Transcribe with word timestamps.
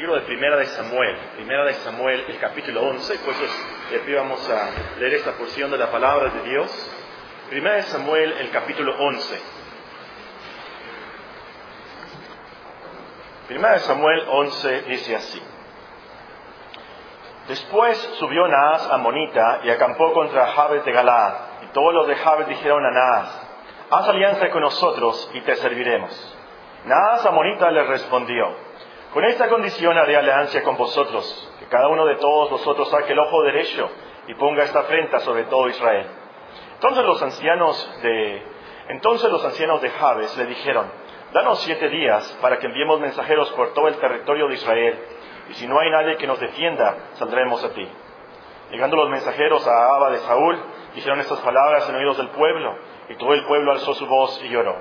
libro 0.00 0.14
de 0.14 0.22
Primera 0.22 0.56
de 0.56 0.64
Samuel, 0.64 1.14
Primera 1.36 1.62
de 1.66 1.74
Samuel, 1.74 2.24
el 2.26 2.38
capítulo 2.38 2.80
11, 2.88 3.18
pues 3.22 3.36
aquí 4.00 4.14
vamos 4.14 4.48
a 4.48 4.98
leer 4.98 5.12
esta 5.12 5.32
porción 5.32 5.70
de 5.70 5.76
la 5.76 5.90
palabra 5.90 6.30
de 6.30 6.48
Dios. 6.48 6.70
Primera 7.50 7.76
de 7.76 7.82
Samuel, 7.82 8.32
el 8.32 8.50
capítulo 8.50 8.96
11. 8.98 9.42
Primera 13.48 13.74
de 13.74 13.80
Samuel 13.80 14.24
11 14.26 14.82
dice 14.84 15.16
así. 15.16 15.42
Después 17.48 17.98
subió 18.18 18.48
Naas 18.48 18.90
a 18.90 18.96
Monita 18.96 19.60
y 19.64 19.70
acampó 19.70 20.14
contra 20.14 20.46
Jabes 20.46 20.82
de 20.82 20.92
Galaad. 20.92 21.34
Y 21.64 21.66
todos 21.74 21.92
los 21.92 22.06
de 22.06 22.16
Jabes 22.16 22.48
dijeron 22.48 22.86
a 22.86 22.90
Naas, 22.90 23.48
haz 23.90 24.08
alianza 24.08 24.48
con 24.48 24.62
nosotros 24.62 25.30
y 25.34 25.42
te 25.42 25.56
serviremos. 25.56 26.38
Naas 26.86 27.26
a 27.26 27.30
Monita 27.32 27.70
le 27.70 27.82
respondió, 27.82 28.69
con 29.12 29.24
esta 29.24 29.48
condición 29.48 29.98
haré 29.98 30.16
alianza 30.16 30.62
con 30.62 30.76
vosotros, 30.76 31.52
que 31.58 31.66
cada 31.66 31.88
uno 31.88 32.06
de 32.06 32.16
todos 32.16 32.50
vosotros 32.50 32.88
saque 32.90 33.12
el 33.12 33.18
ojo 33.18 33.42
derecho 33.42 33.90
y 34.28 34.34
ponga 34.34 34.62
esta 34.62 34.80
afrenta 34.80 35.18
sobre 35.20 35.44
todo 35.44 35.68
Israel. 35.68 36.06
Entonces 36.74 37.04
los 37.04 37.20
ancianos 37.20 38.00
de, 38.02 38.42
entonces 38.88 39.30
los 39.30 39.44
ancianos 39.44 39.82
de 39.82 39.90
Jabes 39.90 40.36
le 40.36 40.46
dijeron, 40.46 40.90
danos 41.32 41.60
siete 41.62 41.88
días 41.88 42.38
para 42.40 42.58
que 42.58 42.66
enviemos 42.66 43.00
mensajeros 43.00 43.50
por 43.52 43.72
todo 43.74 43.88
el 43.88 43.96
territorio 43.96 44.46
de 44.48 44.54
Israel, 44.54 44.98
y 45.50 45.54
si 45.54 45.66
no 45.66 45.80
hay 45.80 45.90
nadie 45.90 46.16
que 46.16 46.28
nos 46.28 46.38
defienda, 46.38 46.96
saldremos 47.14 47.64
a 47.64 47.70
ti. 47.70 47.88
Llegando 48.70 48.96
los 48.96 49.10
mensajeros 49.10 49.66
a 49.66 49.96
Abba 49.96 50.10
de 50.10 50.18
Saúl, 50.18 50.56
dijeron 50.94 51.18
estas 51.18 51.40
palabras 51.40 51.88
en 51.88 51.96
oídos 51.96 52.16
del 52.18 52.28
pueblo, 52.28 52.76
y 53.08 53.16
todo 53.16 53.34
el 53.34 53.44
pueblo 53.44 53.72
alzó 53.72 53.94
su 53.94 54.06
voz 54.06 54.40
y 54.44 54.48
lloró. 54.48 54.76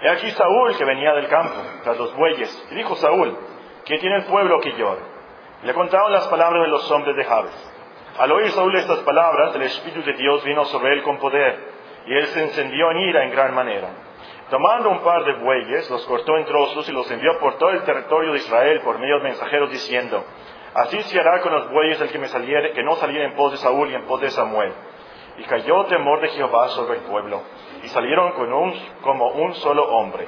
He 0.00 0.08
aquí 0.08 0.30
Saúl 0.30 0.76
que 0.76 0.84
venía 0.84 1.12
del 1.14 1.26
campo, 1.26 1.56
tras 1.82 1.98
los 1.98 2.14
bueyes, 2.14 2.68
y 2.70 2.74
dijo 2.76 2.94
Saúl, 2.96 3.36
¿Qué 3.86 3.98
tiene 3.98 4.16
el 4.16 4.24
pueblo 4.24 4.58
que 4.60 4.72
llora? 4.72 5.00
Le 5.62 5.72
contaron 5.72 6.12
las 6.12 6.26
palabras 6.26 6.64
de 6.64 6.68
los 6.68 6.90
hombres 6.90 7.14
de 7.14 7.24
Jabes. 7.24 7.72
Al 8.18 8.32
oír 8.32 8.50
Saúl 8.50 8.74
estas 8.76 8.98
palabras, 9.00 9.54
el 9.54 9.62
Espíritu 9.62 10.02
de 10.02 10.14
Dios 10.14 10.42
vino 10.42 10.64
sobre 10.64 10.94
él 10.94 11.04
con 11.04 11.18
poder, 11.18 11.56
y 12.04 12.12
él 12.12 12.26
se 12.26 12.42
encendió 12.42 12.90
en 12.90 12.98
ira 12.98 13.24
en 13.24 13.30
gran 13.30 13.54
manera. 13.54 13.88
Tomando 14.50 14.90
un 14.90 15.04
par 15.04 15.24
de 15.24 15.34
bueyes, 15.34 15.88
los 15.88 16.04
cortó 16.06 16.36
en 16.36 16.46
trozos 16.46 16.88
y 16.88 16.92
los 16.92 17.08
envió 17.12 17.38
por 17.38 17.58
todo 17.58 17.70
el 17.70 17.84
territorio 17.84 18.32
de 18.32 18.38
Israel 18.38 18.80
por 18.80 18.98
medio 18.98 19.18
de 19.18 19.22
mensajeros 19.22 19.70
diciendo, 19.70 20.24
Así 20.74 21.00
se 21.02 21.20
hará 21.20 21.40
con 21.40 21.52
los 21.52 21.70
bueyes 21.70 22.00
el 22.00 22.10
que 22.10 22.18
me 22.18 22.26
saliere, 22.26 22.72
que 22.72 22.82
no 22.82 22.96
saliera 22.96 23.24
en 23.24 23.36
pos 23.36 23.52
de 23.52 23.58
Saúl 23.58 23.88
y 23.88 23.94
en 23.94 24.04
pos 24.06 24.20
de 24.20 24.30
Samuel. 24.30 24.72
Y 25.38 25.44
cayó 25.44 25.84
temor 25.84 26.20
de 26.20 26.28
Jehová 26.30 26.68
sobre 26.70 26.98
el 26.98 27.04
pueblo, 27.04 27.40
y 27.84 27.88
salieron 27.88 28.32
con 28.32 28.52
un, 28.52 28.74
como 29.02 29.28
un 29.28 29.54
solo 29.54 29.84
hombre. 29.90 30.26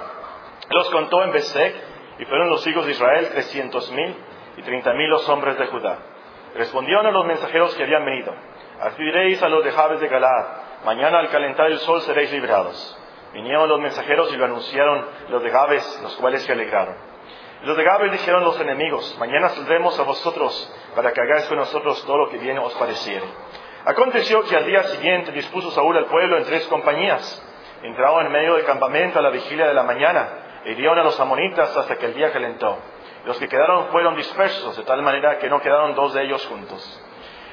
Los 0.71 0.91
contó 0.91 1.25
en 1.25 1.33
Besek, 1.33 1.98
y 2.19 2.25
fueron 2.25 2.49
los 2.51 2.67
hijos 2.67 2.85
de 2.87 2.93
Israel 2.93 3.29
trescientos 3.31 3.91
mil 3.93 4.17
y 4.57 4.63
treinta 4.63 4.93
mil 4.93 5.09
los 5.09 5.29
hombres 5.29 5.59
de 5.59 5.67
Judá. 5.67 5.99
Respondieron 6.55 7.07
a 7.07 7.11
los 7.11 7.27
mensajeros 7.27 7.75
que 7.75 7.85
habían 7.85 8.05
venido, 8.05 8.35
así 8.81 9.03
diréis 9.03 9.43
a 9.43 9.49
los 9.49 9.65
de 9.65 9.71
Jabes 9.71 10.01
de 10.01 10.09
Galaad, 10.09 10.47
mañana 10.85 11.21
al 11.21 11.29
calentar 11.29 11.67
el 11.67 11.79
sol 11.79 12.01
seréis 12.03 12.33
librados. 12.33 12.99
Vinieron 13.33 13.69
los 13.69 13.81
mensajeros 13.81 14.33
y 14.33 14.37
lo 14.37 14.47
anunciaron 14.47 15.05
los 15.29 15.43
de 15.43 15.51
Jabes, 15.51 16.01
los 16.03 16.17
cuales 16.17 16.43
se 16.43 16.53
alegraron. 16.53 16.97
Los 17.63 17.77
de 17.77 17.85
Jabes 17.85 18.13
dijeron 18.13 18.45
los 18.45 18.59
enemigos, 18.59 19.17
mañana 19.19 19.51
saldremos 19.51 19.99
a 19.99 20.05
vosotros 20.05 20.73
para 20.95 21.13
que 21.13 21.21
hagáis 21.21 21.45
con 21.47 21.59
nosotros 21.59 22.05
todo 22.07 22.17
lo 22.17 22.31
que 22.31 22.39
bien 22.39 22.59
os 22.59 22.73
pareciere. 22.75 23.27
Aconteció 23.85 24.43
que 24.43 24.57
al 24.57 24.67
día 24.67 24.83
siguiente 24.85 25.33
dispuso 25.33 25.71
Saúl 25.71 25.97
al 25.97 26.07
pueblo 26.07 26.39
en 26.39 26.45
tres 26.45 26.67
compañías. 26.69 27.45
Entraron 27.83 28.27
en 28.27 28.33
medio 28.33 28.55
del 28.55 28.65
campamento 28.65 29.19
a 29.19 29.23
la 29.23 29.31
vigilia 29.31 29.67
de 29.67 29.75
la 29.75 29.83
mañana 29.83 30.29
hirieron 30.73 30.99
a 30.99 31.05
los 31.05 31.19
amonitas 31.19 31.77
hasta 31.77 31.97
que 31.97 32.07
el 32.07 32.15
día 32.15 32.33
calentó. 32.33 32.79
Los 33.25 33.39
que 33.39 33.49
quedaron 33.49 33.89
fueron 33.89 34.17
dispersos, 34.17 34.77
de 34.77 34.85
tal 34.85 35.03
manera 35.03 35.39
que 35.39 35.49
no 35.49 35.61
quedaron 35.61 35.95
dos 35.95 36.15
de 36.15 36.23
ellos 36.23 36.47
juntos. 36.47 37.05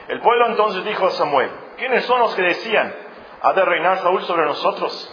El 0.07 0.21
pueblo 0.21 0.47
entonces 0.47 0.85
dijo 0.85 1.07
a 1.07 1.11
Samuel, 1.11 1.49
¿quiénes 1.77 2.05
son 2.05 2.19
los 2.19 2.35
que 2.35 2.43
decían, 2.43 2.95
ha 3.41 3.53
de 3.53 3.65
reinar 3.65 3.97
Saúl 3.99 4.21
sobre 4.23 4.45
nosotros? 4.45 5.11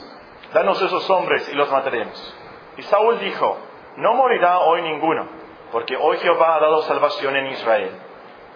Danos 0.52 0.80
esos 0.82 1.08
hombres 1.08 1.48
y 1.48 1.54
los 1.54 1.70
mataremos. 1.70 2.36
Y 2.76 2.82
Saúl 2.82 3.18
dijo, 3.20 3.58
no 3.96 4.14
morirá 4.14 4.58
hoy 4.60 4.82
ninguno, 4.82 5.28
porque 5.70 5.96
hoy 5.96 6.19
Jehová 6.19 6.56
ha 6.56 6.60
dado 6.60 6.82
salvación 6.82 7.36
en 7.36 7.46
Israel. 7.48 7.90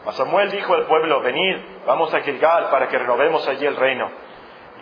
Mas 0.05 0.17
Samuel 0.17 0.51
dijo 0.51 0.75
al 0.75 0.87
pueblo, 0.87 1.21
venid, 1.21 1.57
vamos 1.87 2.13
a 2.15 2.21
Gilgal 2.21 2.71
para 2.71 2.89
que 2.89 2.99
renovemos 2.99 3.47
allí 3.49 3.67
el 3.67 3.77
reino. 3.77 4.11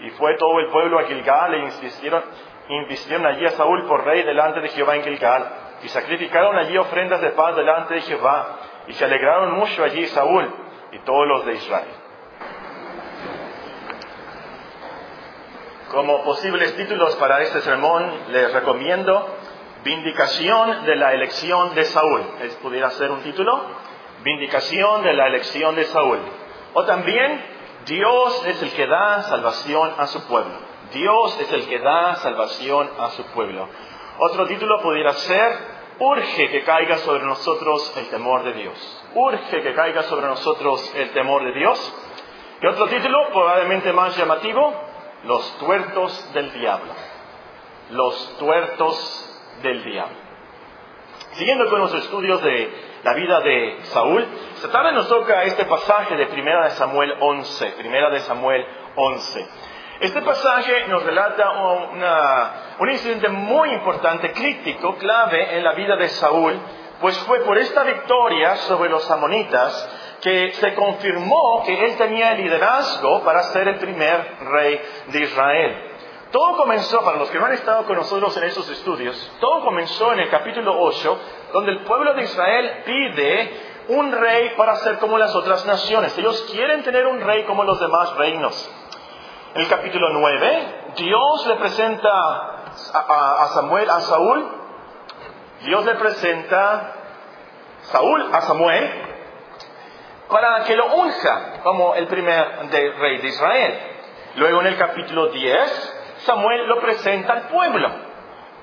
Y 0.00 0.10
fue 0.10 0.36
todo 0.36 0.58
el 0.58 0.68
pueblo 0.70 0.98
a 0.98 1.04
Gilgal 1.04 1.54
e 1.54 1.58
insistieron, 1.60 2.22
invistieron 2.68 3.26
allí 3.26 3.44
a 3.44 3.50
Saúl 3.50 3.86
por 3.86 4.04
rey 4.04 4.22
delante 4.22 4.60
de 4.60 4.68
Jehová 4.70 4.96
en 4.96 5.02
Gilgal, 5.02 5.50
y 5.82 5.88
sacrificaron 5.88 6.56
allí 6.56 6.76
ofrendas 6.78 7.20
de 7.20 7.30
paz 7.30 7.56
delante 7.56 7.94
de 7.94 8.00
Jehová, 8.02 8.58
y 8.86 8.92
se 8.94 9.04
alegraron 9.04 9.52
mucho 9.52 9.84
allí 9.84 10.06
Saúl 10.06 10.52
y 10.92 10.98
todos 11.00 11.26
los 11.26 11.46
de 11.46 11.52
Israel. 11.54 11.88
Como 15.90 16.24
posibles 16.24 16.74
títulos 16.76 17.14
para 17.16 17.40
este 17.42 17.60
sermón, 17.60 18.10
les 18.30 18.52
recomiendo 18.52 19.28
Vindicación 19.84 20.86
de 20.86 20.96
la 20.96 21.12
elección 21.12 21.74
de 21.74 21.84
Saúl. 21.84 22.22
¿Es, 22.42 22.54
¿Pudiera 22.56 22.88
ser 22.90 23.10
un 23.10 23.20
título? 23.20 23.60
Vindicación 24.22 25.02
de 25.02 25.12
la 25.12 25.26
elección 25.26 25.76
de 25.76 25.84
Saúl. 25.84 26.20
O 26.72 26.84
también, 26.84 27.44
Dios 27.84 28.46
es 28.46 28.62
el 28.62 28.72
que 28.72 28.86
da 28.86 29.22
salvación 29.24 29.92
a 29.98 30.06
su 30.06 30.26
pueblo. 30.26 30.54
Dios 30.92 31.40
es 31.40 31.52
el 31.52 31.68
que 31.68 31.78
da 31.78 32.16
salvación 32.16 32.90
a 32.98 33.10
su 33.10 33.24
pueblo. 33.26 33.68
Otro 34.18 34.46
título 34.46 34.80
pudiera 34.80 35.12
ser, 35.12 35.58
urge 35.98 36.50
que 36.50 36.62
caiga 36.62 36.98
sobre 36.98 37.24
nosotros 37.24 37.92
el 37.96 38.08
temor 38.10 38.44
de 38.44 38.52
Dios. 38.52 39.04
Urge 39.14 39.62
que 39.62 39.74
caiga 39.74 40.02
sobre 40.04 40.26
nosotros 40.26 40.94
el 40.96 41.10
temor 41.10 41.44
de 41.44 41.52
Dios. 41.52 41.94
Y 42.62 42.66
otro 42.66 42.86
título, 42.86 43.28
probablemente 43.32 43.92
más 43.92 44.16
llamativo, 44.16 44.72
los 45.24 45.58
tuertos 45.58 46.32
del 46.32 46.52
diablo. 46.52 46.92
Los 47.90 48.38
tuertos 48.38 49.40
del 49.62 49.84
diablo. 49.84 50.24
Siguiendo 51.32 51.68
con 51.68 51.80
los 51.80 51.92
estudios 51.94 52.42
de 52.42 52.72
la 53.02 53.14
vida 53.14 53.40
de 53.40 53.78
Saúl, 53.84 54.24
esta 54.54 54.70
tarde 54.70 54.92
nos 54.92 55.08
toca 55.08 55.42
este 55.44 55.64
pasaje 55.64 56.16
de 56.16 56.26
Primera 56.26 56.64
de 56.64 56.70
Samuel 56.70 57.12
11, 57.20 57.72
Primera 57.72 58.10
de 58.10 58.20
Samuel 58.20 58.64
11. 58.94 59.48
Este 60.00 60.22
pasaje 60.22 60.86
nos 60.88 61.02
relata 61.04 61.50
un 62.78 62.90
incidente 62.90 63.28
muy 63.28 63.70
importante, 63.70 64.32
crítico, 64.32 64.96
clave 64.96 65.56
en 65.56 65.64
la 65.64 65.72
vida 65.72 65.96
de 65.96 66.08
Saúl, 66.08 66.58
pues 67.00 67.16
fue 67.18 67.40
por 67.40 67.56
esta 67.58 67.84
victoria 67.84 68.56
sobre 68.56 68.90
los 68.90 69.08
amonitas 69.10 70.16
que 70.20 70.52
se 70.54 70.74
confirmó 70.74 71.62
que 71.64 71.84
él 71.84 71.96
tenía 71.96 72.32
el 72.32 72.42
liderazgo 72.42 73.22
para 73.22 73.42
ser 73.44 73.68
el 73.68 73.76
primer 73.76 74.36
rey 74.40 74.80
de 75.08 75.20
Israel. 75.20 75.90
Todo 76.32 76.56
comenzó, 76.56 77.04
para 77.04 77.18
los 77.18 77.30
que 77.30 77.38
no 77.38 77.46
han 77.46 77.52
estado 77.52 77.84
con 77.84 77.96
nosotros 77.96 78.36
en 78.36 78.44
esos 78.44 78.68
estudios, 78.68 79.32
todo 79.38 79.64
comenzó 79.64 80.12
en 80.12 80.20
el 80.20 80.30
capítulo 80.30 80.74
8, 80.80 81.20
donde 81.52 81.70
el 81.70 81.84
pueblo 81.84 82.14
de 82.14 82.24
Israel 82.24 82.82
pide 82.84 83.74
un 83.88 84.10
rey 84.10 84.54
para 84.56 84.76
ser 84.76 84.98
como 84.98 85.18
las 85.18 85.34
otras 85.36 85.64
naciones. 85.66 86.16
Ellos 86.18 86.48
quieren 86.50 86.82
tener 86.82 87.06
un 87.06 87.20
rey 87.20 87.44
como 87.44 87.62
los 87.62 87.78
demás 87.78 88.16
reinos. 88.16 88.70
El 89.54 89.68
capítulo 89.68 90.08
9, 90.08 90.66
Dios 90.96 91.46
le 91.46 91.54
presenta 91.54 92.10
a, 92.10 93.46
Samuel, 93.54 93.88
a 93.88 94.00
Saúl, 94.00 94.48
Dios 95.60 95.84
le 95.84 95.94
presenta 95.94 96.92
Saúl 97.82 98.30
a 98.32 98.40
Samuel 98.40 98.90
para 100.28 100.64
que 100.64 100.74
lo 100.74 100.92
unja 100.96 101.60
como 101.62 101.94
el 101.94 102.08
primer 102.08 102.68
rey 102.98 103.18
de 103.18 103.28
Israel. 103.28 103.78
Luego 104.34 104.60
en 104.62 104.66
el 104.66 104.76
capítulo 104.76 105.28
10, 105.28 106.16
Samuel 106.24 106.66
lo 106.66 106.80
presenta 106.80 107.34
al 107.34 107.42
pueblo. 107.42 107.90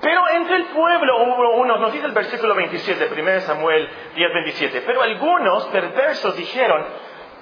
Pero 0.02 0.28
entre 0.28 0.56
el 0.56 0.66
pueblo 0.66 1.22
hubo 1.22 1.56
unos, 1.56 1.80
nos 1.80 1.92
dice 1.94 2.04
el 2.04 2.12
versículo 2.12 2.54
27, 2.54 3.08
1 3.18 3.40
Samuel 3.40 3.88
10, 4.14 4.30
27, 4.30 4.82
pero 4.82 5.00
algunos 5.00 5.64
perversos 5.68 6.36
dijeron, 6.36 6.84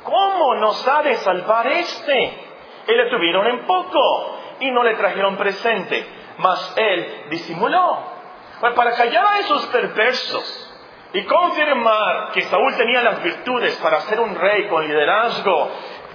¿cómo 0.05 0.55
nos 0.55 0.87
ha 0.87 1.03
de 1.03 1.17
salvar 1.17 1.67
este? 1.67 2.50
Y 2.87 2.93
le 2.93 3.11
tuvieron 3.11 3.47
en 3.47 3.61
poco 3.67 4.38
y 4.61 4.71
no 4.71 4.82
le 4.82 4.94
trajeron 4.94 5.37
presente, 5.37 6.06
mas 6.38 6.75
él 6.77 7.25
disimuló. 7.31 7.99
Pues 8.61 8.75
para 8.75 8.93
callar 8.93 9.25
a 9.27 9.38
esos 9.38 9.67
perversos 9.67 10.67
y 11.12 11.25
confirmar 11.25 12.31
que 12.32 12.43
Saúl 12.43 12.77
tenía 12.77 13.03
las 13.03 13.23
virtudes 13.23 13.77
para 13.77 14.00
ser 14.03 14.21
un 14.21 14.35
rey 14.35 14.69
con 14.69 14.87
liderazgo 14.87 15.71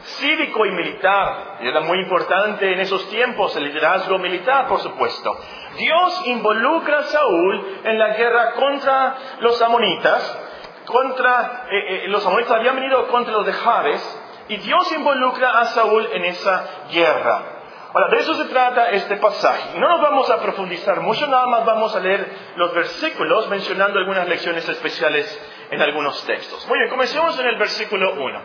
cívico 0.06 0.66
y 0.66 0.72
militar, 0.72 1.58
y 1.62 1.68
era 1.68 1.82
muy 1.82 2.00
importante 2.00 2.72
en 2.72 2.80
esos 2.80 3.10
tiempos 3.10 3.56
el 3.56 3.64
liderazgo 3.64 4.20
militar, 4.20 4.68
por 4.68 4.80
supuesto. 4.80 5.36
Dios 5.78 6.28
involucra 6.28 7.00
a 7.00 7.04
Saúl 7.04 7.82
en 7.84 7.98
la 7.98 8.10
guerra 8.10 8.54
contra 8.54 9.16
los 9.40 9.60
amonitas, 9.62 10.40
contra, 10.86 11.66
eh, 11.72 12.06
eh, 12.06 12.08
los 12.08 12.26
amonitas 12.26 12.52
habían 12.52 12.76
venido 12.76 13.08
contra 13.08 13.34
los 13.34 13.46
de 13.46 13.54
Jabes, 13.54 14.22
y 14.48 14.58
Dios 14.58 14.92
involucra 14.92 15.60
a 15.60 15.66
Saúl 15.66 16.08
en 16.14 16.26
esa 16.26 16.88
guerra. 16.92 17.56
Ahora, 17.94 18.10
de 18.10 18.18
eso 18.18 18.34
se 18.36 18.46
trata 18.46 18.90
este 18.90 19.16
pasaje. 19.18 19.80
No 19.80 19.88
nos 19.88 20.02
vamos 20.02 20.30
a 20.30 20.42
profundizar 20.42 21.00
mucho, 21.00 21.28
nada 21.28 21.48
más 21.48 21.66
vamos 21.66 21.96
a 21.96 22.00
leer 22.02 22.30
los 22.58 22.74
versículos 22.74 23.48
mencionando 23.48 24.00
algunas 24.00 24.28
lecciones 24.28 24.68
especiales 24.68 25.26
en 25.72 25.82
algunos 25.82 26.22
textos. 26.26 26.68
Muy 26.68 26.78
bien, 26.78 26.90
comencemos 26.90 27.40
en 27.40 27.48
el 27.48 27.56
versículo 27.56 28.14
1. 28.16 28.42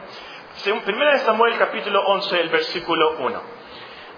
Primera 0.84 1.12
de 1.14 1.18
Samuel 1.20 1.58
capítulo 1.58 2.00
11, 2.06 2.40
el 2.40 2.48
versículo 2.48 3.16
1. 3.18 3.42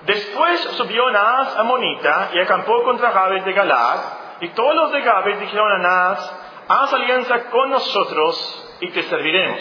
Después 0.02 0.60
subió 0.76 1.10
Naas 1.10 1.56
a 1.56 1.62
Monita 1.62 2.30
y 2.34 2.40
acampó 2.40 2.82
contra 2.82 3.12
Gabes 3.12 3.44
de 3.44 3.52
Galad, 3.52 3.98
y 4.40 4.48
todos 4.50 4.74
los 4.74 4.92
de 4.92 5.00
Gabes 5.00 5.40
dijeron 5.40 5.72
a 5.72 5.78
Naas, 5.78 6.36
haz 6.68 6.92
alianza 6.92 7.44
con 7.44 7.70
nosotros 7.70 8.76
y 8.80 8.90
te 8.90 9.02
serviremos. 9.04 9.60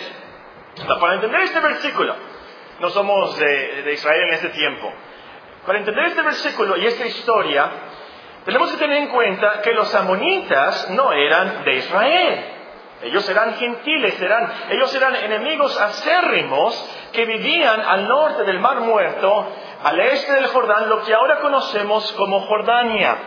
Para 0.76 1.16
entender 1.16 1.42
este 1.42 1.60
versículo, 1.60 2.16
no 2.80 2.90
somos 2.90 3.38
de, 3.38 3.92
Israel 3.94 4.24
en 4.30 4.34
este 4.34 4.50
tiempo. 4.50 4.92
Para 5.66 5.80
entender 5.80 6.06
este 6.06 6.22
versículo 6.22 6.78
y 6.78 6.86
esta 6.88 7.06
historia, 7.06 7.70
tenemos 8.46 8.72
que 8.72 8.78
tener 8.78 8.98
en 8.98 9.10
cuenta 9.10 9.62
que 9.62 9.74
los 9.74 9.94
amonitas 9.94 10.90
no 10.92 11.12
eran 11.12 11.64
de 11.64 11.74
Israel. 11.76 12.46
Ellos 13.04 13.28
eran 13.30 13.56
gentiles, 13.56 14.20
eran, 14.22 14.52
ellos 14.70 14.94
eran 14.96 15.16
enemigos 15.16 15.80
acérrimos 15.80 16.90
que 17.12 17.26
vivían 17.26 17.82
al 17.82 18.08
norte 18.08 18.44
del 18.44 18.60
Mar 18.60 18.80
Muerto, 18.80 19.48
al 19.84 20.00
este 20.00 20.34
del 20.34 20.48
Jordán, 20.48 20.88
lo 20.88 21.04
que 21.04 21.14
ahora 21.14 21.40
conocemos 21.40 22.12
como 22.14 22.42
Jordania. 22.42 23.18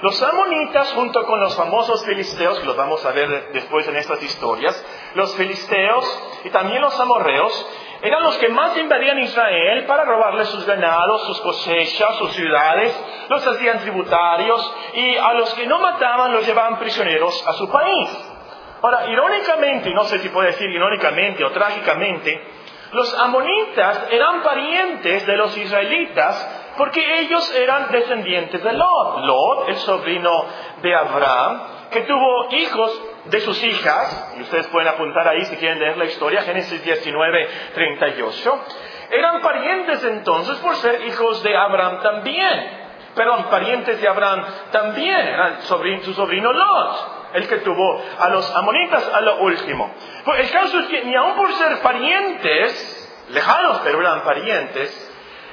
Los 0.00 0.22
amonitas, 0.22 0.92
junto 0.92 1.26
con 1.26 1.40
los 1.40 1.56
famosos 1.56 2.04
filisteos, 2.04 2.60
que 2.60 2.66
los 2.66 2.76
vamos 2.76 3.04
a 3.04 3.10
ver 3.10 3.50
después 3.52 3.88
en 3.88 3.96
estas 3.96 4.22
historias, 4.22 4.84
los 5.14 5.34
filisteos 5.34 6.22
y 6.44 6.50
también 6.50 6.80
los 6.80 6.98
amorreos, 7.00 7.66
eran 8.02 8.22
los 8.22 8.36
que 8.38 8.48
más 8.48 8.76
invadían 8.76 9.18
Israel 9.18 9.86
para 9.86 10.04
robarle 10.04 10.44
sus 10.44 10.64
ganados, 10.64 11.26
sus 11.26 11.40
cosechas, 11.40 12.16
sus 12.16 12.32
ciudades, 12.32 12.96
los 13.28 13.44
hacían 13.44 13.80
tributarios 13.80 14.74
y 14.94 15.16
a 15.16 15.32
los 15.34 15.52
que 15.54 15.66
no 15.66 15.80
mataban 15.80 16.32
los 16.32 16.46
llevaban 16.46 16.78
prisioneros 16.78 17.44
a 17.48 17.54
su 17.54 17.68
país. 17.68 18.08
Ahora, 18.80 19.10
irónicamente, 19.10 19.90
no 19.90 20.04
sé 20.04 20.20
si 20.20 20.28
puedo 20.28 20.46
decir 20.46 20.70
irónicamente 20.70 21.44
o 21.44 21.50
trágicamente, 21.50 22.40
los 22.92 23.18
amonitas 23.18 24.06
eran 24.12 24.42
parientes 24.42 25.26
de 25.26 25.36
los 25.36 25.56
israelitas 25.56 26.67
porque 26.78 27.20
ellos 27.20 27.54
eran 27.56 27.90
descendientes 27.90 28.62
de 28.62 28.72
Lot. 28.72 29.24
Lot, 29.24 29.68
el 29.68 29.76
sobrino 29.78 30.44
de 30.80 30.94
Abraham, 30.94 31.60
que 31.90 32.02
tuvo 32.02 32.48
hijos 32.52 33.02
de 33.24 33.40
sus 33.40 33.62
hijas, 33.64 34.34
y 34.38 34.42
ustedes 34.42 34.68
pueden 34.68 34.88
apuntar 34.88 35.26
ahí 35.26 35.44
si 35.46 35.56
quieren 35.56 35.80
leer 35.80 35.96
la 35.96 36.04
historia, 36.04 36.42
Génesis 36.42 36.82
19, 36.82 37.48
38, 37.74 38.64
eran 39.10 39.42
parientes 39.42 40.04
entonces 40.04 40.56
por 40.58 40.76
ser 40.76 41.04
hijos 41.06 41.42
de 41.42 41.56
Abraham 41.56 42.00
también. 42.00 42.88
Perdón, 43.14 43.46
parientes 43.50 44.00
de 44.00 44.08
Abraham 44.08 44.44
también, 44.70 45.18
eran 45.18 45.62
su 45.62 46.14
sobrino 46.14 46.52
Lot 46.52 47.18
el 47.34 47.46
que 47.46 47.58
tuvo 47.58 48.02
a 48.18 48.28
los 48.30 48.54
amonitas 48.54 49.10
a 49.12 49.20
lo 49.20 49.40
último. 49.40 49.92
Pues 50.24 50.40
el 50.40 50.50
caso 50.50 50.78
es 50.80 50.86
que 50.86 51.04
ni 51.04 51.14
aun 51.14 51.34
por 51.34 51.52
ser 51.52 51.80
parientes, 51.80 53.26
lejanos 53.30 53.80
pero 53.84 54.00
eran 54.00 54.22
parientes, 54.22 55.07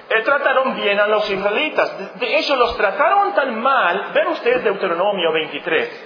eh, 0.07 0.21
trataron 0.21 0.75
bien 0.75 0.99
a 0.99 1.07
los 1.07 1.29
israelitas. 1.29 2.19
De 2.19 2.37
hecho, 2.37 2.55
los 2.55 2.77
trataron 2.77 3.33
tan 3.33 3.59
mal. 3.59 4.11
Ven 4.13 4.27
ustedes 4.27 4.63
Deuteronomio 4.63 5.31
23. 5.31 6.05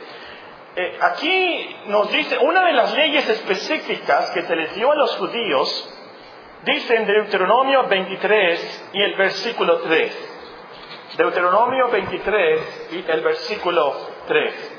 Eh, 0.75 0.97
aquí 1.01 1.75
nos 1.87 2.09
dice, 2.11 2.37
una 2.37 2.65
de 2.65 2.73
las 2.73 2.95
leyes 2.95 3.27
específicas 3.27 4.31
que 4.31 4.43
se 4.43 4.55
les 4.55 4.73
dio 4.75 4.91
a 4.91 4.95
los 4.95 5.17
judíos, 5.17 5.95
dice 6.63 6.95
en 6.95 7.07
Deuteronomio 7.07 7.87
23 7.87 8.89
y 8.93 9.01
el 9.01 9.15
versículo 9.15 9.79
3. 9.79 10.35
Deuteronomio 11.17 11.89
23 11.89 12.89
y 12.91 13.11
el 13.11 13.21
versículo 13.21 13.93
3. 14.27 14.75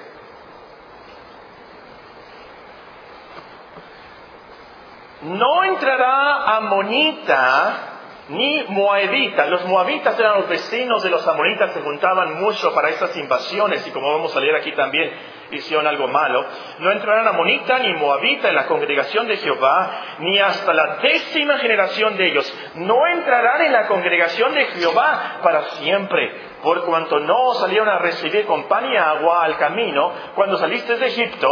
No 5.22 5.64
entrará 5.64 6.56
amonita 6.56 7.90
ni 8.30 8.64
moabita. 8.68 9.46
Los 9.46 9.64
moabitas 9.66 10.18
eran 10.18 10.40
los 10.40 10.48
vecinos 10.48 11.02
de 11.02 11.10
los 11.10 11.26
amonitas, 11.26 11.72
se 11.72 11.80
juntaban 11.80 12.40
mucho 12.40 12.72
para 12.74 12.88
estas 12.88 13.16
invasiones 13.16 13.86
y 13.86 13.90
como 13.90 14.12
vamos 14.12 14.34
a 14.36 14.40
leer 14.40 14.56
aquí 14.56 14.72
también 14.72 15.12
hicieron 15.50 15.86
algo 15.86 16.08
malo. 16.08 16.44
No 16.78 16.90
entrarán 16.92 17.26
amonita 17.26 17.78
ni 17.80 17.92
moabita 17.94 18.48
en 18.48 18.54
la 18.54 18.66
congregación 18.66 19.26
de 19.26 19.36
Jehová, 19.36 19.90
ni 20.20 20.38
hasta 20.38 20.72
la 20.72 20.96
décima 20.96 21.58
generación 21.58 22.16
de 22.16 22.26
ellos. 22.28 22.54
No 22.76 23.06
entrarán 23.06 23.62
en 23.62 23.72
la 23.72 23.86
congregación 23.86 24.54
de 24.54 24.66
Jehová 24.66 25.40
para 25.42 25.62
siempre, 25.72 26.32
por 26.62 26.84
cuanto 26.84 27.18
no 27.20 27.54
salieron 27.54 27.88
a 27.88 27.98
recibir 27.98 28.46
con 28.46 28.64
pan 28.64 28.92
y 28.92 28.96
agua 28.96 29.44
al 29.44 29.56
camino 29.56 30.12
cuando 30.34 30.56
saliste 30.56 30.96
de 30.96 31.06
Egipto, 31.06 31.48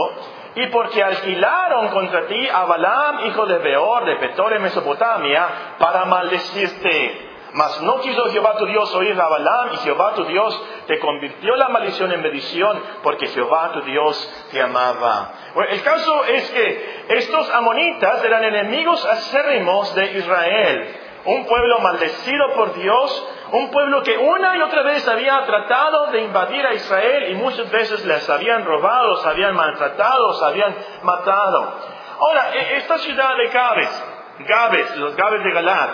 y 0.58 0.66
porque 0.66 1.02
alquilaron 1.04 1.88
contra 1.88 2.26
ti 2.26 2.48
a 2.48 2.64
Balaam, 2.64 3.26
hijo 3.26 3.46
de 3.46 3.58
Beor, 3.58 4.04
de 4.04 4.16
Petor 4.16 4.54
en 4.54 4.62
Mesopotamia, 4.62 5.76
para 5.78 6.04
maldecirte. 6.04 7.28
Mas 7.52 7.80
no 7.82 8.00
quiso 8.00 8.24
Jehová 8.30 8.56
tu 8.58 8.66
Dios 8.66 8.92
oír 8.96 9.18
a 9.18 9.28
Balaam, 9.28 9.74
y 9.74 9.76
Jehová 9.78 10.14
tu 10.14 10.24
Dios 10.24 10.60
te 10.88 10.98
convirtió 10.98 11.54
la 11.54 11.68
maldición 11.68 12.10
en 12.12 12.24
bendición, 12.24 12.82
porque 13.04 13.28
Jehová 13.28 13.70
tu 13.72 13.82
Dios 13.82 14.48
te 14.50 14.60
amaba. 14.60 15.32
el 15.70 15.82
caso 15.82 16.24
es 16.24 16.50
que 16.50 17.04
estos 17.10 17.50
amonitas 17.54 18.24
eran 18.24 18.42
enemigos 18.42 19.04
acérrimos 19.06 19.94
de 19.94 20.12
Israel, 20.18 20.96
un 21.24 21.46
pueblo 21.46 21.78
maldecido 21.78 22.52
por 22.56 22.74
Dios, 22.74 23.28
un 23.52 23.70
pueblo 23.70 24.02
que 24.02 24.16
una 24.16 24.56
y 24.56 24.60
otra 24.60 24.82
vez 24.82 25.06
había 25.08 25.44
tratado 25.46 26.08
de 26.08 26.22
invadir 26.22 26.66
a 26.66 26.74
Israel 26.74 27.30
y 27.30 27.34
muchas 27.34 27.70
veces 27.70 28.04
les 28.04 28.28
habían 28.28 28.64
robado, 28.64 29.08
los 29.08 29.26
habían 29.26 29.54
maltratado, 29.54 30.28
los 30.28 30.42
habían 30.42 30.74
matado. 31.02 31.72
Ahora, 32.20 32.54
e, 32.54 32.76
esta 32.76 32.98
ciudad 32.98 33.36
de 33.36 33.48
Gabes, 33.48 34.04
Gabes, 34.40 34.96
los 34.96 35.16
Gabes 35.16 35.42
de 35.44 35.52
Galad, 35.52 35.88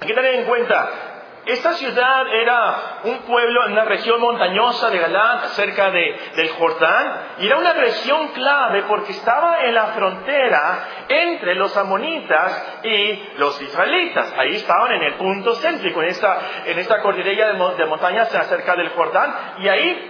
hay 0.00 0.08
que 0.08 0.14
tener 0.14 0.34
en 0.36 0.46
cuenta, 0.46 0.88
esta 1.46 1.72
ciudad 1.72 2.26
era 2.32 3.00
un 3.04 3.18
pueblo 3.20 3.66
en 3.66 3.72
una 3.72 3.84
región 3.84 4.20
montañosa 4.20 4.90
de 4.90 4.98
Galán, 4.98 5.40
cerca 5.50 5.90
del 5.90 6.50
Jordán, 6.58 7.36
y 7.38 7.46
era 7.46 7.56
una 7.56 7.72
región 7.72 8.28
clave 8.28 8.82
porque 8.82 9.12
estaba 9.12 9.62
en 9.64 9.74
la 9.74 9.86
frontera 9.86 10.88
entre 11.08 11.54
los 11.54 11.76
amonitas 11.76 12.80
y 12.84 13.38
los 13.38 13.60
israelitas. 13.62 14.34
Ahí 14.36 14.56
estaban 14.56 14.92
en 14.92 15.02
el 15.02 15.14
punto 15.14 15.54
céntrico, 15.54 16.02
en 16.02 16.08
esta, 16.08 16.38
en 16.66 16.78
esta 16.78 17.00
cordillera 17.00 17.52
de, 17.52 17.76
de 17.76 17.86
montañas 17.86 18.28
cerca 18.28 18.76
del 18.76 18.90
Jordán, 18.90 19.34
y 19.58 19.68
ahí 19.68 20.09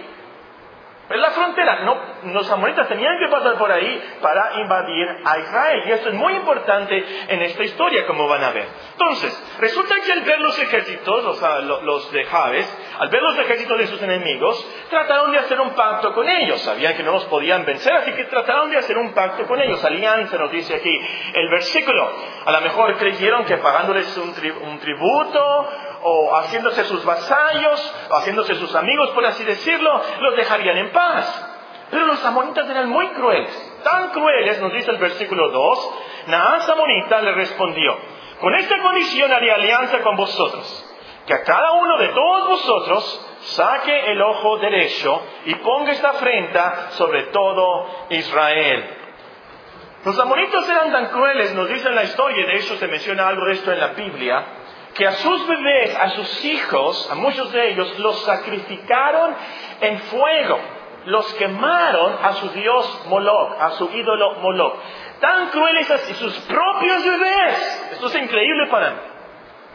es 1.15 1.21
la 1.21 1.31
frontera. 1.31 1.83
No, 1.83 1.97
los 2.33 2.49
amonitas 2.51 2.87
tenían 2.87 3.17
que 3.19 3.27
pasar 3.29 3.57
por 3.57 3.71
ahí 3.71 4.17
para 4.21 4.59
invadir 4.61 5.07
a 5.25 5.39
Israel. 5.39 5.83
Y 5.87 5.91
esto 5.91 6.09
es 6.09 6.15
muy 6.15 6.33
importante 6.33 7.05
en 7.27 7.41
esta 7.41 7.63
historia, 7.63 8.05
como 8.05 8.27
van 8.27 8.43
a 8.43 8.51
ver. 8.51 8.67
Entonces, 8.91 9.55
resulta 9.59 9.95
que 10.05 10.11
al 10.11 10.21
ver 10.21 10.39
los 10.39 10.57
ejércitos, 10.59 11.23
los, 11.23 11.83
los 11.83 12.11
de 12.11 12.25
Jabes, 12.25 12.79
al 12.99 13.09
ver 13.09 13.21
los 13.21 13.37
ejércitos 13.39 13.77
de 13.77 13.87
sus 13.87 14.01
enemigos, 14.01 14.67
trataron 14.89 15.31
de 15.31 15.39
hacer 15.39 15.59
un 15.59 15.71
pacto 15.71 16.13
con 16.13 16.27
ellos. 16.29 16.61
Sabían 16.61 16.95
que 16.95 17.03
no 17.03 17.11
los 17.11 17.25
podían 17.25 17.65
vencer, 17.65 17.93
así 17.93 18.11
que 18.13 18.25
trataron 18.25 18.69
de 18.69 18.77
hacer 18.77 18.97
un 18.97 19.13
pacto 19.13 19.45
con 19.47 19.59
ellos. 19.61 19.83
Alianza 19.83 20.37
nos 20.37 20.51
dice 20.51 20.75
aquí 20.75 20.99
el 21.33 21.49
versículo. 21.49 22.11
A 22.45 22.51
lo 22.51 22.61
mejor 22.61 22.97
creyeron 22.97 23.45
que 23.45 23.57
pagándoles 23.57 24.17
un 24.17 24.79
tributo 24.79 25.69
o 26.03 26.35
haciéndose 26.35 26.83
sus 26.85 27.03
vasallos, 27.05 27.95
o 28.09 28.15
haciéndose 28.15 28.55
sus 28.55 28.73
amigos, 28.75 29.09
por 29.11 29.25
así 29.25 29.43
decirlo, 29.43 30.01
los 30.19 30.35
dejarían 30.35 30.77
en 30.77 30.91
paz. 30.91 31.47
Pero 31.91 32.05
los 32.05 32.23
amonitas 32.23 32.69
eran 32.69 32.89
muy 32.89 33.07
crueles, 33.09 33.81
tan 33.83 34.09
crueles, 34.11 34.61
nos 34.61 34.71
dice 34.73 34.91
el 34.91 34.97
versículo 34.97 35.49
2, 35.49 35.93
Naas 36.27 36.69
Amonita 36.69 37.21
le 37.21 37.33
respondió, 37.33 37.97
con 38.39 38.55
esta 38.55 38.81
condición 38.81 39.31
haré 39.31 39.51
alianza 39.51 40.01
con 40.01 40.15
vosotros, 40.15 40.85
que 41.27 41.33
a 41.33 41.43
cada 41.43 41.73
uno 41.73 41.97
de 41.97 42.07
todos 42.09 42.47
vosotros 42.47 43.27
saque 43.41 44.11
el 44.11 44.21
ojo 44.21 44.57
derecho 44.59 45.21
y 45.45 45.55
ponga 45.55 45.91
esta 45.91 46.11
afrenta 46.11 46.91
sobre 46.91 47.23
todo 47.23 47.87
Israel. 48.09 48.97
Los 50.05 50.17
amonitas 50.17 50.67
eran 50.67 50.91
tan 50.91 51.07
crueles, 51.07 51.53
nos 51.53 51.69
dice 51.69 51.91
la 51.91 52.03
historia, 52.03 52.43
y 52.43 52.47
de 52.47 52.55
hecho 52.55 52.75
se 52.77 52.87
menciona 52.87 53.27
algo 53.27 53.45
de 53.45 53.53
esto 53.53 53.71
en 53.71 53.79
la 53.79 53.87
Biblia, 53.89 54.45
que 54.93 55.07
a 55.07 55.11
sus 55.13 55.47
bebés, 55.47 55.95
a 55.95 56.09
sus 56.09 56.45
hijos, 56.45 57.09
a 57.11 57.15
muchos 57.15 57.51
de 57.51 57.69
ellos, 57.69 57.99
los 57.99 58.23
sacrificaron 58.23 59.35
en 59.79 59.99
fuego, 59.99 60.59
los 61.05 61.33
quemaron 61.35 62.17
a 62.21 62.33
su 62.33 62.49
dios 62.49 63.05
Moloch, 63.07 63.59
a 63.59 63.71
su 63.71 63.89
ídolo 63.91 64.35
Moloch. 64.35 64.75
Tan 65.19 65.49
crueles 65.49 65.89
así, 65.89 66.13
sus 66.15 66.37
propios 66.41 67.03
bebés. 67.05 67.89
Esto 67.91 68.07
es 68.07 68.15
increíble 68.15 68.67
para 68.69 68.89
mí. 68.91 68.97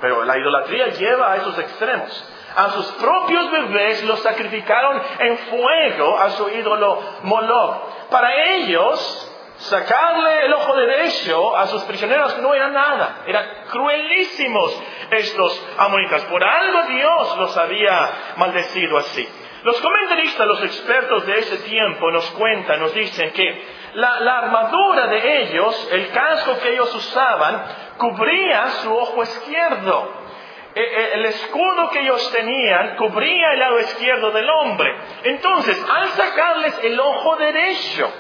Pero 0.01 0.25
la 0.25 0.39
idolatría 0.39 0.89
lleva 0.89 1.33
a 1.33 1.37
esos 1.37 1.59
extremos. 1.59 2.33
A 2.55 2.71
sus 2.71 2.87
propios 2.93 3.51
bebés 3.51 4.05
los 4.05 4.21
sacrificaron 4.21 5.03
en 5.21 5.39
fuego 5.39 6.19
a 6.19 6.31
su 6.31 6.49
ídolo 6.51 7.03
Moloch. 7.23 8.09
Para 8.11 8.31
ellos, 8.55 9.36
Sacarle 9.59 10.45
el 10.45 10.53
ojo 10.53 10.77
derecho 10.77 11.57
a 11.57 11.67
sus 11.69 11.83
prisioneros 11.85 12.39
no 12.39 12.53
era 12.53 12.69
nada. 12.69 13.23
Eran 13.27 13.47
cruelísimos 13.71 14.83
estos 15.11 15.67
amonitas. 15.79 16.23
Por 16.25 16.45
algo 16.45 16.83
Dios 16.89 17.39
los 17.39 17.57
había 17.57 18.35
maldecido 18.37 18.99
así. 18.99 19.27
Los 19.63 19.81
comentaristas, 19.81 20.47
los 20.47 20.63
expertos 20.63 21.27
de 21.27 21.39
ese 21.39 21.57
tiempo 21.59 22.11
nos 22.13 22.31
cuentan, 22.33 22.79
nos 22.79 22.95
dicen 22.95 23.33
que 23.33 23.65
la, 23.95 24.39
armadura 24.39 25.07
de 25.07 25.43
ellos, 25.43 25.89
el 25.91 26.11
casco 26.11 26.59
que 26.61 26.75
ellos 26.75 26.95
usaban, 26.95 27.65
cubría 27.97 28.69
su 28.83 28.95
ojo 28.95 29.23
izquierdo. 29.23 30.27
E, 30.75 30.81
e, 30.81 31.15
el 31.15 31.25
escudo 31.25 31.89
que 31.91 32.01
ellos 32.01 32.31
tenían 32.31 32.97
cubría 32.97 33.55
el 33.55 33.59
lado 33.59 33.81
izquierdo 33.81 34.31
del 34.31 34.49
hombre. 34.51 34.95
Entonces, 35.25 35.83
al 35.91 36.09
sacarles 36.11 36.79
el 36.85 37.01
ojo 37.01 37.37
derecho, 37.37 38.13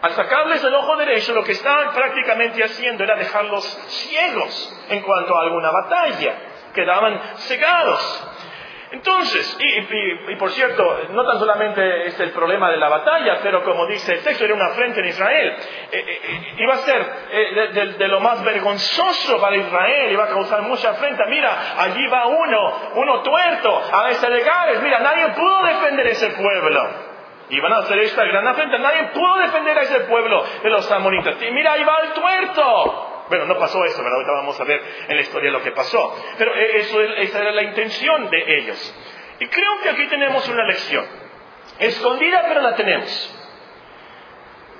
al 0.00 0.12
sacarles 0.12 0.62
el 0.62 0.74
ojo 0.74 0.96
derecho, 0.96 1.34
lo 1.34 1.42
que 1.44 1.52
estaban 1.52 1.92
prácticamente 1.92 2.62
haciendo 2.62 3.02
era 3.02 3.16
dejarlos 3.16 3.64
ciegos 3.64 4.84
en 4.90 5.02
cuanto 5.02 5.36
a 5.36 5.42
alguna 5.42 5.70
batalla. 5.70 6.36
Quedaban 6.72 7.20
cegados. 7.38 8.28
Entonces, 8.90 9.58
y, 9.60 10.36
por 10.36 10.50
cierto, 10.52 11.00
no 11.10 11.26
tan 11.26 11.38
solamente 11.38 12.06
es 12.06 12.18
el 12.20 12.30
problema 12.30 12.70
de 12.70 12.78
la 12.78 12.88
batalla, 12.88 13.38
pero 13.42 13.62
como 13.62 13.86
dice 13.86 14.14
el 14.14 14.22
texto, 14.22 14.44
era 14.44 14.54
una 14.54 14.70
frente 14.70 15.00
en 15.00 15.06
Israel. 15.06 15.56
Eh, 15.92 15.98
eh, 15.98 16.20
eh, 16.22 16.54
iba 16.58 16.74
a 16.74 16.78
ser 16.78 17.98
de, 17.98 18.08
lo 18.08 18.20
más 18.20 18.42
vergonzoso 18.42 19.40
para 19.40 19.56
Israel, 19.56 20.12
iba 20.12 20.24
a 20.24 20.28
causar 20.28 20.62
mucha 20.62 20.90
afrenta. 20.90 21.26
Mira, 21.26 21.74
allí 21.78 22.06
va 22.06 22.26
uno, 22.28 22.92
uno 22.94 23.22
tuerto, 23.22 23.82
a 23.92 24.10
ese 24.10 24.30
de 24.30 24.42
Mira, 24.82 25.00
nadie 25.00 25.28
pudo 25.34 25.64
defender 25.64 26.06
ese 26.06 26.30
pueblo. 26.30 27.07
Iban 27.50 27.72
a 27.72 27.78
hacer 27.78 27.98
esta 28.00 28.24
gran 28.24 28.46
afrenta, 28.46 28.78
nadie 28.78 29.04
pudo 29.14 29.38
defender 29.38 29.78
a 29.78 29.82
ese 29.82 30.00
pueblo 30.00 30.44
de 30.62 30.70
los 30.70 30.90
amonitas. 30.90 31.36
Y 31.40 31.50
mira, 31.50 31.72
ahí 31.72 31.84
va 31.84 31.98
el 32.02 32.12
tuerto. 32.12 33.24
Bueno, 33.28 33.46
no 33.46 33.58
pasó 33.58 33.84
eso, 33.84 34.02
pero 34.02 34.14
ahorita 34.14 34.32
vamos 34.32 34.60
a 34.60 34.64
ver 34.64 34.82
en 35.08 35.16
la 35.16 35.22
historia 35.22 35.50
lo 35.50 35.62
que 35.62 35.72
pasó. 35.72 36.14
Pero 36.36 36.54
eh, 36.54 36.78
eso, 36.78 37.00
esa 37.00 37.38
era 37.40 37.52
la 37.52 37.62
intención 37.62 38.28
de 38.30 38.58
ellos. 38.58 38.94
Y 39.40 39.46
creo 39.48 39.80
que 39.82 39.90
aquí 39.90 40.06
tenemos 40.08 40.48
una 40.48 40.64
lección. 40.64 41.06
Escondida, 41.78 42.44
pero 42.48 42.60
la 42.60 42.74
tenemos. 42.74 43.34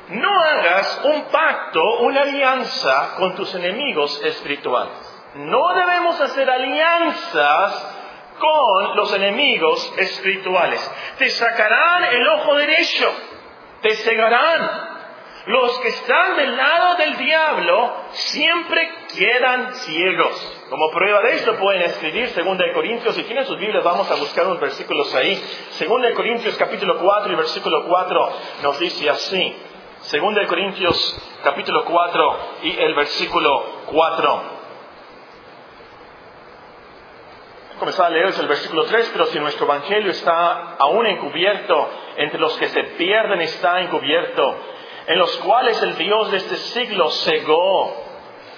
No 0.08 0.40
hagas 0.40 1.02
un 1.04 1.24
pacto, 1.24 1.80
una 2.00 2.22
alianza 2.22 3.16
con 3.16 3.34
tus 3.34 3.54
enemigos 3.54 4.22
espirituales. 4.24 4.92
No 5.34 5.74
debemos 5.74 6.18
hacer 6.20 6.48
alianzas 6.48 7.97
con 8.38 8.96
los 8.96 9.12
enemigos 9.14 9.92
espirituales. 9.96 10.80
Te 11.18 11.28
sacarán 11.30 12.04
el 12.04 12.28
ojo 12.28 12.56
derecho, 12.56 13.12
te 13.82 13.94
cegarán, 13.96 14.88
los 15.48 15.78
que 15.78 15.88
están 15.88 16.36
del 16.36 16.56
lado 16.58 16.96
del 16.96 17.16
diablo 17.16 17.94
siempre 18.10 18.92
quedan 19.16 19.74
ciegos. 19.76 20.64
Como 20.68 20.90
prueba 20.90 21.22
de 21.22 21.36
esto 21.36 21.56
pueden 21.56 21.82
escribir 21.82 22.30
2 22.34 22.58
Corintios, 22.74 23.14
si 23.14 23.22
tienen 23.22 23.46
sus 23.46 23.58
Biblias 23.58 23.82
vamos 23.82 24.10
a 24.10 24.16
buscar 24.16 24.46
unos 24.46 24.60
versículos 24.60 25.14
ahí. 25.14 25.42
2 25.78 25.88
Corintios 26.14 26.54
capítulo 26.56 26.98
4 26.98 27.32
y 27.32 27.36
versículo 27.36 27.86
4 27.86 28.32
nos 28.62 28.78
dice 28.78 29.08
así. 29.08 29.56
2 30.12 30.46
Corintios 30.48 31.18
capítulo 31.42 31.82
4 31.86 32.38
y 32.64 32.78
el 32.78 32.94
versículo 32.94 33.64
4. 33.86 34.57
Comenzar 37.78 38.06
a 38.06 38.10
leer 38.10 38.34
el 38.38 38.48
versículo 38.48 38.84
3, 38.84 39.10
pero 39.12 39.26
si 39.26 39.38
nuestro 39.38 39.66
evangelio 39.66 40.10
está 40.10 40.74
aún 40.78 41.06
encubierto, 41.06 41.88
entre 42.16 42.38
los 42.38 42.56
que 42.58 42.68
se 42.68 42.82
pierden 42.82 43.40
está 43.40 43.80
encubierto, 43.80 44.56
en 45.06 45.18
los 45.18 45.36
cuales 45.38 45.80
el 45.82 45.96
Dios 45.96 46.30
de 46.30 46.36
este 46.36 46.56
siglo 46.56 47.10
cegó, 47.10 48.04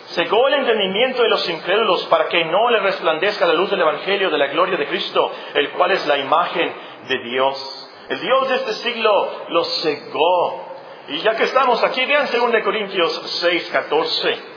cegó 0.09 0.49
el 0.49 0.55
entendimiento 0.55 1.23
de 1.23 1.29
los 1.29 1.49
incrédulos 1.49 2.05
para 2.07 2.29
que 2.29 2.45
no 2.45 2.71
le 2.71 2.81
resplandezca 2.81 3.47
la 3.47 3.55
luz 3.55 3.71
del 3.71 3.81
Evangelio 3.81 4.31
de 4.31 4.39
la 4.39 4.49
gloria 4.49 4.77
de 4.77 4.89
Cristo, 4.89 5.31
el 5.55 5.71
cual 5.71 5.93
es 5.93 6.07
la 6.07 6.19
imagen 6.19 6.73
de 7.09 7.19
Dios. 7.31 7.91
El 8.09 8.21
Dios 8.21 8.49
de 8.49 8.57
este 8.57 8.73
siglo 8.73 9.47
los 9.51 9.83
cegó. 9.83 10.67
Y 11.09 11.19
ya 11.19 11.37
que 11.37 11.45
estamos 11.45 11.83
aquí, 11.85 12.05
vean 12.07 12.29
2 12.33 12.63
Corintios 12.65 13.13
6, 13.41 13.71
14. 13.71 14.50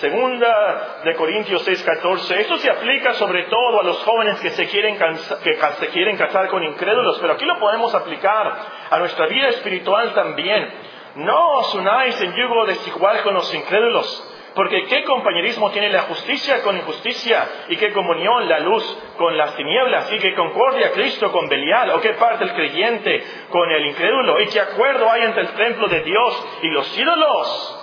Segunda 0.00 1.02
de 1.04 1.14
Corintios 1.14 1.66
6:14. 1.66 2.40
Esto 2.40 2.56
se 2.58 2.70
aplica 2.70 3.12
sobre 3.14 3.44
todo 3.44 3.80
a 3.80 3.82
los 3.84 4.02
jóvenes 4.04 4.40
que 4.40 4.50
se, 4.50 4.66
quieren 4.68 4.96
que 4.96 5.54
se 5.54 5.88
quieren 5.88 6.16
casar 6.16 6.48
con 6.48 6.64
incrédulos, 6.64 7.18
pero 7.20 7.34
aquí 7.34 7.44
lo 7.44 7.58
podemos 7.58 7.94
aplicar 7.94 8.52
a 8.90 8.98
nuestra 8.98 9.26
vida 9.26 9.48
espiritual 9.48 10.14
también. 10.14 10.72
No 11.16 11.58
os 11.58 11.74
unáis 11.74 12.18
en 12.22 12.34
yugo 12.34 12.64
desigual 12.64 13.22
con 13.22 13.34
los 13.34 13.54
incrédulos, 13.54 14.50
porque 14.54 14.86
qué 14.86 15.04
compañerismo 15.04 15.70
tiene 15.70 15.90
la 15.90 16.02
justicia 16.02 16.62
con 16.62 16.74
injusticia, 16.74 17.46
y 17.68 17.76
qué 17.76 17.92
comunión 17.92 18.48
la 18.48 18.60
luz 18.60 18.98
con 19.18 19.36
las 19.36 19.54
tinieblas, 19.56 20.10
y 20.10 20.18
qué 20.20 20.34
concordia 20.34 20.90
Cristo 20.92 21.30
con 21.30 21.48
Belial, 21.48 21.90
o 21.90 22.00
qué 22.00 22.14
parte 22.14 22.44
el 22.44 22.54
creyente 22.54 23.22
con 23.50 23.70
el 23.70 23.86
incrédulo, 23.86 24.40
y 24.40 24.46
qué 24.46 24.60
acuerdo 24.60 25.10
hay 25.10 25.22
entre 25.22 25.42
el 25.42 25.48
templo 25.50 25.86
de 25.88 26.00
Dios 26.00 26.48
y 26.62 26.68
los 26.68 26.98
ídolos. 26.98 27.81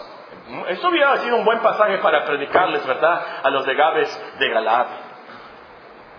Esto 0.70 0.90
hubiera 0.90 1.18
sido 1.18 1.38
un 1.38 1.46
buen 1.46 1.60
pasaje 1.60 1.98
para 2.00 2.26
predicarles, 2.26 2.86
¿verdad?, 2.86 3.22
a 3.44 3.50
los 3.50 3.66
de 3.66 3.76
Gabes 3.76 4.38
de 4.40 4.50
Galad. 4.50 4.88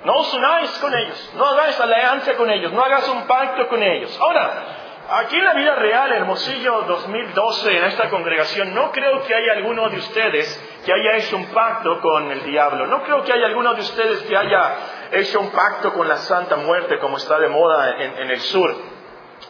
No 0.04 0.14
os 0.14 0.32
unáis 0.32 0.70
con 0.78 0.94
ellos, 0.94 1.32
no 1.36 1.44
hagáis 1.44 1.78
alianza 1.80 2.34
con 2.36 2.50
ellos, 2.50 2.72
no 2.72 2.82
hagas 2.82 3.08
un 3.08 3.26
pacto 3.26 3.68
con 3.68 3.82
ellos. 3.82 4.18
Ahora, 4.20 4.78
Aquí 5.12 5.34
en 5.34 5.44
la 5.44 5.54
vida 5.54 5.74
real, 5.74 6.12
Hermosillo 6.12 6.82
2012, 6.82 7.76
en 7.76 7.84
esta 7.84 8.08
congregación, 8.10 8.72
no 8.72 8.92
creo 8.92 9.24
que 9.24 9.34
haya 9.34 9.54
alguno 9.54 9.88
de 9.88 9.96
ustedes 9.96 10.80
que 10.86 10.92
haya 10.92 11.16
hecho 11.16 11.36
un 11.36 11.46
pacto 11.46 12.00
con 12.00 12.30
el 12.30 12.44
diablo. 12.44 12.86
No 12.86 13.02
creo 13.02 13.24
que 13.24 13.32
haya 13.32 13.46
alguno 13.46 13.74
de 13.74 13.80
ustedes 13.80 14.22
que 14.22 14.36
haya 14.36 14.76
hecho 15.10 15.40
un 15.40 15.50
pacto 15.50 15.92
con 15.94 16.06
la 16.06 16.16
Santa 16.18 16.54
Muerte, 16.54 17.00
como 17.00 17.16
está 17.16 17.40
de 17.40 17.48
moda 17.48 18.00
en, 18.00 18.30
el 18.30 18.40
sur. 18.40 18.72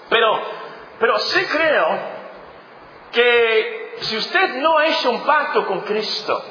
Pero, 0.08 0.40
pero 0.98 1.18
sí 1.18 1.44
creo 1.44 1.98
que 3.12 3.79
si 4.00 4.16
usted 4.16 4.54
no 4.56 4.78
ha 4.78 4.86
hecho 4.86 5.10
un 5.10 5.20
pacto 5.20 5.66
con 5.66 5.80
Cristo, 5.80 6.42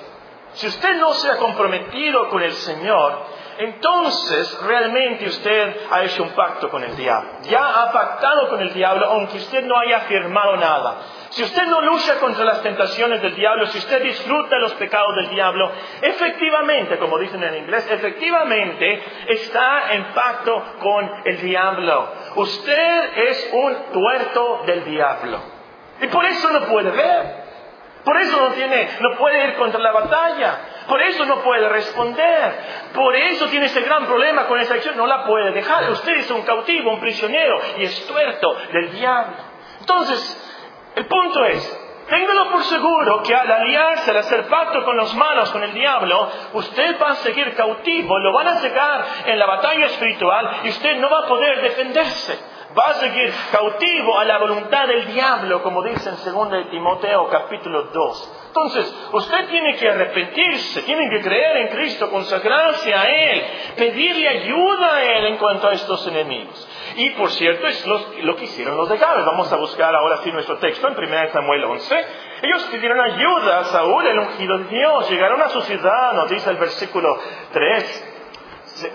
si 0.53 0.67
usted 0.67 0.95
no 0.95 1.13
se 1.13 1.29
ha 1.29 1.37
comprometido 1.37 2.29
con 2.29 2.41
el 2.41 2.53
Señor, 2.53 3.39
entonces 3.59 4.57
realmente 4.65 5.27
usted 5.27 5.75
ha 5.91 6.03
hecho 6.03 6.23
un 6.23 6.29
pacto 6.29 6.69
con 6.69 6.83
el 6.83 6.95
diablo. 6.95 7.29
Ya 7.43 7.83
ha 7.83 7.91
pactado 7.91 8.49
con 8.49 8.61
el 8.61 8.73
diablo 8.73 9.05
aunque 9.05 9.37
usted 9.37 9.63
no 9.65 9.77
haya 9.77 9.99
firmado 10.01 10.55
nada. 10.55 11.01
Si 11.31 11.43
usted 11.43 11.67
no 11.67 11.81
lucha 11.81 12.19
contra 12.19 12.45
las 12.45 12.63
tentaciones 12.63 13.21
del 13.21 13.35
diablo, 13.35 13.67
si 13.67 13.77
usted 13.77 14.01
disfruta 14.01 14.57
los 14.59 14.73
pecados 14.73 15.15
del 15.17 15.29
diablo, 15.29 15.71
efectivamente, 16.01 16.97
como 16.97 17.19
dicen 17.19 17.43
en 17.43 17.55
inglés, 17.55 17.85
efectivamente 17.91 19.03
está 19.27 19.93
en 19.93 20.05
pacto 20.13 20.63
con 20.79 21.11
el 21.25 21.41
diablo. 21.41 22.11
Usted 22.35 23.17
es 23.17 23.49
un 23.53 23.91
tuerto 23.91 24.63
del 24.65 24.85
diablo. 24.85 25.58
Y 26.01 26.07
por 26.07 26.25
eso 26.25 26.49
no 26.51 26.65
puede 26.65 26.91
ver. 26.91 27.49
Por 28.03 28.17
eso 28.17 28.39
no 28.39 28.53
tiene, 28.53 28.89
no 29.01 29.17
puede 29.17 29.47
ir 29.47 29.55
contra 29.55 29.79
la 29.79 29.91
batalla. 29.91 30.59
Por 30.87 31.01
eso 31.01 31.25
no 31.25 31.41
puede 31.41 31.67
responder. 31.69 32.53
Por 32.93 33.15
eso 33.15 33.47
tiene 33.47 33.65
ese 33.65 33.81
gran 33.81 34.05
problema 34.05 34.47
con 34.47 34.59
esa 34.59 34.75
acción. 34.75 34.97
No 34.97 35.05
la 35.05 35.25
puede 35.25 35.51
dejar. 35.51 35.89
Usted 35.91 36.13
es 36.13 36.31
un 36.31 36.43
cautivo, 36.43 36.91
un 36.91 36.99
prisionero 36.99 37.59
y 37.77 37.83
es 37.83 38.07
tuerto 38.07 38.55
del 38.71 38.91
diablo. 38.93 39.35
Entonces, 39.81 40.55
el 40.95 41.05
punto 41.05 41.45
es, 41.45 41.85
Téngalo 42.09 42.49
por 42.49 42.63
seguro 42.63 43.21
que 43.21 43.35
al 43.35 43.51
aliarse, 43.51 44.09
al 44.09 44.17
hacer 44.17 44.47
pacto 44.47 44.83
con 44.83 44.97
los 44.97 45.13
malos, 45.13 45.51
con 45.51 45.63
el 45.63 45.73
diablo, 45.73 46.27
usted 46.53 46.99
va 46.99 47.11
a 47.11 47.15
seguir 47.15 47.53
cautivo, 47.55 48.17
lo 48.17 48.33
van 48.33 48.47
a 48.47 48.55
cegar 48.55 49.05
en 49.27 49.37
la 49.37 49.45
batalla 49.45 49.85
espiritual 49.85 50.61
y 50.63 50.69
usted 50.69 50.97
no 50.97 51.07
va 51.07 51.19
a 51.19 51.27
poder 51.27 51.61
defenderse 51.61 52.39
va 52.77 52.89
a 52.89 52.93
seguir 52.95 53.33
cautivo 53.51 54.17
a 54.17 54.25
la 54.25 54.37
voluntad 54.37 54.87
del 54.87 55.07
diablo, 55.07 55.61
como 55.63 55.83
dice 55.83 56.09
en 56.09 56.33
2 56.33 56.51
de 56.51 56.65
Timoteo 56.65 57.27
capítulo 57.29 57.83
2. 57.85 58.33
Entonces, 58.47 59.09
usted 59.11 59.47
tiene 59.47 59.75
que 59.75 59.89
arrepentirse, 59.89 60.81
tiene 60.81 61.09
que 61.09 61.21
creer 61.21 61.57
en 61.57 61.67
Cristo, 61.69 62.09
consagrarse 62.09 62.93
a 62.93 63.03
Él, 63.03 63.43
pedirle 63.75 64.27
ayuda 64.27 64.95
a 64.95 65.03
Él 65.03 65.25
en 65.25 65.37
cuanto 65.37 65.67
a 65.67 65.73
estos 65.73 66.05
enemigos. 66.07 66.67
Y 66.95 67.11
por 67.11 67.29
cierto, 67.31 67.67
es 67.67 67.85
lo, 67.85 68.35
que 68.35 68.45
hicieron 68.45 68.75
los 68.75 68.89
de 68.89 68.97
Gabes. 68.97 69.25
Vamos 69.25 69.51
a 69.53 69.55
buscar 69.55 69.95
ahora 69.95 70.17
sí 70.17 70.31
nuestro 70.31 70.57
texto 70.57 70.87
en 70.87 70.97
1 70.97 71.31
Samuel 71.31 71.63
11. 71.63 72.05
Ellos 72.41 72.63
pidieron 72.71 72.99
ayuda 72.99 73.59
a 73.59 73.63
Saúl, 73.65 74.05
el 74.07 74.19
ungido 74.19 74.57
de 74.57 74.63
Dios. 74.65 75.09
Llegaron 75.09 75.41
a 75.41 75.49
su 75.49 75.61
ciudad, 75.61 76.13
nos 76.13 76.29
dice 76.29 76.49
el 76.49 76.57
versículo 76.57 77.17
3. 77.53 78.18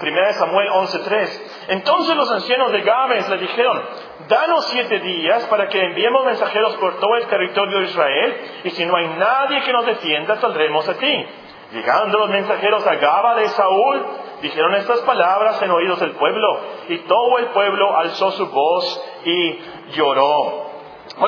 1 0.00 0.33
Samuel 0.35 0.69
11.3. 0.69 1.41
Entonces 1.69 2.17
los 2.17 2.31
ancianos 2.31 2.73
de 2.73 2.83
Gabes 2.83 3.29
le 3.29 3.38
dijeron, 3.38 3.83
danos 4.29 4.67
siete 4.67 5.00
días 5.00 5.45
para 5.47 5.69
que 5.69 5.81
enviemos 5.83 6.25
mensajeros 6.25 6.76
por 6.76 6.99
todo 6.99 7.17
el 7.17 7.26
territorio 7.26 7.79
de 7.79 7.85
Israel, 7.85 8.37
y 8.64 8.71
si 8.71 8.85
no 8.87 8.97
hay 8.97 9.09
nadie 9.09 9.62
que 9.62 9.73
nos 9.73 9.87
defienda, 9.87 10.37
saldremos 10.37 10.88
a 10.88 10.95
ti. 10.95 11.26
Llegando 11.73 12.19
los 12.19 12.31
mensajeros 12.31 12.87
a 12.87 12.95
Gaba 12.97 13.35
de 13.35 13.49
Saúl, 13.49 14.07
dijeron 14.43 14.75
estas 14.75 15.00
palabras 15.00 15.61
en 15.62 15.71
oídos 15.71 16.00
del 16.00 16.12
pueblo, 16.12 16.61
y 16.88 16.99
todo 16.99 17.38
el 17.38 17.47
pueblo 17.47 17.97
alzó 17.97 18.31
su 18.33 18.49
voz 18.49 19.05
y 19.25 19.59
lloró. 19.95 20.71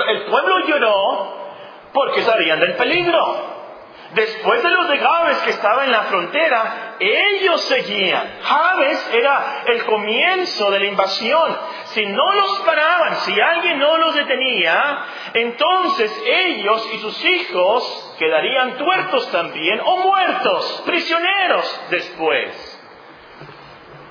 el 0.08 0.24
pueblo 0.26 0.58
lloró 0.66 1.36
porque 1.92 2.22
sabían 2.22 2.60
del 2.60 2.74
peligro. 2.74 3.55
Después 4.14 4.62
de 4.62 4.70
los 4.70 4.88
de 4.88 4.98
Jabes 4.98 5.38
que 5.38 5.50
estaban 5.50 5.86
en 5.86 5.92
la 5.92 6.02
frontera, 6.04 6.96
ellos 7.00 7.60
seguían. 7.62 8.38
Jabes 8.42 9.10
era 9.12 9.62
el 9.66 9.84
comienzo 9.84 10.70
de 10.70 10.80
la 10.80 10.86
invasión. 10.86 11.58
Si 11.86 12.06
no 12.06 12.32
los 12.32 12.60
paraban, 12.60 13.16
si 13.16 13.40
alguien 13.40 13.78
no 13.78 13.98
los 13.98 14.14
detenía, 14.14 15.04
entonces 15.34 16.22
ellos 16.24 16.88
y 16.94 16.98
sus 16.98 17.24
hijos 17.24 18.14
quedarían 18.18 18.76
tuertos 18.76 19.30
también 19.32 19.80
o 19.84 19.96
muertos, 19.98 20.82
prisioneros 20.86 21.80
después. 21.90 22.72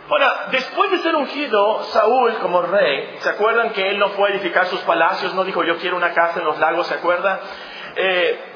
Ahora, 0.07 0.47
después 0.51 0.91
de 0.91 0.99
ser 0.99 1.15
ungido 1.15 1.83
Saúl 1.85 2.35
como 2.35 2.61
rey, 2.61 3.15
¿se 3.19 3.29
acuerdan 3.29 3.71
que 3.71 3.89
él 3.89 3.97
no 3.97 4.09
fue 4.09 4.29
a 4.29 4.33
edificar 4.33 4.67
sus 4.67 4.81
palacios? 4.81 5.33
No 5.33 5.43
dijo 5.43 5.63
yo 5.63 5.77
quiero 5.77 5.97
una 5.97 6.13
casa 6.13 6.39
en 6.39 6.45
los 6.45 6.59
lagos, 6.59 6.85
¿se 6.87 6.93
acuerdan? 6.93 7.39
Eh, 7.95 8.54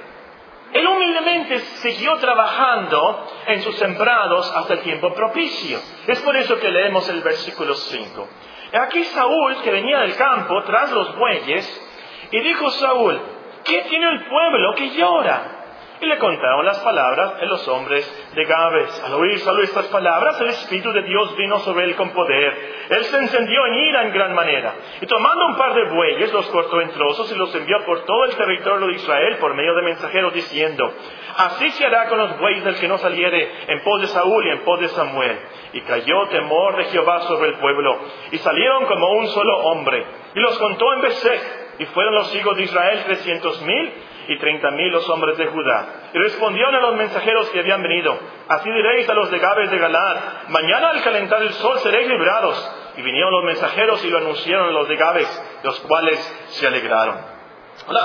él 0.73 0.87
humildemente 0.87 1.59
siguió 1.59 2.15
trabajando 2.17 3.27
en 3.47 3.61
sus 3.63 3.75
sembrados 3.77 4.51
hasta 4.55 4.73
el 4.73 4.81
tiempo 4.81 5.13
propicio. 5.13 5.79
Es 6.07 6.19
por 6.21 6.35
eso 6.35 6.59
que 6.59 6.69
leemos 6.69 7.09
el 7.09 7.21
versículo 7.21 7.73
5. 7.73 8.27
Aquí 8.73 9.03
Saúl, 9.05 9.61
que 9.63 9.71
venía 9.71 9.99
del 10.01 10.15
campo 10.15 10.63
tras 10.63 10.91
los 10.91 11.15
bueyes, 11.15 11.87
y 12.31 12.39
dijo 12.41 12.69
Saúl, 12.69 13.19
¿qué 13.65 13.81
tiene 13.89 14.09
el 14.09 14.25
pueblo 14.25 14.75
que 14.75 14.89
llora? 14.91 15.58
Y 16.01 16.05
le 16.05 16.17
contaron 16.17 16.65
las 16.65 16.79
palabras 16.79 17.41
de 17.41 17.45
los 17.47 17.67
hombres 17.67 18.31
de 18.33 18.45
Gabes. 18.45 19.03
Al 19.03 19.15
oír 19.15 19.37
Saúl 19.39 19.63
estas 19.63 19.87
palabras, 19.87 20.39
el 20.39 20.47
Espíritu 20.47 20.93
de 20.93 21.01
Dios 21.01 21.35
vino 21.35 21.59
sobre 21.59 21.83
él 21.85 21.95
con 21.97 22.11
poder. 22.11 22.87
Él 22.89 23.03
se 23.03 23.17
encendió 23.17 23.65
en 23.65 23.73
ira 23.75 24.03
en 24.03 24.13
gran 24.13 24.33
manera. 24.33 24.75
Y 25.01 25.05
tomando 25.07 25.47
un 25.47 25.57
par 25.57 25.73
de 25.73 25.83
bueyes, 25.93 26.31
los 26.31 26.45
cortó 26.47 26.79
en 26.79 26.91
trozos 26.91 27.29
y 27.33 27.35
los 27.35 27.53
envió 27.53 27.83
por 27.85 28.05
todo 28.05 28.23
el 28.25 28.35
territorio 28.37 28.87
de 28.87 28.93
Israel 28.93 29.37
por 29.41 29.53
medio 29.55 29.75
de 29.75 29.81
mensajeros 29.81 30.33
diciendo, 30.33 30.89
Así 31.35 31.69
se 31.71 31.85
hará 31.85 32.07
con 32.07 32.17
los 32.17 32.39
bueyes 32.39 32.63
del 32.63 32.79
que 32.79 32.87
no 32.87 32.97
saliere 32.97 33.51
en 33.67 33.83
pos 33.83 33.99
de 33.99 34.07
Saúl 34.07 34.47
y 34.47 34.51
en 34.51 34.63
pos 34.63 34.79
de 34.79 34.87
Samuel. 34.87 35.37
Y 35.73 35.81
cayó 35.81 36.27
temor 36.29 36.77
de 36.77 36.85
Jehová 36.85 37.23
sobre 37.23 37.49
el 37.49 37.55
pueblo. 37.55 37.99
Y 38.31 38.37
salieron 38.37 38.85
como 38.85 39.11
un 39.17 39.27
solo 39.27 39.57
hombre. 39.65 40.05
Y 40.33 40.39
los 40.39 40.57
contó 40.59 40.93
en 40.93 41.01
Besek. 41.01 41.41
Y 41.79 41.85
fueron 41.87 42.15
los 42.15 42.33
hijos 42.35 42.55
de 42.55 42.63
Israel 42.63 43.03
trescientos 43.05 43.61
mil 43.63 43.93
y 44.29 44.37
treinta 44.37 44.69
mil 44.71 44.91
los 44.91 45.09
hombres 45.09 45.37
de 45.37 45.47
Judá. 45.47 46.11
Y 46.13 46.17
respondieron 46.19 46.75
a 46.75 46.79
los 46.79 46.95
mensajeros 46.95 47.49
que 47.49 47.59
habían 47.59 47.81
venido, 47.81 48.17
así 48.47 48.71
diréis 48.71 49.09
a 49.09 49.13
los 49.15 49.31
de 49.31 49.39
Gabes 49.39 49.71
de 49.71 49.77
Galad, 49.77 50.17
mañana 50.49 50.91
al 50.91 51.01
calentar 51.01 51.41
el 51.41 51.51
sol 51.53 51.79
seréis 51.79 52.07
librados. 52.07 52.75
Y 52.95 53.01
vinieron 53.01 53.31
los 53.31 53.43
mensajeros 53.43 54.03
y 54.05 54.09
lo 54.09 54.19
anunciaron 54.19 54.69
a 54.69 54.71
los 54.71 54.87
de 54.87 54.95
Gabes, 54.95 55.43
los 55.63 55.79
cuales 55.81 56.19
se 56.49 56.67
alegraron. 56.67 57.17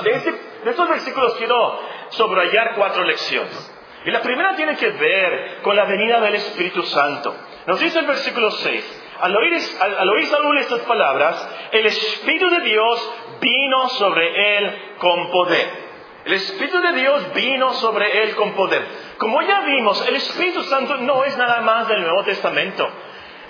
De, 0.05 0.11
este, 0.13 0.33
de 0.33 0.71
estos 0.71 0.89
versículos 0.89 1.35
quiero 1.35 1.81
subrayar 2.11 2.75
cuatro 2.75 3.05
lecciones. 3.05 3.73
Y 4.07 4.11
la 4.11 4.21
primera 4.21 4.55
tiene 4.55 4.77
que 4.77 4.91
ver 4.91 5.61
con 5.63 5.77
la 5.77 5.85
venida 5.85 6.21
del 6.21 6.37
Espíritu 6.37 6.83
Santo. 6.83 7.35
Nos 7.67 7.81
dice 7.81 7.99
el 7.99 8.07
versículo 8.07 8.51
6, 8.51 9.03
al 9.21 9.37
oír, 9.37 9.59
al, 9.81 10.09
oír 10.11 10.27
Saúl 10.27 10.59
estas 10.59 10.81
palabras, 10.81 11.69
el 11.73 11.87
Espíritu 11.87 12.49
de 12.51 12.61
Dios 12.61 13.13
vino 13.41 13.89
sobre 13.91 14.59
él 14.59 14.97
con 14.99 15.31
poder. 15.31 15.85
El 16.25 16.33
Espíritu 16.33 16.81
de 16.81 16.93
Dios 16.93 17.35
vino 17.35 17.73
sobre 17.75 18.23
él 18.23 18.35
con 18.35 18.55
poder. 18.55 18.83
Como 19.19 19.43
ya 19.43 19.61
vimos, 19.61 20.07
el 20.09 20.17
Espíritu 20.17 20.63
Santo 20.63 20.97
no 20.97 21.23
es 21.25 21.37
nada 21.37 21.61
más 21.61 21.87
del 21.87 22.01
Nuevo 22.03 22.25
Testamento. 22.25 22.89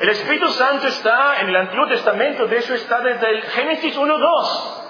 El 0.00 0.08
Espíritu 0.08 0.48
Santo 0.48 0.88
está 0.88 1.40
en 1.40 1.50
el 1.50 1.56
Antiguo 1.56 1.86
Testamento, 1.86 2.46
de 2.46 2.58
hecho 2.58 2.74
está 2.74 3.00
desde 3.00 3.30
el 3.30 3.42
Génesis 3.42 3.96
1.2. 3.96 4.84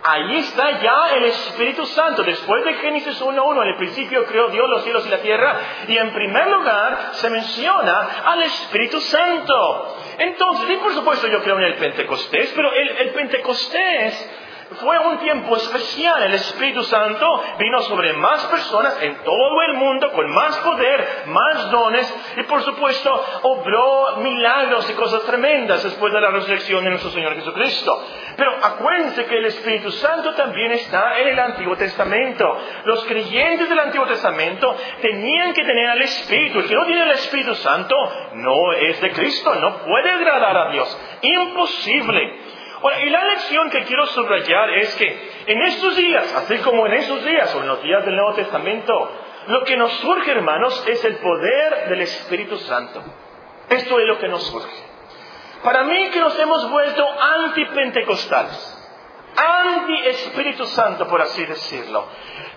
Ahí 0.00 0.36
está 0.36 0.80
ya 0.80 1.16
el 1.16 1.24
Espíritu 1.24 1.84
Santo. 1.86 2.22
Después 2.22 2.64
de 2.64 2.74
Génesis 2.74 3.20
1.1, 3.20 3.62
en 3.62 3.68
el 3.68 3.76
principio 3.76 4.24
creó 4.26 4.48
Dios 4.48 4.70
los 4.70 4.84
cielos 4.84 5.04
y 5.06 5.10
la 5.10 5.18
tierra, 5.18 5.56
y 5.88 5.96
en 5.96 6.12
primer 6.12 6.46
lugar 6.46 7.10
se 7.14 7.28
menciona 7.30 8.08
al 8.24 8.42
Espíritu 8.44 9.00
Santo. 9.00 9.96
Entonces, 10.18 10.70
y 10.70 10.76
por 10.76 10.94
supuesto 10.94 11.26
yo 11.26 11.42
creo 11.42 11.58
en 11.58 11.64
el 11.64 11.74
Pentecostés, 11.74 12.52
pero 12.54 12.72
el, 12.72 12.88
el 12.90 13.10
Pentecostés 13.10 14.37
fue 14.76 14.98
un 14.98 15.18
tiempo 15.18 15.56
especial. 15.56 16.22
El 16.22 16.34
Espíritu 16.34 16.82
Santo 16.84 17.42
vino 17.58 17.80
sobre 17.82 18.12
más 18.14 18.44
personas 18.46 19.02
en 19.02 19.16
todo 19.24 19.62
el 19.62 19.74
mundo 19.74 20.12
con 20.12 20.30
más 20.30 20.56
poder, 20.58 21.24
más 21.26 21.70
dones 21.70 22.14
y 22.36 22.42
por 22.44 22.62
supuesto 22.62 23.24
obró 23.42 24.16
milagros 24.18 24.88
y 24.90 24.94
cosas 24.94 25.22
tremendas 25.22 25.82
después 25.82 26.12
de 26.12 26.20
la 26.20 26.30
resurrección 26.30 26.84
de 26.84 26.90
nuestro 26.90 27.10
Señor 27.10 27.34
Jesucristo. 27.34 28.04
Pero 28.36 28.52
acuérdense 28.62 29.24
que 29.26 29.38
el 29.38 29.46
Espíritu 29.46 29.90
Santo 29.92 30.34
también 30.34 30.72
está 30.72 31.18
en 31.18 31.28
el 31.28 31.38
Antiguo 31.38 31.76
Testamento. 31.76 32.58
Los 32.84 33.04
creyentes 33.06 33.68
del 33.68 33.78
Antiguo 33.78 34.06
Testamento 34.06 34.76
tenían 35.00 35.52
que 35.52 35.64
tener 35.64 35.90
al 35.90 36.02
Espíritu. 36.02 36.60
El 36.60 36.68
que 36.68 36.74
no 36.74 36.84
tiene 36.86 37.02
el 37.04 37.10
Espíritu 37.12 37.54
Santo 37.56 37.96
no 38.34 38.72
es 38.72 39.00
de 39.00 39.10
Cristo, 39.12 39.54
no 39.56 39.78
puede 39.78 40.10
agradar 40.10 40.56
a 40.56 40.70
Dios. 40.70 40.98
Imposible 41.22 42.47
y 43.02 43.10
la 43.10 43.24
lección 43.24 43.70
que 43.70 43.84
quiero 43.84 44.06
subrayar 44.06 44.70
es 44.70 44.94
que 44.94 45.30
en 45.46 45.62
estos 45.62 45.96
días, 45.96 46.34
así 46.34 46.58
como 46.58 46.86
en 46.86 46.94
esos 46.94 47.24
días 47.24 47.54
o 47.54 47.60
en 47.60 47.68
los 47.68 47.82
días 47.82 48.04
del 48.04 48.16
Nuevo 48.16 48.34
Testamento, 48.34 48.92
lo 49.48 49.64
que 49.64 49.76
nos 49.76 49.92
surge, 49.94 50.30
hermanos, 50.30 50.84
es 50.86 51.04
el 51.04 51.16
poder 51.16 51.88
del 51.88 52.02
Espíritu 52.02 52.56
Santo. 52.58 53.02
Esto 53.68 53.98
es 53.98 54.06
lo 54.06 54.18
que 54.18 54.28
nos 54.28 54.42
surge. 54.46 54.84
Para 55.62 55.82
mí 55.84 56.10
que 56.10 56.20
nos 56.20 56.38
hemos 56.38 56.70
vuelto 56.70 57.04
antipentecostales, 57.20 58.78
anti-Espíritu 59.36 60.64
Santo, 60.66 61.08
por 61.08 61.20
así 61.20 61.44
decirlo. 61.44 62.06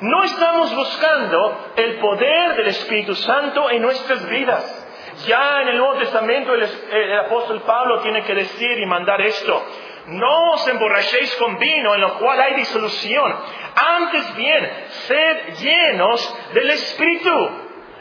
No 0.02 0.24
estamos 0.24 0.76
buscando 0.76 1.72
el 1.76 2.00
poder 2.00 2.56
del 2.56 2.68
Espíritu 2.68 3.16
Santo 3.16 3.70
en 3.70 3.82
nuestras 3.82 4.28
vidas. 4.28 4.88
Ya 5.28 5.62
en 5.62 5.70
el 5.70 5.78
Nuevo 5.78 5.96
Testamento 5.96 6.54
el, 6.54 6.64
el 6.64 7.20
apóstol 7.20 7.62
Pablo 7.62 8.00
tiene 8.02 8.24
que 8.24 8.34
decir 8.34 8.80
y 8.80 8.86
mandar 8.86 9.22
esto. 9.22 9.64
No 10.08 10.54
os 10.54 10.68
emborrachéis 10.68 11.36
con 11.36 11.58
vino 11.58 11.94
en 11.94 12.02
lo 12.02 12.18
cual 12.20 12.40
hay 12.42 12.56
disolución. 12.56 13.36
Antes 13.76 14.36
bien, 14.36 14.72
sed 14.90 15.56
llenos 15.60 16.36
del 16.54 16.70
Espíritu. 16.72 17.50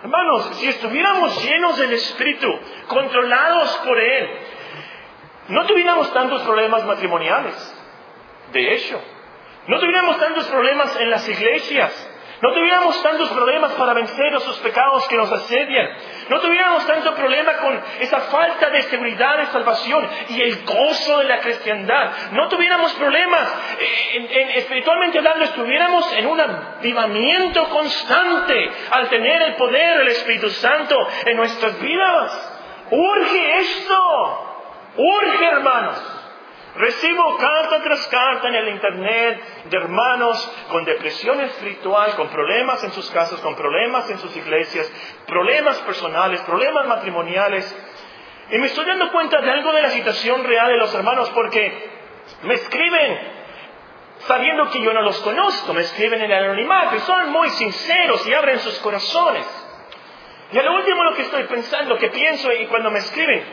Hermanos, 0.02 0.56
si 0.56 0.68
estuviéramos 0.68 1.44
llenos 1.44 1.76
del 1.78 1.92
Espíritu, 1.92 2.48
controlados 2.88 3.76
por 3.78 4.00
Él, 4.00 4.30
no 5.48 5.66
tuviéramos 5.66 6.12
tantos 6.14 6.42
problemas 6.42 6.84
matrimoniales. 6.86 7.76
De 8.52 8.74
hecho, 8.74 9.00
no 9.66 9.78
tuviéramos 9.78 10.18
tantos 10.18 10.46
problemas 10.46 10.96
en 10.98 11.10
las 11.10 11.28
iglesias. 11.28 12.09
No 12.42 12.52
tuviéramos 12.52 13.02
tantos 13.02 13.28
problemas 13.30 13.72
para 13.72 13.92
vencer 13.92 14.34
esos 14.34 14.58
pecados 14.60 15.06
que 15.08 15.16
nos 15.16 15.30
asedian. 15.30 15.90
No 16.30 16.40
tuviéramos 16.40 16.86
tanto 16.86 17.14
problema 17.14 17.52
con 17.58 17.82
esa 18.00 18.20
falta 18.20 18.70
de 18.70 18.82
seguridad 18.82 19.36
de 19.38 19.46
salvación 19.46 20.08
y 20.30 20.40
el 20.40 20.64
gozo 20.64 21.18
de 21.18 21.24
la 21.24 21.40
cristiandad. 21.40 22.12
No 22.32 22.48
tuviéramos 22.48 22.92
problemas, 22.94 23.54
eh, 23.78 24.52
espiritualmente 24.56 25.18
hablando, 25.18 25.44
estuviéramos 25.44 26.12
en 26.14 26.26
un 26.26 26.40
avivamiento 26.40 27.68
constante 27.68 28.70
al 28.90 29.08
tener 29.10 29.42
el 29.42 29.54
poder 29.56 29.98
del 29.98 30.08
Espíritu 30.08 30.48
Santo 30.48 30.96
en 31.26 31.36
nuestras 31.36 31.78
vidas. 31.78 32.56
Urge 32.90 33.58
esto. 33.58 34.46
Urge, 34.96 35.44
hermanos. 35.44 36.09
Recibo 36.76 37.36
carta 37.36 37.82
tras 37.82 38.06
carta 38.06 38.48
en 38.48 38.54
el 38.54 38.68
Internet 38.68 39.42
de 39.64 39.76
hermanos 39.76 40.52
con 40.70 40.84
depresión 40.84 41.40
espiritual, 41.40 42.14
con 42.14 42.28
problemas 42.28 42.84
en 42.84 42.92
sus 42.92 43.10
casas, 43.10 43.40
con 43.40 43.56
problemas 43.56 44.08
en 44.08 44.18
sus 44.18 44.36
iglesias, 44.36 44.90
problemas 45.26 45.78
personales, 45.78 46.40
problemas 46.42 46.86
matrimoniales. 46.86 47.76
Y 48.52 48.58
me 48.58 48.66
estoy 48.66 48.84
dando 48.84 49.10
cuenta 49.10 49.40
de 49.40 49.50
algo 49.50 49.72
de 49.72 49.82
la 49.82 49.90
situación 49.90 50.44
real 50.44 50.68
de 50.68 50.76
los 50.76 50.94
hermanos 50.94 51.30
porque 51.30 51.90
me 52.42 52.54
escriben 52.54 53.18
sabiendo 54.20 54.70
que 54.70 54.80
yo 54.80 54.92
no 54.92 55.02
los 55.02 55.18
conozco, 55.20 55.72
me 55.72 55.80
escriben 55.80 56.22
en 56.22 56.30
el 56.30 56.44
anonimato 56.44 57.00
son 57.00 57.30
muy 57.30 57.48
sinceros 57.50 58.26
y 58.28 58.34
abren 58.34 58.60
sus 58.60 58.78
corazones. 58.78 59.46
Y 60.52 60.58
a 60.58 60.62
lo 60.62 60.74
último 60.74 61.02
lo 61.02 61.14
que 61.14 61.22
estoy 61.22 61.44
pensando, 61.44 61.96
que 61.96 62.10
pienso 62.10 62.52
y 62.52 62.66
cuando 62.66 62.90
me 62.90 63.00
escriben, 63.00 63.44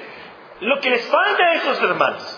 lo 0.60 0.80
que 0.82 0.90
les 0.92 1.08
falta 1.08 1.44
a 1.44 1.54
esos 1.54 1.82
hermanos 1.82 2.37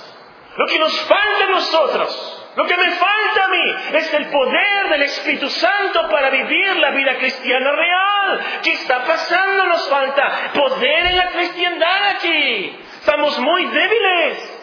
lo 0.57 0.65
que 0.65 0.79
nos 0.79 0.99
falta 1.01 1.43
a 1.43 1.49
nosotros, 1.51 2.39
lo 2.55 2.65
que 2.65 2.75
me 2.75 2.91
falta 2.91 3.43
a 3.45 3.47
mí, 3.47 3.75
es 3.93 4.13
el 4.13 4.25
poder 4.27 4.89
del 4.89 5.01
Espíritu 5.03 5.49
Santo 5.49 6.09
para 6.09 6.29
vivir 6.29 6.75
la 6.77 6.91
vida 6.91 7.17
cristiana 7.17 7.71
real. 7.71 8.39
¿Qué 8.63 8.73
está 8.73 9.03
pasando? 9.05 9.65
Nos 9.67 9.87
falta 9.87 10.51
poder 10.53 11.05
en 11.05 11.17
la 11.17 11.27
cristiandad 11.27 12.09
aquí. 12.15 12.79
Estamos 12.99 13.39
muy 13.39 13.65
débiles. 13.65 14.55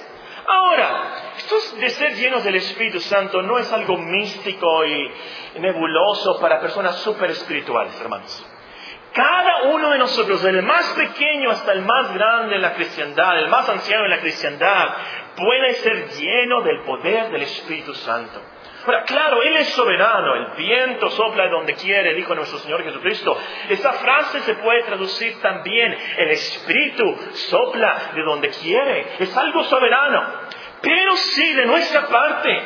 Ahora, 0.48 1.32
esto 1.38 1.56
de 1.78 1.90
ser 1.90 2.14
llenos 2.14 2.44
del 2.44 2.56
Espíritu 2.56 3.00
Santo 3.00 3.42
no 3.42 3.58
es 3.58 3.72
algo 3.72 3.96
místico 3.96 4.84
y 4.84 5.12
nebuloso 5.58 6.38
para 6.40 6.60
personas 6.60 6.96
súper 6.96 7.30
espirituales, 7.30 7.98
hermanos. 8.00 8.46
Cada 9.12 9.62
uno 9.72 9.90
de 9.90 9.98
nosotros, 9.98 10.42
del 10.42 10.62
más 10.62 10.88
pequeño 10.90 11.50
hasta 11.50 11.72
el 11.72 11.82
más 11.82 12.12
grande 12.12 12.56
en 12.56 12.62
la 12.62 12.74
cristiandad, 12.74 13.38
el 13.38 13.48
más 13.48 13.66
anciano 13.66 14.04
en 14.04 14.10
la 14.10 14.20
cristiandad, 14.20 14.88
puede 15.36 15.74
ser 15.74 16.08
lleno 16.10 16.62
del 16.62 16.80
poder 16.80 17.30
del 17.30 17.42
Espíritu 17.42 17.94
Santo. 17.94 18.40
Ahora, 18.86 19.02
claro, 19.02 19.42
Él 19.42 19.56
es 19.56 19.68
soberano, 19.70 20.34
el 20.34 20.46
viento 20.56 21.10
sopla 21.10 21.44
de 21.44 21.50
donde 21.50 21.74
quiere, 21.74 22.14
dijo 22.14 22.34
nuestro 22.34 22.58
Señor 22.58 22.84
Jesucristo. 22.84 23.36
Esa 23.68 23.92
frase 23.94 24.40
se 24.42 24.54
puede 24.54 24.84
traducir 24.84 25.40
también, 25.40 25.96
el 26.18 26.28
Espíritu 26.30 27.16
sopla 27.32 28.12
de 28.14 28.22
donde 28.22 28.48
quiere, 28.50 29.16
es 29.18 29.36
algo 29.36 29.64
soberano. 29.64 30.22
Pero 30.80 31.16
sí, 31.16 31.52
de 31.54 31.66
nuestra 31.66 32.06
parte, 32.06 32.62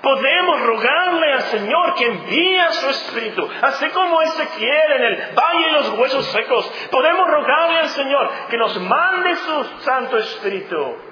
podemos 0.00 0.60
rogarle 0.62 1.32
al 1.34 1.42
Señor 1.42 1.94
que 1.96 2.06
envíe 2.06 2.66
su 2.70 2.88
Espíritu, 2.88 3.48
así 3.60 3.88
como 3.90 4.18
quiere 4.56 4.96
en 4.96 5.02
el 5.04 5.16
valle 5.34 5.66
de 5.66 5.72
los 5.72 5.90
huesos 5.98 6.24
secos. 6.26 6.66
Podemos 6.90 7.26
rogarle 7.28 7.80
al 7.80 7.88
Señor 7.88 8.30
que 8.48 8.56
nos 8.56 8.80
mande 8.80 9.36
su 9.36 9.64
Santo 9.80 10.16
Espíritu. 10.16 11.07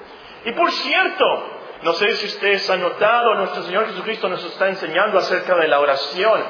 Y 0.47 0.53
por 0.53 0.71
cierto, 0.71 1.25
no 1.83 1.93
sé 1.95 2.13
si 2.13 2.27
ustedes 2.27 2.71
han 2.71 2.81
notado, 2.81 3.35
nuestro 3.35 3.65
Señor 3.65 3.89
Jesucristo 3.89 4.29
nos 4.29 4.45
está 4.45 4.69
enseñando 4.69 5.19
acerca 5.19 5.57
de 5.57 5.67
la 5.67 5.81
oración. 5.81 6.41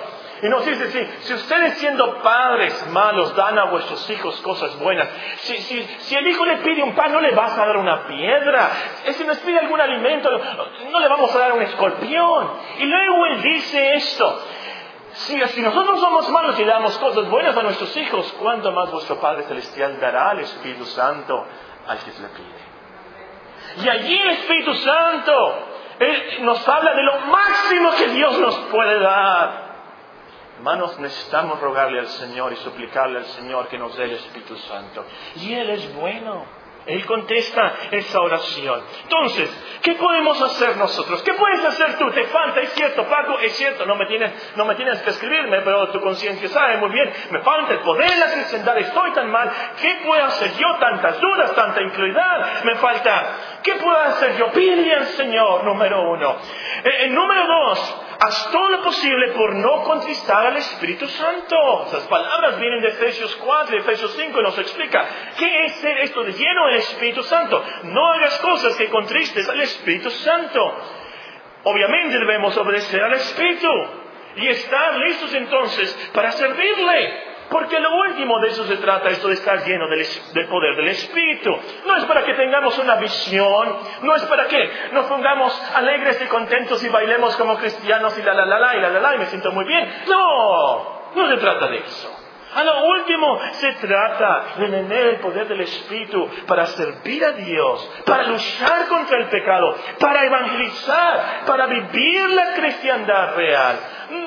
Y 0.43 0.51
nos 0.51 0.67
dice, 0.67 0.91
sí, 0.91 1.09
si 1.21 1.33
ustedes 1.33 1.79
siendo 1.79 2.21
padres 2.23 2.89
malos 2.89 3.35
dan 3.35 3.59
a 3.59 3.71
vuestros 3.71 4.09
hijos 4.11 4.39
cosas 4.43 4.79
buenas, 4.79 5.09
si, 5.37 5.57
si, 5.57 5.83
si, 5.83 6.15
el 6.15 6.27
hijo 6.29 6.45
le 6.45 6.59
pide 6.59 6.83
un 6.83 6.95
pan, 6.95 7.11
no 7.11 7.23
le 7.23 7.35
vas 7.35 7.57
a 7.57 7.65
dar 7.65 7.79
una 7.79 8.07
piedra. 8.07 8.71
Si 9.13 9.25
nos 9.25 9.39
pide 9.39 9.61
algún 9.61 9.81
alimento, 9.81 10.29
no 10.91 11.01
le 11.01 11.09
vamos 11.09 11.35
a 11.35 11.39
dar 11.39 11.53
un 11.55 11.63
escorpión. 11.63 12.51
Y 12.79 12.85
luego 12.85 13.27
él 13.29 13.41
dice 13.41 13.95
esto, 13.95 14.43
si, 15.15 15.41
si 15.41 15.63
nosotros 15.63 15.99
somos 16.01 16.29
malos 16.29 16.61
y 16.61 16.65
damos 16.65 16.99
cosas 16.99 17.31
buenas 17.31 17.57
a 17.57 17.63
nuestros 17.63 17.97
hijos, 17.97 18.31
¿cuánto 18.39 18.71
más 18.73 18.91
vuestro 18.93 19.19
Padre 19.19 19.45
Celestial 19.45 19.99
dará 19.99 20.33
al 20.33 20.41
Espíritu 20.41 20.85
Santo 20.85 21.47
al 21.87 21.99
que 22.01 22.11
se 22.11 22.21
le 22.21 22.29
pide? 22.29 22.66
Y 23.83 23.89
allí 23.89 24.17
el 24.17 24.31
Espíritu 24.31 24.75
Santo 24.75 25.67
nos 26.41 26.69
habla 26.69 26.95
de 26.95 27.03
lo 27.03 27.19
máximo 27.21 27.91
que 27.97 28.09
Dios 28.09 28.39
nos 28.39 28.57
puede 28.71 28.99
dar. 29.01 29.67
Hermanos, 30.57 30.99
necesitamos 30.99 31.61
rogarle 31.61 32.01
al 32.01 32.09
Señor 32.09 32.53
y 32.53 32.57
suplicarle 32.57 33.19
al 33.19 33.27
Señor 33.27 33.69
que 33.69 33.79
nos 33.79 33.97
dé 33.97 34.05
el 34.05 34.13
Espíritu 34.13 34.57
Santo. 34.57 35.05
Y 35.37 35.53
Él 35.53 35.71
es 35.71 35.95
bueno. 35.95 36.45
Él 36.87 37.05
contesta 37.05 37.75
esa 37.91 38.21
oración. 38.21 38.83
Entonces, 39.03 39.51
¿qué 39.83 39.95
podemos 39.95 40.41
hacer 40.41 40.77
nosotros? 40.77 41.23
¿Qué 41.23 41.35
puedes 41.35 41.65
hacer 41.65 41.99
tú? 41.99 42.11
Te 42.13 42.25
falta, 42.25 42.61
es 42.61 42.71
cierto, 42.75 43.05
Paco, 43.05 43.39
es 43.41 43.53
cierto, 43.57 43.85
no 43.87 43.97
me 43.97 44.07
tienes, 44.07 44.33
no 44.57 44.65
me 44.65 44.77
tienes 44.77 45.03
que 45.03 45.11
escribirme, 45.11 45.63
pero 45.63 45.89
tu 45.89 46.01
conciencia 46.01 46.49
sabe 46.49 46.77
muy 46.77 46.91
bien, 46.91 47.13
me 47.31 47.41
falta 47.41 47.73
el 47.73 47.81
poder 47.81 48.09
de 48.09 48.17
la 48.17 48.33
cristiandad, 48.33 48.79
estoy 48.79 49.13
tan 49.13 49.31
mal, 49.31 49.51
¿qué 49.81 50.01
puedo 50.05 50.25
hacer 50.25 50.53
yo? 50.57 50.77
Tantas 50.79 51.21
dudas, 51.21 51.55
tanta 51.55 51.83
incredulidad, 51.83 52.63
me 52.65 52.77
falta, 52.77 53.37
¿qué 53.63 53.75
puedo 53.75 53.99
hacer 53.99 54.37
yo? 54.37 54.53
Pide 54.53 54.95
al 54.95 55.07
Señor, 55.07 55.65
número 55.65 56.03
uno. 56.11 56.37
Eh, 56.85 56.91
eh, 57.01 57.09
número 57.11 57.47
dos, 57.47 58.06
haz 58.19 58.51
todo 58.51 58.69
lo 58.71 58.83
posible 58.83 59.33
por 59.33 59.55
no 59.55 59.83
contristar 59.83 60.47
al 60.47 60.57
Espíritu 60.57 61.07
Santo. 61.09 61.87
Esas 61.87 62.07
palabras 62.09 62.59
vienen 62.59 62.81
de 62.81 62.89
Efesios 62.89 63.35
4 63.37 63.77
y 63.77 63.81
Efesios 63.81 64.13
5 64.13 64.41
y 64.41 64.43
nos 64.43 64.59
explica 64.59 65.07
qué 65.39 65.65
es 65.65 65.85
esto 65.85 66.23
de 66.25 66.33
lleno 66.33 66.67
del 66.67 66.77
Espíritu 66.77 67.23
Santo. 67.23 67.63
No 67.85 68.13
hagas 68.13 68.39
cosas 68.39 68.77
que 68.77 68.89
contristes 68.89 69.49
al 69.49 69.61
Espíritu 69.61 70.11
Santo. 70.11 70.75
Obviamente 71.65 72.19
debemos 72.19 72.57
obedecer 72.57 73.03
al 73.03 73.15
Espíritu 73.15 73.69
y 74.37 74.49
estar 74.49 74.97
listos 74.99 75.35
entonces 75.35 76.11
para 76.13 76.33
servirle. 76.33 77.36
Porque 77.51 77.79
lo 77.79 77.95
último 77.95 78.41
de 78.41 78.49
eso 78.49 78.65
se 78.65 78.77
trata, 78.77 79.09
esto 79.11 79.29
de 79.29 79.35
estar 79.35 79.65
lleno 79.65 79.87
del, 79.89 80.49
poder 80.49 80.77
del 80.77 80.89
Espíritu. 80.89 81.51
No 81.87 81.97
es 81.97 82.05
para 82.05 82.25
que 82.25 82.35
tengamos 82.35 82.79
una 82.79 82.97
visión, 82.97 83.77
no 84.03 84.15
es 84.15 84.23
para 84.23 84.47
que 84.47 84.71
nos 84.93 85.07
pongamos 85.07 85.53
alegres 85.75 86.21
y 86.23 86.27
contentos 86.27 86.83
y 86.83 86.89
bailemos 86.89 87.37
como 87.37 87.57
cristianos 87.57 88.19
y 88.19 88.23
la 88.23 88.35
la 88.35 88.45
la 88.47 88.59
la 88.59 88.77
y 88.77 88.81
la 88.81 88.89
la 88.91 89.01
la 89.01 89.15
y 89.15 89.19
me 89.19 89.27
siento 89.27 89.53
muy 89.53 89.65
bien. 89.65 89.89
No, 90.09 91.11
no 91.15 91.29
se 91.29 91.37
trata 91.37 91.69
de 91.69 91.79
eso. 91.79 92.26
A 92.57 92.65
lo 92.65 92.85
último, 92.87 93.39
se 93.53 93.71
trata 93.73 94.55
de 94.57 94.69
tener 94.69 95.07
el 95.09 95.17
poder 95.17 95.47
del 95.47 95.61
Espíritu 95.61 96.27
para 96.47 96.65
servir 96.65 97.23
a 97.23 97.33
Dios, 97.33 98.03
para 98.07 98.23
luchar 98.23 98.89
contra 98.89 99.19
el 99.19 99.27
pecado, 99.27 99.77
para 100.01 100.25
evangelizar, 100.25 101.45
para 101.45 101.67
vivir 101.67 102.31
la 102.31 102.55
cristiandad 102.55 103.37
real. 103.37 103.79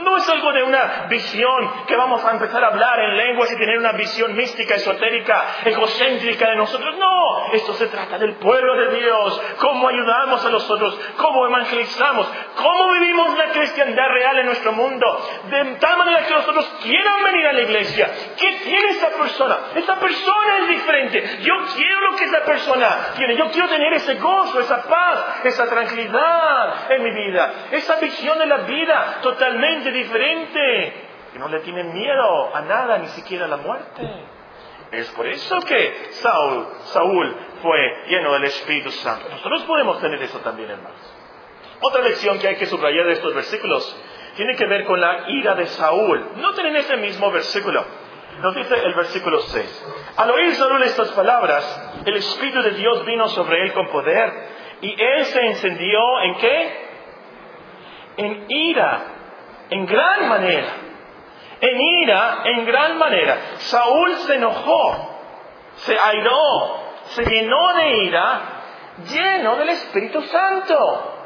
No 0.04 0.18
es 0.18 0.30
algo 0.30 0.52
de 0.52 0.62
una 0.62 1.08
visión 1.10 1.86
que 1.88 1.96
vamos 1.96 2.24
a 2.24 2.32
empezar 2.32 2.64
a 2.64 2.68
hablar 2.68 3.00
en 3.00 3.18
lenguas 3.18 3.52
y 3.52 3.58
tener 3.58 3.80
una 3.80 3.94
visión 3.94 4.36
mística, 4.36 4.76
esotérica, 4.76 5.46
egocéntrica 5.66 6.50
de 6.50 6.56
nosotros. 6.56 6.98
No, 6.98 7.52
esto 7.54 7.74
se 7.74 7.88
trata 7.88 8.20
del 8.20 8.36
pueblo 8.36 8.76
de 8.76 9.00
Dios, 9.00 9.42
cómo 9.58 9.88
ayudamos 9.88 10.46
a 10.46 10.50
los 10.50 10.70
otros, 10.70 11.00
cómo 11.18 11.48
evangelizamos, 11.48 12.32
cómo 12.58 12.94
vivimos 12.94 13.38
la 13.40 13.46
cristiandad 13.54 14.08
real 14.10 14.38
en 14.38 14.46
nuestro 14.46 14.74
mundo, 14.74 15.30
de 15.50 15.76
tal 15.80 15.98
manera 15.98 16.28
que 16.28 16.34
nosotros 16.36 16.72
quieran 16.84 17.24
venir 17.24 17.48
a 17.48 17.54
la 17.54 17.62
iglesia. 17.62 18.12
¿Qué 18.38 18.60
tiene 18.64 18.90
esa 18.90 19.10
persona? 19.10 19.60
Esa 19.76 20.00
persona 20.00 20.58
es 20.60 20.68
diferente. 20.70 21.40
Yo 21.42 21.54
quiero 21.76 22.16
que 22.16 22.26
esa 22.26 22.44
persona 22.44 23.14
tiene. 23.18 23.36
Yo 23.36 23.50
quiero 23.52 23.68
tener 23.68 23.94
ese 23.94 24.16
gozo, 24.16 24.60
esa 24.60 24.84
paz, 24.84 25.46
esa 25.46 25.68
tranquilidad 25.68 26.92
en 26.92 27.04
mi 27.04 27.12
vida, 27.12 27.54
esa 27.72 27.96
visión 27.98 28.38
de 28.40 28.46
la 28.46 28.58
vida 28.58 29.20
totalmente 29.22 29.92
diferente, 29.92 30.94
que 31.34 31.40
no 31.40 31.48
le 31.48 31.60
tienen 31.62 31.94
miedo 31.94 32.56
a 32.56 32.62
nada, 32.62 32.98
ni 32.98 33.08
siquiera 33.10 33.46
a 33.46 33.50
la 33.50 33.58
muerte. 33.58 34.02
Es 34.92 35.08
por 35.12 35.28
eso 35.28 35.60
que 35.62 36.08
Saúl, 36.12 36.68
Saúl 36.86 37.36
fue 37.62 38.06
lleno 38.08 38.34
del 38.34 38.46
Espíritu 38.46 38.90
Santo. 38.92 39.30
Nosotros 39.30 39.64
podemos 39.64 40.02
tener 40.02 40.22
eso 40.24 40.40
también, 40.40 40.72
hermanos. 40.72 41.00
Otra 41.82 42.02
lección 42.02 42.40
que 42.40 42.48
hay 42.48 42.56
que 42.56 42.66
subrayar 42.66 43.06
de 43.06 43.14
estos 43.14 43.34
versículos 43.34 43.98
tiene 44.36 44.56
que 44.56 44.66
ver 44.66 44.86
con 44.86 45.00
la 45.00 45.30
ira 45.30 45.56
de 45.56 45.68
Saúl. 45.68 46.32
No 46.38 46.54
tienen 46.54 46.76
ese 46.78 46.98
mismo 46.98 47.32
versículo. 47.32 47.86
Nos 48.42 48.56
dice 48.56 48.76
el 48.76 48.94
versículo 48.94 49.40
6. 49.42 49.86
Al 50.18 50.32
oír 50.32 50.56
Saúl 50.56 50.84
estas 50.84 51.10
palabras, 51.12 52.02
el 52.06 52.16
Espíritu 52.16 52.62
de 52.62 52.72
Dios 52.72 53.06
vino 53.06 53.28
sobre 53.30 53.64
él 53.64 53.74
con 53.74 53.88
poder 53.88 54.32
y 54.82 54.96
él 55.02 55.26
se 55.26 55.46
encendió 55.46 56.00
en 56.24 56.36
qué? 56.36 56.90
En 58.18 58.46
ira 58.50 59.20
en 59.70 59.86
gran 59.86 60.28
manera, 60.28 60.74
en 61.62 61.82
ira, 61.82 62.42
en 62.46 62.66
gran 62.66 62.98
manera. 62.98 63.38
Saúl 63.58 64.16
se 64.16 64.36
enojó, 64.36 64.96
se 65.76 65.98
airó, 65.98 66.80
se 67.10 67.24
llenó 67.24 67.74
de 67.76 67.98
ira, 68.06 68.42
lleno 69.10 69.56
del 69.58 69.70
Espíritu 69.70 70.22
Santo. 70.24 71.19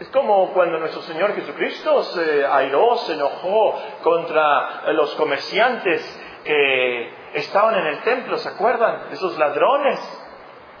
Es 0.00 0.08
como 0.08 0.52
cuando 0.52 0.78
nuestro 0.78 1.02
Señor 1.02 1.34
Jesucristo 1.34 2.02
se 2.04 2.46
airó, 2.46 2.96
se 2.98 3.14
enojó 3.14 3.80
contra 4.02 4.92
los 4.92 5.14
comerciantes 5.16 6.24
que 6.44 7.12
estaban 7.34 7.74
en 7.74 7.86
el 7.86 7.98
templo, 8.02 8.38
¿se 8.38 8.48
acuerdan? 8.48 9.08
Esos 9.10 9.36
ladrones 9.36 9.98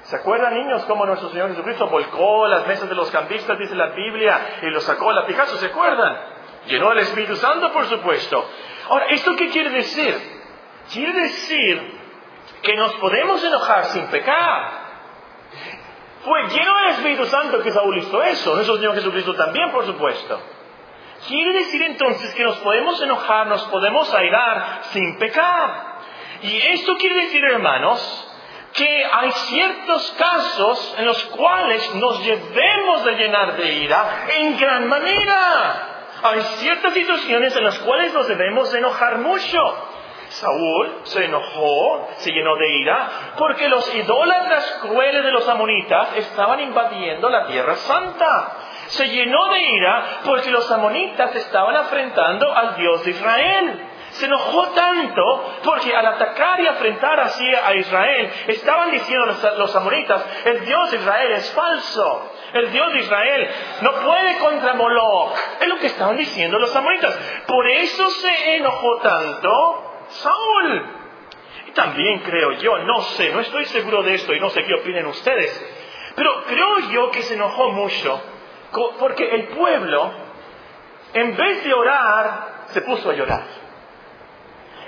¿Se 0.08 0.16
acuerdan, 0.16 0.54
niños, 0.54 0.84
cómo 0.86 1.04
nuestro 1.04 1.28
Señor 1.28 1.50
Jesucristo 1.50 1.86
volcó 1.88 2.48
las 2.48 2.66
mesas 2.66 2.88
de 2.88 2.94
los 2.94 3.10
campistas, 3.10 3.58
dice 3.58 3.74
la 3.74 3.88
Biblia, 3.90 4.58
y 4.62 4.70
los 4.70 4.82
sacó 4.82 5.10
a 5.10 5.12
la 5.12 5.26
Picasso? 5.26 5.58
¿Se 5.58 5.66
acuerdan? 5.66 6.16
Llenó 6.66 6.92
el 6.92 7.00
Espíritu 7.00 7.36
Santo, 7.36 7.70
por 7.74 7.84
supuesto. 7.84 8.42
Ahora, 8.88 9.04
¿esto 9.10 9.36
qué 9.36 9.50
quiere 9.50 9.68
decir? 9.68 10.14
Quiere 10.90 11.12
decir 11.12 11.98
que 12.62 12.74
nos 12.76 12.94
podemos 12.94 13.44
enojar 13.44 13.84
sin 13.86 14.06
pecar. 14.06 14.87
Fue 16.24 16.48
lleno 16.48 16.76
del 16.76 16.90
Espíritu 16.90 17.24
Santo 17.26 17.62
que 17.62 17.70
Saúl 17.70 17.98
hizo 17.98 18.22
eso. 18.22 18.54
Nuestro 18.54 18.76
Señor 18.76 18.94
Jesucristo 18.94 19.34
también, 19.34 19.70
por 19.70 19.86
supuesto. 19.86 20.40
Quiere 21.26 21.52
decir 21.52 21.82
entonces 21.82 22.34
que 22.34 22.44
nos 22.44 22.56
podemos 22.58 23.00
enojar, 23.02 23.46
nos 23.46 23.62
podemos 23.64 24.12
airar 24.14 24.80
sin 24.92 25.18
pecar. 25.18 25.98
Y 26.42 26.56
esto 26.56 26.96
quiere 26.96 27.22
decir, 27.22 27.44
hermanos, 27.44 28.28
que 28.72 29.04
hay 29.04 29.30
ciertos 29.32 30.14
casos 30.16 30.94
en 30.98 31.06
los 31.06 31.22
cuales 31.24 31.94
nos 31.96 32.24
debemos 32.24 33.04
de 33.04 33.12
llenar 33.12 33.56
de 33.56 33.72
ira 33.72 34.26
en 34.36 34.58
gran 34.58 34.88
manera. 34.88 36.06
Hay 36.22 36.40
ciertas 36.58 36.94
situaciones 36.94 37.56
en 37.56 37.64
las 37.64 37.78
cuales 37.80 38.12
nos 38.12 38.28
debemos 38.28 38.70
de 38.70 38.78
enojar 38.78 39.18
mucho. 39.18 39.87
Saúl 40.28 41.00
se 41.04 41.24
enojó, 41.24 42.08
se 42.18 42.30
llenó 42.32 42.56
de 42.56 42.68
ira, 42.76 43.08
porque 43.38 43.68
los 43.68 43.94
idólatras 43.94 44.78
crueles 44.82 45.24
de 45.24 45.32
los 45.32 45.48
amonitas 45.48 46.16
estaban 46.16 46.60
invadiendo 46.60 47.28
la 47.30 47.46
tierra 47.46 47.74
santa. 47.76 48.56
Se 48.88 49.08
llenó 49.08 49.48
de 49.48 49.60
ira 49.60 50.04
porque 50.24 50.50
los 50.50 50.70
amonitas 50.70 51.34
estaban 51.34 51.76
afrentando 51.76 52.54
al 52.54 52.76
Dios 52.76 53.04
de 53.04 53.10
Israel. 53.10 53.88
Se 54.10 54.26
enojó 54.26 54.68
tanto 54.68 55.22
porque 55.62 55.94
al 55.94 56.06
atacar 56.06 56.58
y 56.60 56.66
afrentar 56.66 57.20
así 57.20 57.46
a 57.54 57.74
Israel, 57.74 58.32
estaban 58.48 58.90
diciendo 58.90 59.26
los, 59.58 59.76
amoritas, 59.76 60.24
el 60.46 60.64
Dios 60.64 60.90
de 60.90 60.96
Israel 60.96 61.32
es 61.32 61.52
falso. 61.52 62.32
El 62.54 62.72
Dios 62.72 62.92
de 62.94 63.00
Israel 63.00 63.50
no 63.82 63.92
puede 63.92 64.38
contra 64.38 64.72
Moloch. 64.74 65.36
Es 65.60 65.68
lo 65.68 65.78
que 65.78 65.88
estaban 65.88 66.16
diciendo 66.16 66.58
los 66.58 66.74
amoritas. 66.74 67.14
Por 67.46 67.68
eso 67.68 68.08
se 68.10 68.56
enojó 68.56 68.96
tanto 68.98 69.87
Saúl. 70.08 70.86
Y 71.66 71.72
también 71.72 72.20
creo 72.20 72.52
yo, 72.52 72.78
no 72.78 73.02
sé, 73.02 73.30
no 73.32 73.40
estoy 73.40 73.64
seguro 73.66 74.02
de 74.02 74.14
esto 74.14 74.34
y 74.34 74.40
no 74.40 74.50
sé 74.50 74.64
qué 74.64 74.74
opinen 74.74 75.06
ustedes, 75.06 76.12
pero 76.14 76.44
creo 76.44 76.78
yo 76.90 77.10
que 77.10 77.22
se 77.22 77.34
enojó 77.34 77.70
mucho 77.70 78.20
Porque 78.98 79.28
el 79.34 79.48
pueblo, 79.48 80.12
en 81.14 81.36
vez 81.36 81.64
de 81.64 81.74
orar, 81.74 82.64
se 82.66 82.82
puso 82.82 83.10
a 83.10 83.14
llorar. 83.14 83.44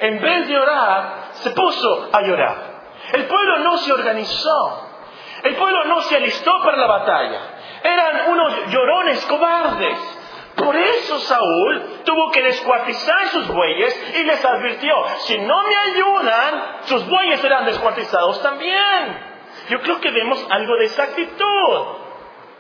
En 0.01 0.21
vez 0.21 0.49
de 0.49 0.59
orar, 0.59 1.29
se 1.33 1.51
puso 1.51 2.09
a 2.13 2.23
llorar. 2.23 2.57
El 3.13 3.27
pueblo 3.27 3.59
no 3.59 3.77
se 3.79 3.93
organizó. 3.93 4.89
El 5.43 5.57
pueblo 5.57 5.85
no 5.85 6.01
se 6.03 6.17
alistó 6.17 6.53
para 6.63 6.77
la 6.77 6.87
batalla. 6.87 7.41
Eran 7.83 8.31
unos 8.31 8.67
llorones 8.69 9.25
cobardes. 9.27 10.20
Por 10.61 10.77
eso 10.77 11.19
Saúl 11.21 12.03
tuvo 12.05 12.31
que 12.33 12.43
descuartizar 12.43 13.29
sus 13.29 13.49
bueyes 13.49 14.15
y 14.15 14.25
les 14.25 14.45
advirtió, 14.45 14.95
si 15.21 15.39
no 15.39 15.63
me 15.67 15.77
ayudan, 15.77 16.77
sus 16.85 17.07
bueyes 17.09 17.41
serán 17.41 17.65
descuartizados 17.65 18.43
también. 18.43 19.31
Yo 19.71 19.81
creo 19.81 20.01
que 20.01 20.11
vemos 20.11 20.47
algo 20.51 20.77
de 20.77 20.85
esa 20.85 21.05
actitud 21.05 21.87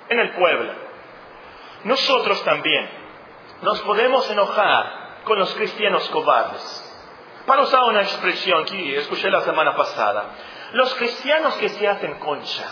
en 0.08 0.18
el 0.18 0.30
pueblo. 0.30 0.72
Nosotros 1.84 2.42
también 2.42 2.88
nos 3.60 3.80
podemos 3.82 4.30
enojar 4.30 5.20
con 5.24 5.38
los 5.38 5.54
cristianos 5.54 6.08
cobardes. 6.08 6.86
Para 7.46 7.62
usar 7.62 7.82
una 7.82 8.00
expresión 8.00 8.64
que 8.64 8.96
escuché 8.96 9.30
la 9.30 9.42
semana 9.42 9.76
pasada, 9.76 10.24
los 10.72 10.94
cristianos 10.94 11.54
que 11.56 11.68
se 11.68 11.86
hacen 11.86 12.14
concha. 12.18 12.66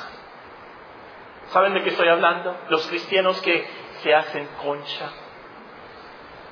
¿Saben 1.49 1.75
de 1.75 1.83
qué 1.83 1.91
estoy 1.91 2.09
hablando? 2.09 2.57
Los 2.69 2.87
cristianos 2.87 3.41
que 3.43 3.88
se 4.03 4.15
hacen 4.15 4.49
concha. 4.63 5.11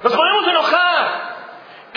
Nos 0.03 0.15
podemos 0.15 0.47
enojar 0.47 1.37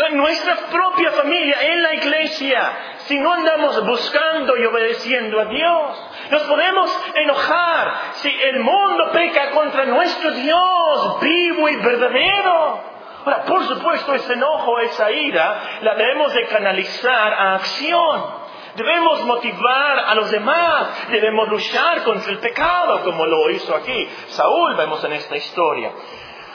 en 0.07 0.17
nuestra 0.17 0.55
propia 0.71 1.11
familia, 1.11 1.57
en 1.61 1.83
la 1.83 1.93
iglesia, 1.93 2.71
si 3.05 3.19
no 3.19 3.33
andamos 3.33 3.85
buscando 3.85 4.55
y 4.57 4.65
obedeciendo 4.65 5.39
a 5.41 5.45
Dios. 5.45 6.11
Nos 6.31 6.43
podemos 6.43 7.05
enojar 7.15 7.93
si 8.13 8.29
el 8.29 8.59
mundo 8.59 9.11
peca 9.11 9.51
contra 9.51 9.85
nuestro 9.85 10.31
Dios 10.31 11.19
vivo 11.21 11.69
y 11.69 11.75
verdadero. 11.77 12.89
Ahora, 13.25 13.43
por 13.43 13.67
supuesto, 13.67 14.13
ese 14.13 14.33
enojo, 14.33 14.79
esa 14.79 15.11
ira, 15.11 15.79
la 15.81 15.95
debemos 15.95 16.33
de 16.33 16.47
canalizar 16.47 17.33
a 17.33 17.55
acción. 17.55 18.38
Debemos 18.75 19.23
motivar 19.25 19.99
a 19.99 20.15
los 20.15 20.29
demás, 20.31 21.09
debemos 21.09 21.49
luchar 21.49 22.03
contra 22.03 22.31
el 22.31 22.39
pecado, 22.39 23.03
como 23.03 23.25
lo 23.25 23.49
hizo 23.49 23.75
aquí 23.75 24.07
Saúl, 24.27 24.75
vemos 24.75 25.03
en 25.03 25.13
esta 25.13 25.35
historia. 25.35 25.91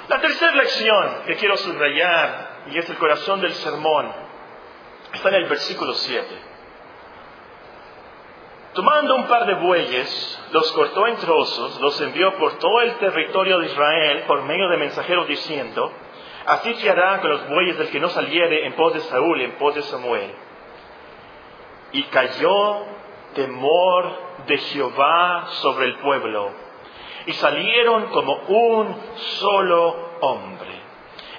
La 0.08 0.20
tercera 0.20 0.54
lección 0.54 1.22
que 1.26 1.36
quiero 1.36 1.56
subrayar, 1.56 2.64
y 2.70 2.78
es 2.78 2.88
el 2.88 2.96
corazón 2.96 3.40
del 3.40 3.52
sermón, 3.54 4.12
está 5.12 5.28
en 5.30 5.34
el 5.36 5.44
versículo 5.46 5.94
7. 5.94 6.54
Tomando 8.74 9.14
un 9.14 9.26
par 9.26 9.46
de 9.46 9.54
bueyes, 9.54 10.48
los 10.50 10.72
cortó 10.72 11.06
en 11.06 11.16
trozos, 11.16 11.80
los 11.80 12.00
envió 12.00 12.36
por 12.36 12.58
todo 12.58 12.80
el 12.80 12.94
territorio 12.96 13.60
de 13.60 13.66
Israel 13.66 14.24
por 14.26 14.42
medio 14.42 14.68
de 14.68 14.78
mensajeros 14.78 15.28
diciendo, 15.28 15.92
Así 16.46 16.74
se 16.74 16.90
hará 16.90 17.20
con 17.20 17.30
los 17.30 17.48
bueyes 17.48 17.78
del 17.78 17.88
que 17.88 18.00
no 18.00 18.08
saliere 18.08 18.66
en 18.66 18.74
pos 18.74 18.92
de 18.92 19.00
Saúl 19.00 19.40
y 19.40 19.44
en 19.44 19.52
pos 19.52 19.74
de 19.74 19.82
Samuel. 19.82 20.34
Y 21.94 22.02
cayó 22.04 22.84
temor 23.34 24.12
de 24.46 24.58
Jehová 24.58 25.46
sobre 25.62 25.86
el 25.86 25.98
pueblo, 26.00 26.50
y 27.26 27.32
salieron 27.32 28.06
como 28.10 28.34
un 28.34 28.96
solo 29.38 30.16
hombre. 30.20 30.82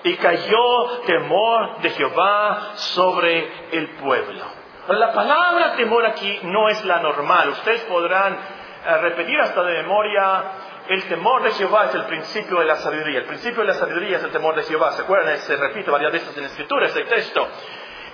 Y 0.04 0.16
cayó 0.16 0.88
temor 1.06 1.82
de 1.82 1.90
Jehová 1.92 2.72
sobre 2.76 3.52
el 3.72 3.90
pueblo. 4.02 4.44
La 4.88 5.14
palabra 5.14 5.76
temor 5.76 6.06
aquí 6.06 6.40
no 6.44 6.70
es 6.70 6.84
la 6.86 7.00
normal. 7.00 7.50
Ustedes 7.50 7.82
podrán 7.82 8.34
eh, 8.34 8.98
repetir 9.02 9.40
hasta 9.40 9.64
de 9.64 9.82
memoria 9.82 10.44
el 10.88 11.04
temor 11.06 11.42
de 11.42 11.52
Jehová 11.52 11.86
es 11.86 11.96
el 11.96 12.06
principio 12.06 12.60
de 12.60 12.66
la 12.66 12.76
sabiduría. 12.76 13.20
El 13.20 13.26
principio 13.26 13.62
de 13.62 13.70
la 13.70 13.74
sabiduría 13.74 14.18
es 14.18 14.24
el 14.24 14.30
temor 14.30 14.56
de 14.56 14.64
Jehová. 14.64 14.92
¿Se 14.92 15.02
acuerdan? 15.02 15.36
Se 15.40 15.56
repite 15.56 15.90
varias 15.90 16.12
veces 16.12 16.36
en 16.36 16.44
la 16.44 16.50
escritura 16.50 16.86
ese 16.86 17.02
texto. 17.06 17.48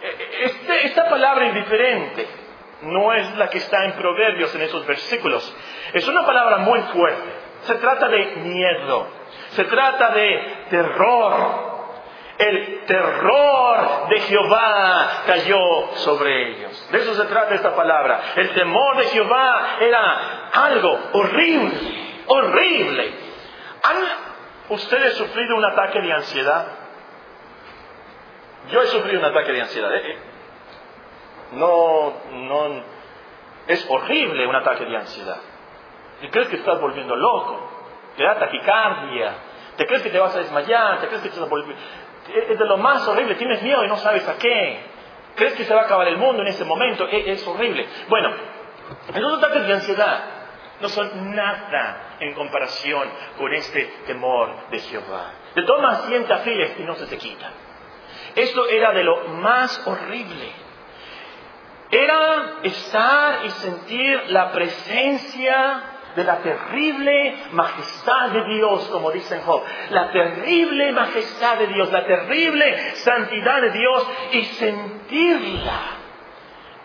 Este, 0.02 0.86
esta 0.88 1.10
palabra 1.10 1.46
indiferente 1.46 2.28
no 2.82 3.14
es 3.14 3.36
la 3.38 3.50
que 3.50 3.60
está 3.60 3.86
en 3.86 3.94
Proverbios 3.94 4.54
en 4.56 4.64
esos 4.64 4.86
versículos. 4.86 5.56
Es 5.94 6.08
una 6.08 6.26
palabra 6.26 6.58
muy 6.58 6.80
fuerte. 6.94 7.30
Se 7.64 7.76
trata 7.76 8.08
de 8.08 8.26
miedo. 8.38 9.08
Se 9.52 9.64
trata 9.66 10.10
de 10.10 10.66
terror. 10.70 11.72
El 12.40 12.86
terror 12.88 14.08
de 14.10 14.20
Jehová 14.22 15.24
cayó 15.28 15.60
sobre 15.98 16.50
ellos. 16.50 16.90
De 16.92 16.98
eso 16.98 17.14
se 17.14 17.26
trata 17.26 17.54
esta 17.54 17.76
palabra. 17.76 18.20
El 18.36 18.50
temor 18.50 18.98
de 18.98 19.04
Jehová 19.10 19.78
era 19.80 20.50
algo 20.52 21.00
horrible 21.14 22.02
horrible. 22.32 23.14
¿Han 23.84 23.98
ustedes 24.70 25.16
sufrido 25.16 25.56
un 25.56 25.66
ataque 25.66 26.02
de 26.02 26.14
ansiedad? 26.14 26.66
Yo 28.69 28.82
he 28.82 28.88
sufrido 28.88 29.19
un 29.19 29.26
ataque 29.26 29.52
de 29.52 29.62
ansiedad. 29.62 29.95
¿eh? 29.95 30.17
No, 31.54 32.13
no, 32.32 32.84
es 33.67 33.86
horrible 33.89 34.47
un 34.47 34.56
ataque 34.56 34.86
de 34.86 34.97
ansiedad. 34.97 35.38
¿Te 36.21 36.30
crees 36.30 36.47
que 36.50 36.58
estás 36.58 36.80
volviendo 36.80 37.15
loco? 37.15 37.69
Te 38.15 38.24
da 38.24 38.38
taquicardia. 38.38 39.34
¿Te 39.78 39.86
crees 39.86 40.04
que 40.04 40.10
te 40.10 40.19
vas 40.19 40.36
a 40.36 40.39
desmayar? 40.39 41.02
¿Te 41.02 41.08
crees 41.08 41.21
que 41.24 41.30
te 41.30 41.39
vas 41.39 41.47
a 41.47 41.50
volver... 41.50 41.76
Es 42.50 42.60
de 42.60 42.65
lo 42.65 42.78
más 42.78 43.08
horrible. 43.08 43.36
Tienes 43.36 43.62
miedo 43.63 43.84
y 43.84 43.88
no 43.88 43.97
sabes 43.97 44.28
a 44.28 44.38
qué. 44.38 44.80
¿Crees 45.36 45.54
que 45.54 45.63
se 45.63 45.74
va 45.74 45.82
a 45.82 45.86
acabar 45.86 46.08
el 46.08 46.17
mundo 46.17 46.41
en 46.41 46.50
ese 46.50 46.65
momento? 46.65 47.08
Es, 47.08 47.45
horrible. 47.47 47.88
Bueno, 48.08 48.32
esos 49.13 49.38
ataques 49.38 49.65
de 49.65 49.74
ansiedad 49.74 50.24
no 50.80 50.89
son 50.89 51.34
nada 51.36 52.17
en 52.19 52.34
comparación 52.34 53.10
con 53.38 53.54
este 53.54 53.86
temor 54.06 54.69
de 54.69 54.80
Jehová. 54.80 55.32
De 55.56 55.63
todas 55.63 56.06
sienta 56.06 56.38
fe 56.38 56.76
y 56.80 56.84
no 56.84 56.95
se 56.95 57.08
te 57.08 57.17
quita. 57.17 57.50
Esto 58.36 58.67
era 58.67 58.91
de 58.94 59.04
lo 59.04 59.28
más 59.28 59.86
horrible. 59.86 60.52
Era 61.91 62.60
estar 62.63 63.46
y 63.46 63.50
sentir 63.50 64.24
la 64.30 64.52
presencia 64.52 65.84
de 66.15 66.24
la 66.24 66.38
terrible 66.38 67.36
majestad 67.52 68.30
de 68.30 68.44
Dios, 68.56 68.88
como 68.89 69.12
dicen 69.12 69.41
Job. 69.41 69.63
La 69.89 70.12
terrible 70.12 70.91
majestad 70.91 71.58
de 71.58 71.67
Dios, 71.67 71.91
la 71.91 72.06
terrible 72.06 72.96
santidad 72.96 73.62
de 73.62 73.72
Dios 73.72 74.08
y 74.34 74.44
sentirla 74.44 76.02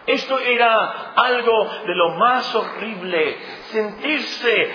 esto 0.07 0.39
era 0.39 1.13
algo 1.17 1.69
de 1.85 1.95
lo 1.95 2.11
más 2.11 2.55
horrible, 2.55 3.37
sentirse 3.73 4.71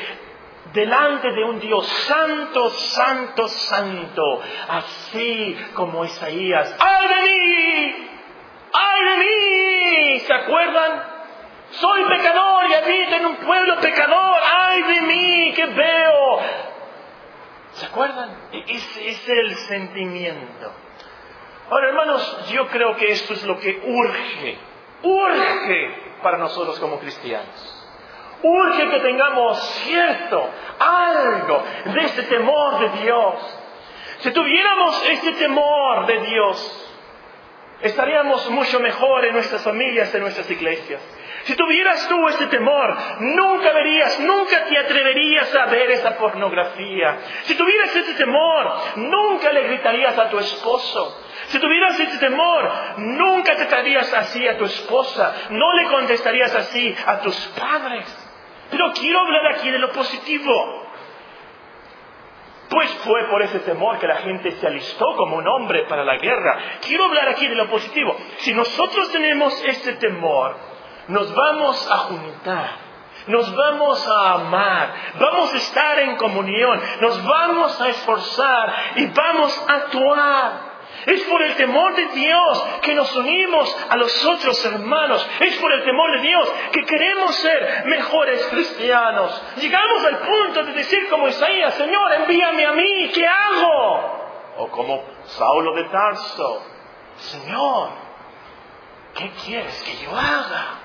delante 0.73 1.31
de 1.31 1.43
un 1.43 1.60
Dios 1.60 1.86
santo, 1.88 2.69
santo, 2.69 3.47
santo, 3.47 4.41
así 4.69 5.57
como 5.73 6.05
Isaías. 6.05 6.75
¡Ay 6.79 7.07
de 7.07 7.21
mí! 7.21 8.10
¡Ay 8.73 9.03
de 9.03 9.17
mí! 9.17 10.19
¿Se 10.19 10.34
acuerdan? 10.34 11.03
Soy 11.71 12.03
pecador 12.05 12.69
y 12.69 12.73
habito 12.73 13.15
en 13.15 13.25
un 13.25 13.36
pueblo 13.38 13.79
pecador. 13.79 14.41
¡Ay 14.43 14.81
de 14.84 15.01
mí! 15.01 15.53
¿Qué 15.55 15.65
veo? 15.65 16.39
¿Se 17.73 17.86
acuerdan? 17.86 18.36
Ese 18.51 19.10
es 19.10 19.29
el 19.29 19.55
sentimiento. 19.55 20.71
Ahora, 21.69 21.88
hermanos, 21.88 22.51
yo 22.51 22.67
creo 22.67 22.95
que 22.97 23.13
esto 23.13 23.34
es 23.34 23.43
lo 23.43 23.57
que 23.60 23.81
urge 23.86 24.71
urge 25.03 26.19
para 26.21 26.38
nosotros 26.38 26.79
como 26.79 26.99
cristianos. 26.99 27.80
Urge 28.43 28.89
que 28.89 28.99
tengamos 28.99 29.60
cierto, 29.86 30.49
algo 30.80 31.63
de 31.86 32.01
ese 32.01 32.23
temor 32.23 32.80
de 32.80 33.04
Dios. 33.04 33.58
Si 34.19 34.32
tuviéramos 34.32 35.10
ese 35.10 35.32
temor 35.34 36.06
de 36.08 36.19
Dios, 36.21 36.89
estaríamos 37.82 38.49
mucho 38.49 38.80
mejor 38.80 39.25
en 39.25 39.34
nuestras 39.34 39.63
familias, 39.63 40.13
en 40.13 40.21
nuestras 40.21 40.49
iglesias. 40.49 41.01
Si 41.43 41.56
tuvieras 41.56 42.08
tú 42.08 42.27
ese 42.30 42.45
temor, 42.47 42.95
nunca 43.19 43.71
verías, 43.73 44.19
nunca 44.19 44.65
te 44.65 44.77
atreverías 44.77 45.54
a 45.56 45.65
ver 45.65 45.89
esa 45.91 46.15
pornografía. 46.17 47.17
Si 47.43 47.56
tuvieras 47.56 47.95
ese 47.95 48.13
temor, 48.13 48.73
nunca 48.97 49.51
le 49.51 49.63
gritarías 49.63 50.17
a 50.19 50.30
tu 50.30 50.38
esposo. 50.38 51.19
Si 51.47 51.60
tuvieras 51.60 51.99
ese 51.99 52.17
temor, 52.19 52.71
nunca 52.97 53.56
te 53.56 53.65
tratarías 53.65 54.13
así 54.13 54.47
a 54.47 54.58
tu 54.58 54.65
esposa, 54.65 55.34
no 55.49 55.73
le 55.73 55.86
contestarías 55.86 56.54
así 56.54 56.95
a 57.08 57.21
tus 57.21 57.36
padres. 57.60 58.20
Pero 58.71 58.93
quiero 58.93 59.19
hablar 59.19 59.47
aquí 59.53 59.69
de 59.69 59.79
lo 59.79 59.91
positivo. 59.91 60.88
Pues 62.69 62.89
fue 63.03 63.25
por 63.25 63.41
ese 63.41 63.60
temor 63.60 63.99
que 63.99 64.07
la 64.07 64.17
gente 64.17 64.51
se 64.51 64.65
alistó 64.65 65.05
como 65.17 65.36
un 65.36 65.47
hombre 65.47 65.84
para 65.89 66.05
la 66.05 66.15
guerra. 66.15 66.57
Quiero 66.81 67.03
hablar 67.03 67.27
aquí 67.27 67.45
de 67.47 67.55
lo 67.55 67.69
positivo. 67.69 68.15
Si 68.38 68.53
nosotros 68.53 69.12
tenemos 69.12 69.62
ese 69.65 69.93
temor, 69.93 70.55
nos 71.10 71.36
vamos 71.36 71.91
a 71.91 71.97
juntar 71.97 72.69
Nos 73.27 73.53
vamos 73.55 74.07
a 74.07 74.34
amar, 74.34 74.93
vamos 75.19 75.53
a 75.53 75.57
estar 75.57 75.99
en 75.99 76.15
comunión, 76.15 76.81
nos 77.01 77.23
vamos 77.23 77.79
a 77.81 77.89
esforzar 77.89 78.73
y 78.95 79.05
vamos 79.07 79.65
a 79.67 79.73
actuar. 79.73 80.70
Es 81.05 81.23
por 81.23 81.41
el 81.41 81.55
temor 81.55 81.95
de 81.95 82.05
Dios 82.07 82.65
que 82.81 82.93
nos 82.93 83.15
unimos 83.15 83.75
a 83.89 83.97
los 83.97 84.25
otros 84.25 84.63
hermanos. 84.65 85.27
Es 85.39 85.57
por 85.57 85.71
el 85.71 85.83
temor 85.83 86.11
de 86.15 86.27
Dios 86.27 86.53
que 86.71 86.85
queremos 86.85 87.35
ser 87.35 87.83
mejores 87.85 88.45
cristianos. 88.47 89.41
Llegamos 89.57 90.05
al 90.05 90.17
punto 90.19 90.63
de 90.63 90.73
decir 90.73 91.09
como 91.09 91.27
Isaías, 91.27 91.73
Señor, 91.75 92.13
envíame 92.13 92.65
a 92.65 92.73
mí, 92.73 93.11
¿qué 93.13 93.25
hago? 93.25 94.21
O 94.57 94.67
como 94.69 95.03
Saulo 95.25 95.73
de 95.75 95.85
Tarso, 95.85 96.63
Señor, 97.17 97.89
¿qué 99.15 99.31
quieres 99.45 99.81
que 99.83 100.03
yo 100.03 100.15
haga? 100.15 100.79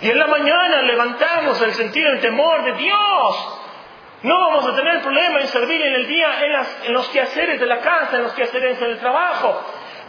Y 0.00 0.10
en 0.10 0.18
la 0.18 0.26
mañana 0.26 0.82
levantamos 0.82 1.60
el 1.62 1.72
sentido 1.74 2.10
del 2.10 2.20
temor 2.20 2.64
de 2.64 2.72
Dios. 2.72 3.61
No 4.22 4.38
vamos 4.38 4.68
a 4.68 4.76
tener 4.76 5.02
problema 5.02 5.40
en 5.40 5.48
servir 5.48 5.82
en 5.82 5.94
el 5.94 6.06
día, 6.06 6.28
en, 6.84 6.92
los 6.92 7.08
quehaceres 7.08 7.58
de 7.58 7.66
la 7.66 7.78
casa, 7.78 8.16
en 8.16 8.22
los 8.22 8.32
quehaceres 8.34 8.78
del 8.78 9.00
trabajo. 9.00 9.60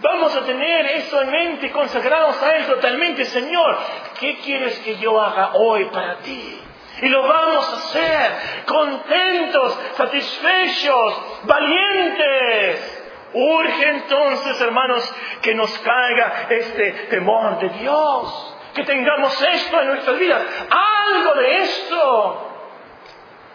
Vamos 0.02 0.36
a 0.36 0.46
tener 0.46 0.86
eso 0.86 1.20
en 1.22 1.32
mente, 1.32 1.72
consagrados 1.72 2.42
a 2.44 2.58
Él 2.58 2.66
totalmente. 2.68 3.26
Señor, 3.26 3.78
¿qué 4.20 4.38
quieres 4.38 4.78
que 4.80 4.98
yo 4.98 5.20
haga 5.20 5.54
hoy 5.54 5.86
para 5.86 6.18
ti? 6.18 6.60
Y 7.02 7.10
lo 7.10 7.28
vamos 7.28 7.68
a 7.68 7.78
hacer 7.78 8.32
contentos, 8.68 9.80
satisfechos, 9.96 11.22
valientes. 11.46 13.00
Urge 13.34 13.90
entonces, 13.90 14.62
hermanos, 14.62 15.12
que 15.42 15.56
nos 15.56 15.76
caiga 15.80 16.46
este 16.50 16.92
temor 17.10 17.58
de 17.58 17.70
Dios, 17.80 18.56
que 18.76 18.84
tengamos 18.84 19.42
esto 19.42 19.82
en 19.82 19.88
nuestras 19.88 20.20
vidas, 20.20 20.44
algo 20.70 21.34
de 21.34 21.58
esto. 21.62 22.53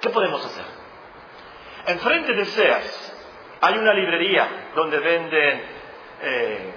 ¿Qué 0.01 0.11
podemos 0.11 0.45
hacer? 0.45 0.65
Enfrente 1.87 2.35
de 2.35 2.45
Seas 2.45 3.15
hay 3.61 3.79
una 3.79 3.93
librería 3.93 4.71
donde 4.75 4.99
venden 5.01 5.63
eh, 6.23 6.73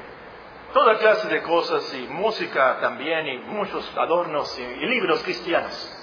toda 0.73 0.97
clase 0.97 1.27
de 1.27 1.41
cosas 1.43 1.93
y 1.93 2.07
música 2.07 2.79
también 2.79 3.27
y 3.27 3.37
muchos 3.39 3.95
adornos 3.97 4.57
y, 4.57 4.85
libros 4.85 5.21
cristianos. 5.23 5.97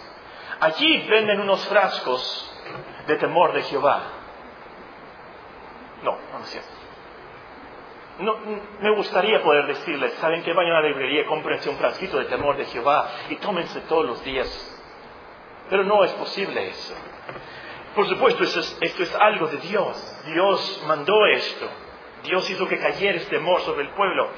Allí 0.61 1.07
venden 1.09 1.41
unos 1.41 1.67
frascos 1.69 2.55
de 3.07 3.17
temor 3.17 3.53
de 3.53 3.63
Jehová. 3.63 4.03
No, 6.03 6.13
no 6.33 6.45
es 6.45 6.51
cierto. 6.51 6.69
No, 8.21 8.37
me 8.81 8.95
gustaría 8.97 9.43
poder 9.43 9.67
decirles, 9.67 10.13
saben 10.15 10.43
que 10.43 10.53
vayan 10.53 10.73
a 10.73 10.81
la 10.81 10.89
librería, 10.89 11.25
cómprense 11.27 11.71
un 11.71 11.77
frasquito 11.77 12.19
de 12.19 12.25
temor 12.25 12.57
de 12.57 12.65
Jehová 12.67 13.09
y 13.31 13.37
tómense 13.37 13.81
todos 13.83 14.05
los 14.05 14.25
días 14.25 14.68
pero 15.69 15.85
no 15.85 16.05
es 16.05 16.13
posible 16.13 16.69
eso. 16.69 16.95
Por 17.95 18.09
supuesto, 18.09 18.45
esto 18.45 19.03
es 19.03 19.15
algo 19.17 19.49
de 19.49 19.57
Dios. 19.59 20.23
Dios 20.27 20.85
mandó 20.87 21.27
esto. 21.27 21.69
Dios 22.23 22.49
hizo 22.51 22.69
que 22.69 22.79
cayera 22.79 23.19
este 23.19 23.37
temor 23.37 23.61
sobre 23.63 23.83
el 23.85 23.91
pueblo. 23.91 24.31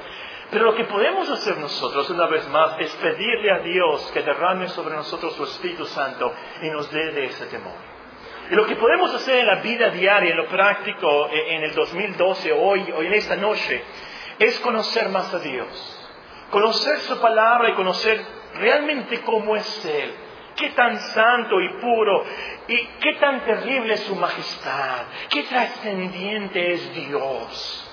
Pero 0.51 0.64
lo 0.64 0.75
que 0.75 0.85
podemos 0.85 1.29
hacer 1.29 1.59
nosotros, 1.59 2.11
una 2.11 2.27
vez 2.27 2.49
más, 2.49 2.77
es 2.81 2.93
pedirle 2.97 3.51
a 3.53 3.59
Dios 3.61 4.11
que 4.12 4.23
derrame 4.23 4.69
sobre 4.69 4.97
nosotros 4.97 5.35
su 5.35 5.45
Espíritu 5.45 5.85
Santo 5.87 6.33
y 6.62 6.71
nos 6.71 6.90
dé 6.90 7.12
de 7.12 7.27
ese 7.27 7.47
temor. 7.47 7.75
Y 8.51 8.55
lo 8.55 8.66
que 8.66 8.75
podemos 8.75 9.14
hacer 9.14 9.40
en 9.40 9.47
la 9.47 9.57
vida 9.57 9.90
diaria, 9.90 10.31
en 10.31 10.37
lo 10.37 10.47
práctico, 10.47 11.29
e, 11.29 11.55
en 11.55 11.64
el 11.64 11.75
2012, 11.75 12.53
hoy, 12.53 12.93
hoy 12.97 13.07
en 13.07 13.14
esta 13.14 13.37
noche, 13.37 13.83
es 14.38 14.59
conocer 14.61 15.09
más 15.11 15.33
a 15.33 15.38
Dios. 15.38 15.97
Conocer 16.51 16.99
su 17.01 17.21
palabra 17.21 17.71
y 17.71 17.75
conocer 17.75 18.21
realmente 18.55 19.21
cómo 19.21 19.55
es 19.55 19.85
Él 19.85 20.14
qué 20.57 20.71
tan 20.71 20.99
santo 21.01 21.61
y 21.61 21.69
puro 21.81 22.25
y 22.69 22.77
qué 23.01 23.15
tan 23.15 23.45
terrible 23.45 23.95
es 23.95 24.01
su 24.01 24.15
majestad, 24.17 25.07
qué 25.29 25.43
trascendiente 25.45 26.73
es 26.73 26.95
Dios. 26.95 27.87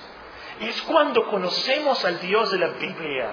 es 0.60 0.82
cuando 0.82 1.24
conocemos 1.28 2.04
al 2.04 2.20
Dios 2.20 2.50
de 2.50 2.58
la 2.58 2.68
Biblia. 2.68 3.30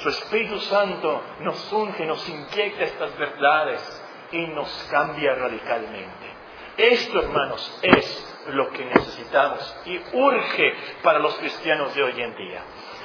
Su 0.00 0.08
Espíritu 0.08 0.58
Santo 0.60 1.22
nos 1.40 1.72
unge, 1.72 2.04
nos 2.04 2.28
inyecta 2.28 2.84
estas 2.84 3.16
verdades 3.16 4.02
y 4.32 4.46
nos 4.48 4.68
cambia 4.90 5.34
radicalmente. 5.34 6.34
Esto, 6.76 7.20
hermanos, 7.20 7.78
es 7.82 8.34
lo 8.48 8.70
que 8.70 8.84
necesitamos 8.84 9.76
y 9.86 9.98
urge 10.12 10.74
para 11.02 11.20
los 11.20 11.34
cristianos 11.36 11.94
de 11.94 12.02
hoy 12.02 12.20
en 12.20 12.36
día. 12.36 12.62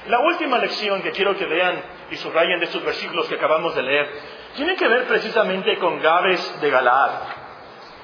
La 0.07 0.19
última 0.19 0.57
lección 0.57 1.01
que 1.01 1.11
quiero 1.11 1.37
que 1.37 1.45
vean 1.45 1.79
y 2.11 2.15
subrayen 2.17 2.59
de 2.59 2.65
estos 2.65 2.83
versículos 2.83 3.27
que 3.27 3.35
acabamos 3.35 3.75
de 3.75 3.83
leer 3.83 4.09
tiene 4.55 4.75
que 4.75 4.87
ver 4.87 5.05
precisamente 5.05 5.77
con 5.77 6.01
Gabes 6.01 6.61
de 6.61 6.69
Galad. 6.69 7.11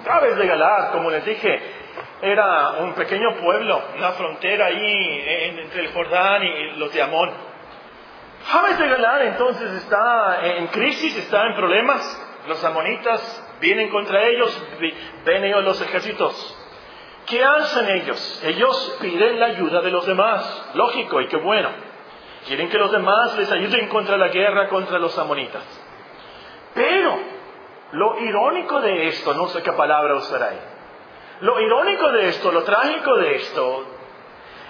Gabes 0.05 0.37
de 0.37 0.47
Galad, 0.47 0.91
como 0.91 1.09
les 1.09 1.25
dije, 1.25 1.61
era 2.21 2.71
un 2.79 2.93
pequeño 2.93 3.35
pueblo, 3.41 3.81
una 3.97 4.11
frontera 4.11 4.67
ahí 4.67 5.23
entre 5.59 5.81
el 5.81 5.91
Jordán 5.91 6.43
y 6.43 6.77
los 6.77 6.93
de 6.93 7.01
Amón. 7.01 7.31
Gabes 8.51 8.77
de 8.77 8.87
Galad 8.87 9.25
entonces 9.25 9.71
está 9.71 10.39
en 10.43 10.67
crisis, 10.67 11.17
está 11.17 11.47
en 11.47 11.55
problemas. 11.55 12.21
Los 12.47 12.63
amonitas 12.63 13.57
vienen 13.59 13.89
contra 13.89 14.23
ellos, 14.23 14.63
ven 15.25 15.43
ellos 15.43 15.63
los 15.63 15.81
ejércitos. 15.81 16.61
¿Qué 17.25 17.43
hacen 17.43 17.89
ellos? 17.89 18.43
Ellos 18.45 18.97
piden 19.01 19.39
la 19.39 19.47
ayuda 19.47 19.81
de 19.81 19.89
los 19.89 20.05
demás. 20.05 20.71
Lógico 20.75 21.21
y 21.21 21.27
qué 21.27 21.37
bueno. 21.37 21.69
Quieren 22.45 22.69
que 22.69 22.77
los 22.77 22.91
demás 22.91 23.35
les 23.37 23.51
ayuden 23.51 23.87
contra 23.87 24.17
la 24.17 24.27
guerra 24.27 24.69
contra 24.69 24.99
los 24.99 25.17
amonitas. 25.17 25.63
Pero 26.73 27.17
lo 27.93 28.19
irónico 28.19 28.81
de 28.81 29.07
esto, 29.07 29.33
no 29.33 29.47
sé 29.47 29.63
qué 29.63 29.71
palabra 29.71 30.15
usar 30.15 30.43
ahí, 30.43 30.59
lo 31.41 31.59
irónico 31.59 32.11
de 32.11 32.27
esto, 32.29 32.51
lo 32.51 32.63
trágico 32.63 33.15
de 33.17 33.35
esto, 33.35 33.85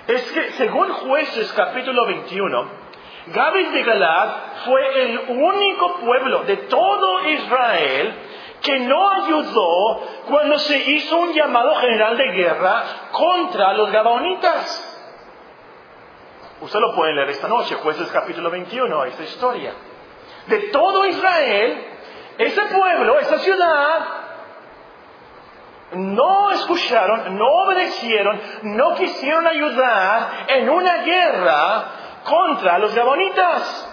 es 0.07 0.31
que 0.31 0.51
según 0.53 0.89
jueces 0.89 1.51
capítulo 1.53 2.05
21, 2.05 2.85
Gabes 3.27 3.73
de 3.73 3.83
Galad 3.83 4.29
fue 4.65 5.03
el 5.03 5.19
único 5.29 5.95
pueblo 5.95 6.43
de 6.43 6.57
todo 6.57 7.27
Israel 7.27 8.13
que 8.61 8.79
no 8.79 9.09
ayudó 9.09 10.01
cuando 10.27 10.59
se 10.59 10.77
hizo 10.77 11.17
un 11.17 11.33
llamado 11.33 11.75
general 11.75 12.17
de 12.17 12.31
guerra 12.31 12.83
contra 13.11 13.73
los 13.73 13.91
Gabaonitas. 13.91 14.84
Usted 16.61 16.79
lo 16.79 16.95
puede 16.95 17.13
leer 17.13 17.29
esta 17.29 17.47
noche, 17.47 17.75
jueces 17.75 18.09
capítulo 18.11 18.49
21, 18.49 19.05
esta 19.05 19.23
historia. 19.23 19.73
De 20.47 20.59
todo 20.69 21.05
Israel, 21.05 21.85
ese 22.37 22.61
pueblo, 22.61 23.19
esa 23.19 23.39
ciudad, 23.39 24.07
no 25.93 26.51
escucharon, 26.51 27.37
no 27.37 27.45
obedecieron, 27.45 28.39
no 28.63 28.95
quisieron 28.95 29.45
ayudar 29.47 30.45
en 30.47 30.69
una 30.69 30.97
guerra 31.03 31.85
contra 32.23 32.79
los 32.79 32.95
gabonitas. 32.95 33.91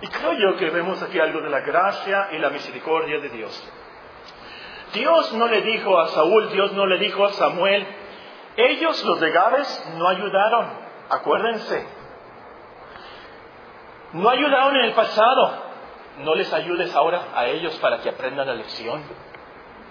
Y 0.00 0.06
creo 0.08 0.32
yo 0.32 0.56
que 0.56 0.70
vemos 0.70 1.02
aquí 1.02 1.18
algo 1.18 1.40
de 1.40 1.50
la 1.50 1.60
gracia 1.60 2.28
y 2.32 2.38
la 2.38 2.50
misericordia 2.50 3.18
de 3.20 3.28
Dios. 3.30 3.72
Dios 4.92 5.32
no 5.34 5.48
le 5.48 5.62
dijo 5.62 5.98
a 5.98 6.08
Saúl, 6.08 6.50
Dios 6.50 6.72
no 6.72 6.86
le 6.86 6.98
dijo 6.98 7.24
a 7.24 7.32
Samuel, 7.32 7.86
ellos, 8.56 9.04
los 9.04 9.20
de 9.20 9.30
Gabes, 9.30 9.92
no 9.96 10.08
ayudaron, 10.08 10.83
acuérdense. 11.08 11.86
No 14.12 14.28
ayudaron 14.28 14.76
en 14.76 14.84
el 14.84 14.92
pasado, 14.92 15.64
no 16.18 16.34
les 16.34 16.52
ayudes 16.52 16.94
ahora 16.94 17.28
a 17.34 17.46
ellos 17.46 17.74
para 17.80 17.98
que 17.98 18.08
aprendan 18.08 18.46
la 18.46 18.54
lección. 18.54 19.02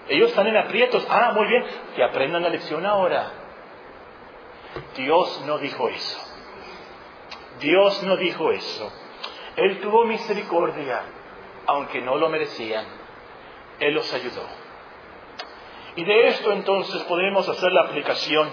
Ellos 0.08 0.30
están 0.30 0.46
en 0.46 0.56
aprietos. 0.56 1.06
Ah, 1.10 1.32
muy 1.34 1.46
bien, 1.46 1.64
que 1.94 2.02
aprendan 2.02 2.42
la 2.42 2.48
lección 2.50 2.84
ahora. 2.86 3.30
Dios 4.96 5.42
no 5.46 5.58
dijo 5.58 5.88
eso. 5.88 6.18
Dios 7.60 8.02
no 8.02 8.16
dijo 8.16 8.50
eso. 8.52 8.92
Él 9.56 9.80
tuvo 9.80 10.04
misericordia, 10.04 11.02
aunque 11.66 12.00
no 12.00 12.16
lo 12.16 12.28
merecían. 12.28 12.84
Él 13.78 13.94
los 13.94 14.12
ayudó. 14.12 14.42
Y 15.96 16.04
de 16.04 16.26
esto 16.28 16.52
entonces 16.52 17.02
podemos 17.04 17.48
hacer 17.48 17.72
la 17.72 17.82
aplicación. 17.82 18.50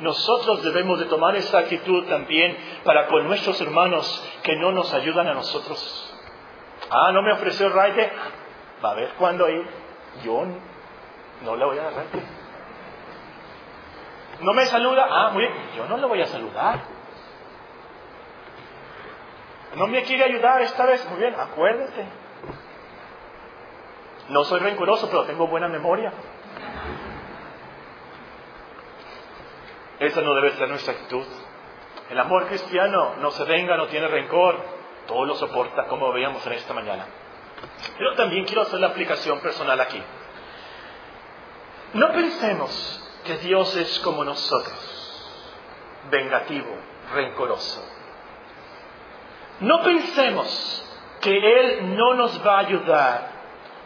Nosotros 0.00 0.62
debemos 0.62 1.00
de 1.00 1.06
tomar 1.06 1.34
esa 1.36 1.58
actitud 1.58 2.06
también 2.06 2.56
para 2.84 3.08
con 3.08 3.26
nuestros 3.26 3.60
hermanos 3.60 4.24
que 4.42 4.56
no 4.56 4.70
nos 4.70 4.92
ayudan 4.94 5.26
a 5.26 5.34
nosotros. 5.34 6.14
Ah, 6.90 7.10
no 7.12 7.22
me 7.22 7.32
ofreció 7.32 7.68
raite. 7.70 8.12
Va 8.84 8.92
a 8.92 8.94
ver 8.94 9.10
cuándo 9.18 9.44
ahí. 9.44 9.60
Yo 10.24 10.44
no 11.44 11.56
le 11.56 11.64
voy 11.64 11.78
a 11.78 11.82
dar 11.82 11.94
raite. 11.94 12.22
No 14.40 14.52
me 14.54 14.66
saluda. 14.66 15.06
Ah, 15.10 15.30
muy 15.30 15.42
bien. 15.42 15.54
Yo 15.76 15.86
no 15.86 15.96
le 15.96 16.06
voy 16.06 16.22
a 16.22 16.26
saludar. 16.26 16.80
No 19.74 19.86
me 19.88 20.02
quiere 20.04 20.24
ayudar 20.24 20.62
esta 20.62 20.86
vez. 20.86 21.04
Muy 21.10 21.18
bien, 21.18 21.34
acuérdate. 21.34 22.06
No 24.28 24.44
soy 24.44 24.60
rencoroso, 24.60 25.08
pero 25.08 25.24
tengo 25.24 25.46
buena 25.48 25.68
memoria. 25.68 26.12
Esa 30.00 30.20
no 30.20 30.34
debe 30.34 30.52
ser 30.52 30.68
nuestra 30.68 30.94
actitud. 30.94 31.26
El 32.10 32.18
amor 32.18 32.46
cristiano 32.46 33.16
no 33.16 33.30
se 33.32 33.44
venga, 33.44 33.76
no 33.76 33.86
tiene 33.88 34.08
rencor 34.08 34.78
todo 35.06 35.24
lo 35.24 35.34
soporta, 35.34 35.86
como 35.86 36.12
veíamos 36.12 36.46
en 36.46 36.52
esta 36.52 36.74
mañana. 36.74 37.06
Pero 37.96 38.14
también 38.14 38.44
quiero 38.44 38.62
hacer 38.62 38.78
la 38.78 38.88
aplicación 38.88 39.40
personal 39.40 39.80
aquí. 39.80 40.00
No 41.94 42.12
pensemos 42.12 43.04
que 43.24 43.38
Dios 43.38 43.74
es 43.76 43.98
como 44.00 44.22
nosotros, 44.24 45.32
vengativo, 46.10 46.76
rencoroso. 47.12 47.82
No 49.60 49.82
pensemos 49.82 50.84
que 51.20 51.36
Él 51.36 51.96
no 51.96 52.14
nos 52.14 52.46
va 52.46 52.56
a 52.56 52.60
ayudar 52.60 53.30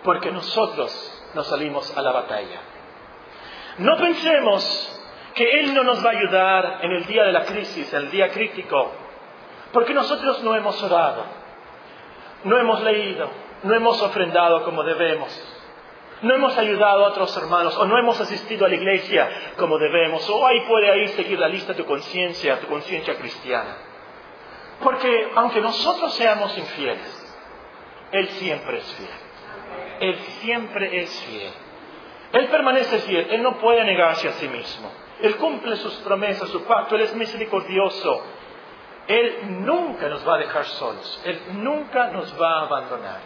porque 0.05 0.31
nosotros 0.31 1.25
nos 1.35 1.47
salimos 1.47 1.97
a 1.97 2.03
la 2.03 2.13
batalla. 2.13 2.61
No 3.79 3.97
pensemos 3.97 5.02
que 5.35 5.61
Él 5.61 5.75
no 5.75 5.85
nos 5.85 6.05
va 6.05 6.11
a 6.11 6.19
ayudar 6.19 6.79
en 6.83 6.93
el 6.93 7.07
día 7.07 7.25
de 7.25 7.33
la 7.33 7.45
crisis, 7.45 7.93
el 7.93 8.11
día 8.11 8.31
crítico, 8.31 8.93
porque 9.73 9.95
nosotros 9.95 10.43
no 10.43 10.55
hemos 10.55 10.83
orado, 10.83 11.25
no 12.45 12.59
hemos 12.59 12.83
leído, 12.83 13.31
no 13.63 13.75
hemos 13.75 14.01
ofrendado 14.03 14.65
como 14.65 14.83
debemos, 14.83 15.31
no 16.23 16.35
hemos 16.35 16.57
ayudado 16.57 17.05
a 17.05 17.09
otros 17.09 17.37
hermanos 17.37 17.77
o 17.77 17.85
no 17.87 17.99
hemos 17.99 18.21
asistido 18.21 18.67
a 18.67 18.69
la 18.69 18.77
iglesia 18.77 19.29
como 19.57 19.79
debemos, 19.79 20.29
o 20.31 20.47
ahí 20.47 20.61
puede 20.69 20.91
ahí 20.91 21.09
seguir 21.09 21.39
la 21.39 21.49
lista 21.49 21.75
tu 21.75 21.85
conciencia, 21.85 22.61
tu 22.61 22.67
conciencia 22.67 23.17
cristiana. 23.17 23.77
Porque 24.83 25.31
aunque 25.35 25.61
nosotros 25.61 26.15
seamos 26.15 26.57
infieles, 26.59 27.35
Él 28.13 28.29
siempre 28.29 28.79
es 28.79 28.93
fiel. 28.95 29.09
Él 30.01 30.17
siempre 30.41 31.03
es 31.03 31.21
fiel. 31.23 31.53
Él 32.33 32.49
permanece 32.49 32.99
fiel, 33.01 33.27
Él 33.31 33.43
no 33.43 33.59
puede 33.59 33.85
negarse 33.85 34.29
a 34.29 34.33
sí 34.33 34.49
mismo. 34.49 34.91
Él 35.23 35.37
cumple 35.37 35.77
sus 35.77 35.95
promesas, 35.99 36.49
su 36.49 36.65
pacto, 36.65 36.97
Él 36.97 37.03
es 37.03 37.15
misericordioso. 37.15 38.23
Él 39.07 39.61
nunca 39.65 40.09
nos 40.09 40.27
va 40.29 40.35
a 40.35 40.39
dejar 40.39 40.65
solos, 40.65 41.23
Él 41.25 41.41
nunca 41.53 42.09
nos 42.09 42.41
va 42.41 42.59
a 42.59 42.63
abandonar. 42.63 43.21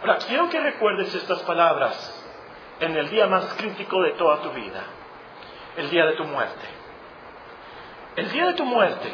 Ahora, 0.00 0.18
quiero 0.18 0.48
que 0.48 0.60
recuerdes 0.60 1.12
estas 1.14 1.42
palabras 1.42 2.24
en 2.80 2.96
el 2.96 3.10
día 3.10 3.26
más 3.26 3.44
crítico 3.54 4.02
de 4.02 4.12
toda 4.12 4.40
tu 4.42 4.50
vida, 4.50 4.84
el 5.76 5.90
día 5.90 6.06
de 6.06 6.12
tu 6.12 6.24
muerte. 6.24 6.66
El 8.14 8.30
día 8.30 8.46
de 8.46 8.54
tu 8.54 8.64
muerte, 8.64 9.12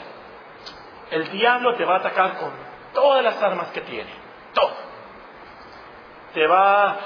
el 1.10 1.30
diablo 1.30 1.74
te 1.76 1.84
va 1.84 1.94
a 1.94 1.98
atacar 1.98 2.36
con 2.38 2.52
todas 2.92 3.24
las 3.24 3.42
armas 3.42 3.68
que 3.68 3.80
tiene, 3.80 4.10
todo. 4.52 4.76
Te 6.34 6.46
va 6.46 6.98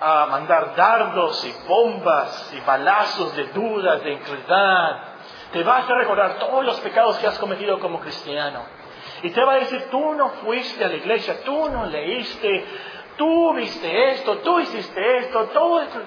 a 0.00 0.26
mandar 0.26 0.74
dardos 0.74 1.44
y 1.44 1.68
bombas 1.68 2.52
y 2.54 2.60
balazos 2.60 3.34
de 3.36 3.46
dudas, 3.48 4.02
de 4.02 4.12
incredulidad. 4.12 4.98
Te 5.52 5.62
va 5.62 5.78
a 5.78 5.86
recordar 5.86 6.38
todos 6.38 6.64
los 6.64 6.80
pecados 6.80 7.16
que 7.18 7.26
has 7.26 7.38
cometido 7.38 7.78
como 7.78 8.00
cristiano. 8.00 8.62
Y 9.22 9.30
te 9.30 9.42
va 9.42 9.54
a 9.54 9.58
decir, 9.58 9.88
tú 9.90 10.12
no 10.14 10.30
fuiste 10.42 10.84
a 10.84 10.88
la 10.88 10.96
iglesia, 10.96 11.42
tú 11.44 11.70
no 11.70 11.86
leíste, 11.86 12.66
tú 13.16 13.54
viste 13.54 14.10
esto, 14.12 14.38
tú 14.38 14.60
hiciste 14.60 15.18
esto, 15.18 15.44
todo 15.46 15.80
esto. 15.80 16.00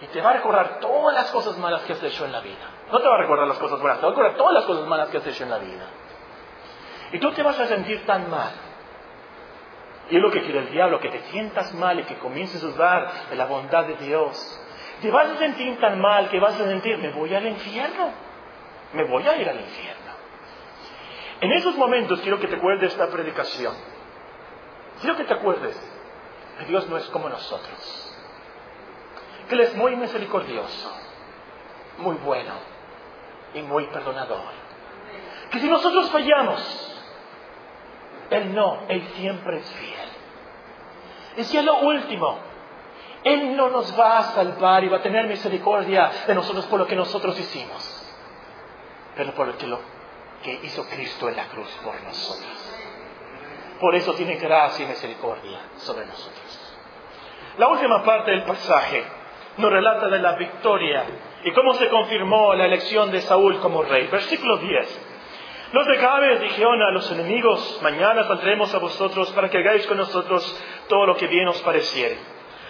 Y 0.00 0.06
te 0.06 0.20
va 0.20 0.30
a 0.30 0.32
recordar 0.34 0.80
todas 0.80 1.14
las 1.14 1.30
cosas 1.30 1.56
malas 1.58 1.82
que 1.82 1.92
has 1.92 2.02
hecho 2.02 2.24
en 2.24 2.32
la 2.32 2.40
vida. 2.40 2.70
No 2.90 3.00
te 3.00 3.08
va 3.08 3.14
a 3.14 3.18
recordar 3.18 3.46
las 3.46 3.58
cosas 3.58 3.80
buenas, 3.80 3.98
te 3.98 4.06
va 4.06 4.08
a 4.08 4.14
recordar 4.14 4.36
todas 4.36 4.54
las 4.54 4.64
cosas 4.64 4.86
malas 4.86 5.08
que 5.08 5.18
has 5.18 5.26
hecho 5.26 5.44
en 5.44 5.50
la 5.50 5.58
vida. 5.58 5.84
Y 7.12 7.20
tú 7.20 7.30
te 7.32 7.42
vas 7.42 7.58
a 7.60 7.66
sentir 7.66 8.04
tan 8.06 8.28
mal 8.30 8.50
y 10.10 10.16
es 10.16 10.22
lo 10.22 10.30
que 10.30 10.42
quiere 10.42 10.58
el 10.60 10.70
diablo, 10.70 11.00
que 11.00 11.08
te 11.08 11.20
sientas 11.30 11.72
mal 11.74 11.98
y 12.00 12.04
que 12.04 12.16
comiences 12.16 12.62
a 12.62 12.66
dudar 12.66 13.28
de 13.30 13.36
la 13.36 13.46
bondad 13.46 13.86
de 13.86 13.96
Dios. 13.96 14.60
Te 15.00 15.10
vas 15.10 15.30
a 15.30 15.36
sentir 15.36 15.78
tan 15.80 16.00
mal 16.00 16.28
que 16.28 16.38
vas 16.38 16.60
a 16.60 16.64
sentir, 16.64 16.98
me 16.98 17.10
voy 17.10 17.34
al 17.34 17.46
infierno. 17.46 18.12
Me 18.92 19.04
voy 19.04 19.26
a 19.26 19.36
ir 19.36 19.48
al 19.48 19.60
infierno. 19.60 20.12
En 21.40 21.52
esos 21.52 21.76
momentos 21.76 22.20
quiero 22.20 22.38
que 22.38 22.46
te 22.46 22.56
acuerdes 22.56 22.80
de 22.80 22.86
esta 22.86 23.08
predicación. 23.10 23.74
Quiero 25.00 25.16
que 25.16 25.24
te 25.24 25.34
acuerdes 25.34 25.78
que 26.58 26.66
Dios 26.66 26.88
no 26.88 26.96
es 26.96 27.04
como 27.06 27.28
nosotros. 27.28 28.16
Que 29.48 29.54
Él 29.56 29.60
es 29.62 29.74
muy 29.74 29.96
misericordioso, 29.96 30.92
muy 31.98 32.16
bueno 32.16 32.54
y 33.54 33.62
muy 33.62 33.86
perdonador. 33.86 34.52
Que 35.50 35.58
si 35.58 35.68
nosotros 35.68 36.10
fallamos, 36.10 36.93
él 38.30 38.54
no, 38.54 38.80
Él 38.88 39.06
siempre 39.16 39.58
es 39.58 39.70
fiel. 39.70 40.08
Y 41.36 41.44
si 41.44 41.58
es 41.58 41.64
lo 41.64 41.80
último, 41.80 42.38
Él 43.24 43.56
no 43.56 43.70
nos 43.70 43.98
va 43.98 44.18
a 44.18 44.22
salvar 44.22 44.84
y 44.84 44.88
va 44.88 44.98
a 44.98 45.02
tener 45.02 45.26
misericordia 45.26 46.10
de 46.26 46.34
nosotros 46.34 46.66
por 46.66 46.78
lo 46.78 46.86
que 46.86 46.96
nosotros 46.96 47.38
hicimos, 47.38 48.14
pero 49.16 49.32
por 49.32 49.48
lo 49.48 49.58
que, 49.58 49.66
lo 49.66 49.80
que 50.42 50.60
hizo 50.62 50.84
Cristo 50.88 51.28
en 51.28 51.36
la 51.36 51.46
cruz 51.46 51.70
por 51.82 52.00
nosotros. 52.02 52.72
Por 53.80 53.94
eso 53.94 54.14
tiene 54.14 54.36
gracia 54.36 54.84
y 54.84 54.88
misericordia 54.88 55.58
sobre 55.76 56.06
nosotros. 56.06 56.76
La 57.58 57.68
última 57.68 58.02
parte 58.04 58.30
del 58.30 58.44
pasaje 58.44 59.04
nos 59.58 59.70
relata 59.70 60.08
de 60.08 60.18
la 60.18 60.32
victoria 60.32 61.04
y 61.44 61.52
cómo 61.52 61.74
se 61.74 61.88
confirmó 61.88 62.54
la 62.54 62.66
elección 62.66 63.10
de 63.10 63.20
Saúl 63.20 63.60
como 63.60 63.82
rey. 63.82 64.06
Versículo 64.08 64.56
10. 64.58 65.13
Los 65.74 65.88
de 65.88 65.96
Cabe 65.96 66.38
dijeron 66.38 66.80
a 66.82 66.92
los 66.92 67.10
enemigos, 67.10 67.80
mañana 67.82 68.22
saldremos 68.22 68.72
a 68.72 68.78
vosotros 68.78 69.32
para 69.32 69.50
que 69.50 69.58
hagáis 69.58 69.84
con 69.88 69.96
nosotros 69.96 70.64
todo 70.88 71.04
lo 71.04 71.16
que 71.16 71.26
bien 71.26 71.48
os 71.48 71.60
pareciere. 71.62 72.16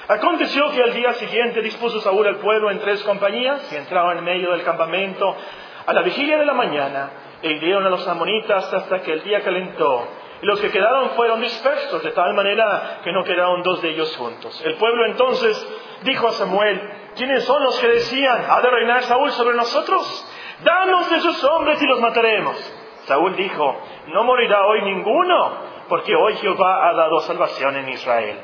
Aconteció 0.09 0.71
que 0.71 0.83
al 0.83 0.95
día 0.95 1.13
siguiente 1.13 1.61
dispuso 1.61 2.01
Saúl 2.01 2.27
al 2.27 2.39
pueblo 2.39 2.71
en 2.71 2.79
tres 2.79 3.03
compañías 3.03 3.71
y 3.71 3.77
entraban 3.77 4.17
en 4.17 4.25
medio 4.25 4.53
del 4.53 4.63
campamento 4.63 5.37
a 5.85 5.93
la 5.93 6.01
vigilia 6.01 6.39
de 6.39 6.47
la 6.47 6.55
mañana 6.55 7.11
e 7.43 7.51
hirieron 7.53 7.85
a 7.85 7.91
los 7.91 8.09
amonitas 8.09 8.73
hasta 8.73 9.03
que 9.03 9.13
el 9.13 9.23
día 9.23 9.43
calentó. 9.43 10.09
Y 10.41 10.47
los 10.47 10.59
que 10.61 10.71
quedaron 10.71 11.11
fueron 11.11 11.43
dispersos 11.43 12.03
de 12.03 12.13
tal 12.13 12.33
manera 12.33 13.01
que 13.05 13.13
no 13.13 13.23
quedaron 13.23 13.63
dos 13.63 13.83
de 13.83 13.91
ellos 13.91 14.17
juntos. 14.17 14.63
El 14.65 14.77
pueblo 14.77 15.05
entonces 15.05 15.75
dijo 16.05 16.27
a 16.27 16.33
Samuel, 16.33 16.81
¿quiénes 17.17 17.45
son 17.45 17.65
los 17.65 17.79
que 17.81 17.89
decían, 17.89 18.47
ha 18.49 18.63
de 18.63 18.71
reinar 18.71 19.03
Saúl 19.03 19.31
sobre 19.33 19.55
nosotros? 19.57 20.27
Danos 20.65 21.11
de 21.11 21.21
sus 21.21 21.45
hombres 21.45 21.83
y 21.83 21.87
los 21.87 22.01
mataremos. 22.01 22.81
Saúl 23.05 23.37
dijo, 23.37 23.77
no 24.09 24.25
morirá 24.25 24.67
hoy 24.67 24.83
ninguno, 24.83 25.53
porque 25.89 26.15
hoy 26.17 26.35
Jehová 26.37 26.89
ha 26.89 26.95
dado 26.95 27.21
salvación 27.21 27.77
en 27.77 27.89
Israel. 27.91 28.41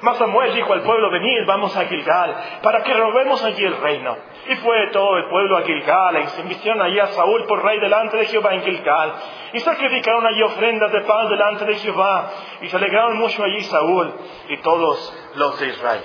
Mas 0.00 0.18
Samuel 0.18 0.52
dijo 0.52 0.72
al 0.72 0.82
pueblo, 0.82 1.10
venid, 1.10 1.46
vamos 1.46 1.74
a 1.76 1.86
Gilgal, 1.86 2.36
para 2.62 2.82
que 2.82 2.92
robemos 2.92 3.42
allí 3.42 3.64
el 3.64 3.76
reino. 3.78 4.16
Y 4.48 4.54
fue 4.56 4.90
todo 4.92 5.16
el 5.16 5.30
pueblo 5.30 5.56
a 5.56 5.62
Gilgal, 5.62 6.22
y 6.22 6.26
se 6.28 6.42
invistieron 6.42 6.82
allí 6.82 6.98
a 7.00 7.06
Saúl 7.08 7.44
por 7.46 7.64
rey 7.64 7.80
delante 7.80 8.18
de 8.18 8.26
Jehová 8.26 8.54
en 8.54 8.62
Gilgal. 8.62 9.12
Y 9.54 9.60
sacrificaron 9.60 10.26
allí 10.26 10.42
ofrendas 10.42 10.92
de 10.92 11.00
paz 11.00 11.30
delante 11.30 11.64
de 11.64 11.74
Jehová, 11.76 12.30
y 12.60 12.68
se 12.68 12.76
alegraron 12.76 13.16
mucho 13.16 13.42
allí 13.42 13.62
Saúl 13.62 14.12
y 14.48 14.58
todos 14.58 15.30
los 15.36 15.58
de 15.58 15.68
Israel. 15.68 16.02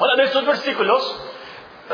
Ahora, 0.00 0.16
de 0.16 0.24
estos 0.24 0.46
versículos, 0.46 1.31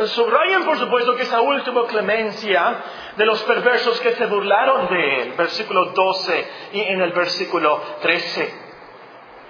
Subrayan, 0.07 0.65
por 0.65 0.79
supuesto, 0.79 1.17
que 1.17 1.25
Saúl 1.25 1.63
tuvo 1.63 1.87
clemencia 1.87 2.77
de 3.17 3.27
los 3.27 3.43
perversos 3.43 4.01
que 4.01 4.13
se 4.13 4.27
burlaron 4.27 4.89
de 4.89 5.23
él, 5.23 5.33
versículo 5.37 5.87
12 5.87 6.51
y 6.73 6.81
en 6.81 7.01
el 7.01 7.13
versículo 7.13 7.81
13. 8.01 8.69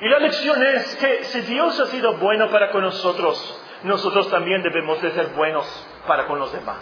Y 0.01 0.09
la 0.09 0.19
lección 0.21 0.63
es 0.63 0.97
que 0.97 1.25
si 1.25 1.41
Dios 1.43 1.79
ha 1.81 1.87
sido 1.87 2.15
bueno 2.19 2.51
para 2.51 2.71
con 2.71 2.83
nosotros, 2.83 3.61
nosotros 3.83 4.31
también 4.31 4.63
debemos 4.63 5.01
de 5.03 5.11
ser 5.11 5.29
buenos 5.29 5.67
para 6.07 6.27
con 6.27 6.39
los 6.39 6.53
demás. 6.53 6.79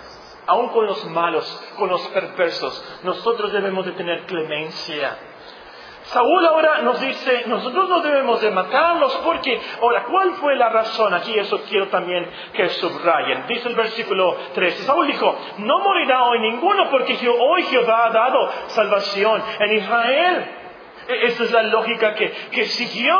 Aún 0.46 0.68
con 0.68 0.86
los 0.86 1.04
malos, 1.06 1.64
con 1.76 1.88
los 1.88 2.00
perversos, 2.08 3.00
nosotros 3.02 3.52
debemos 3.52 3.84
de 3.84 3.92
tener 3.92 4.26
clemencia. 4.26 5.16
Saúl 6.06 6.46
ahora 6.46 6.82
nos 6.82 7.00
dice, 7.00 7.44
nosotros 7.46 7.88
no 7.88 8.00
debemos 8.00 8.40
de 8.40 8.52
matarlos 8.52 9.12
porque, 9.24 9.60
ahora, 9.80 10.04
¿cuál 10.04 10.34
fue 10.34 10.54
la 10.54 10.68
razón? 10.68 11.12
Aquí 11.14 11.36
eso 11.36 11.60
quiero 11.68 11.88
también 11.88 12.30
que 12.52 12.68
subrayen. 12.68 13.44
Dice 13.48 13.68
el 13.68 13.74
versículo 13.74 14.36
13, 14.54 14.84
Saúl 14.84 15.08
dijo, 15.08 15.36
no 15.58 15.80
morirá 15.80 16.24
hoy 16.24 16.38
ninguno 16.38 16.88
porque 16.90 17.18
hoy 17.28 17.62
Jehová 17.64 18.06
ha 18.06 18.10
dado 18.10 18.50
salvación 18.68 19.42
en 19.58 19.74
Israel. 19.74 20.50
E, 21.08 21.26
esa 21.26 21.42
es 21.42 21.50
la 21.50 21.62
lógica 21.64 22.14
que, 22.14 22.30
que 22.52 22.66
siguió. 22.66 23.16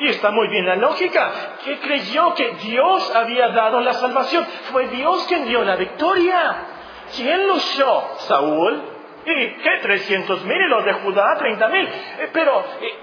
Y 0.00 0.08
está 0.08 0.30
muy 0.30 0.48
bien 0.48 0.66
la 0.66 0.76
lógica, 0.76 1.30
que 1.64 1.78
creyó 1.80 2.34
que 2.34 2.48
Dios 2.62 3.14
había 3.14 3.48
dado 3.48 3.80
la 3.80 3.92
salvación. 3.92 4.44
Fue 4.72 4.88
Dios 4.88 5.26
quien 5.28 5.44
dio 5.44 5.62
la 5.64 5.76
victoria. 5.76 6.66
¿Quién 7.14 7.46
luchó? 7.46 8.14
Saúl. 8.20 8.91
¿Y 9.24 9.54
qué? 9.62 9.78
300 9.82 10.44
mil 10.44 10.60
y 10.60 10.68
los 10.68 10.84
de 10.84 10.92
Judá 10.94 11.36
30 11.38 11.68
mil. 11.68 11.86
Eh, 11.86 12.30
pero 12.32 12.64
eh, 12.80 12.98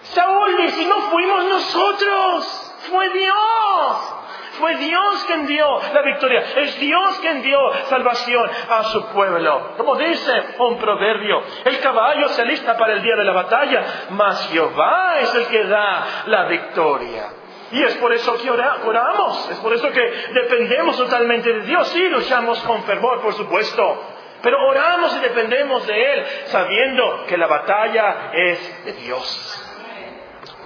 Saúl 0.00 0.56
dice, 0.56 0.84
no 0.86 1.00
fuimos 1.10 1.44
nosotros, 1.46 2.74
fue 2.90 3.08
Dios. 3.10 4.12
Fue 4.58 4.74
Dios 4.76 5.24
quien 5.26 5.46
dio 5.46 5.66
la 5.92 6.02
victoria. 6.02 6.42
Es 6.56 6.80
Dios 6.80 7.18
quien 7.20 7.42
dio 7.42 7.58
salvación 7.88 8.50
a 8.70 8.84
su 8.84 9.06
pueblo. 9.08 9.74
Como 9.76 9.96
dice 9.96 10.32
un 10.58 10.78
proverbio, 10.78 11.42
el 11.64 11.78
caballo 11.80 12.28
se 12.28 12.42
alista 12.42 12.76
para 12.76 12.94
el 12.94 13.02
día 13.02 13.16
de 13.16 13.24
la 13.24 13.32
batalla, 13.32 14.06
mas 14.10 14.48
Jehová 14.50 15.18
es 15.20 15.34
el 15.34 15.46
que 15.48 15.64
da 15.64 16.22
la 16.26 16.46
victoria. 16.46 17.32
Y 17.72 17.82
es 17.82 17.96
por 17.96 18.12
eso 18.12 18.34
que 18.38 18.50
oramos, 18.50 19.50
es 19.50 19.58
por 19.58 19.74
eso 19.74 19.90
que 19.90 20.12
dependemos 20.32 20.96
totalmente 20.96 21.52
de 21.52 21.60
Dios. 21.62 21.88
Sí, 21.88 22.08
luchamos 22.08 22.62
con 22.62 22.82
fervor, 22.84 23.20
por 23.20 23.34
supuesto. 23.34 24.15
Pero 24.42 24.66
oramos 24.66 25.16
y 25.16 25.20
dependemos 25.20 25.86
de 25.86 26.12
Él, 26.12 26.26
sabiendo 26.46 27.24
que 27.26 27.36
la 27.36 27.46
batalla 27.46 28.30
es 28.32 28.84
de 28.84 28.92
Dios. 28.92 29.62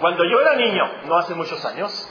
Cuando 0.01 0.25
yo 0.25 0.41
era 0.41 0.55
niño, 0.55 0.91
no 1.05 1.17
hace 1.19 1.35
muchos 1.35 1.65
años, 1.65 2.09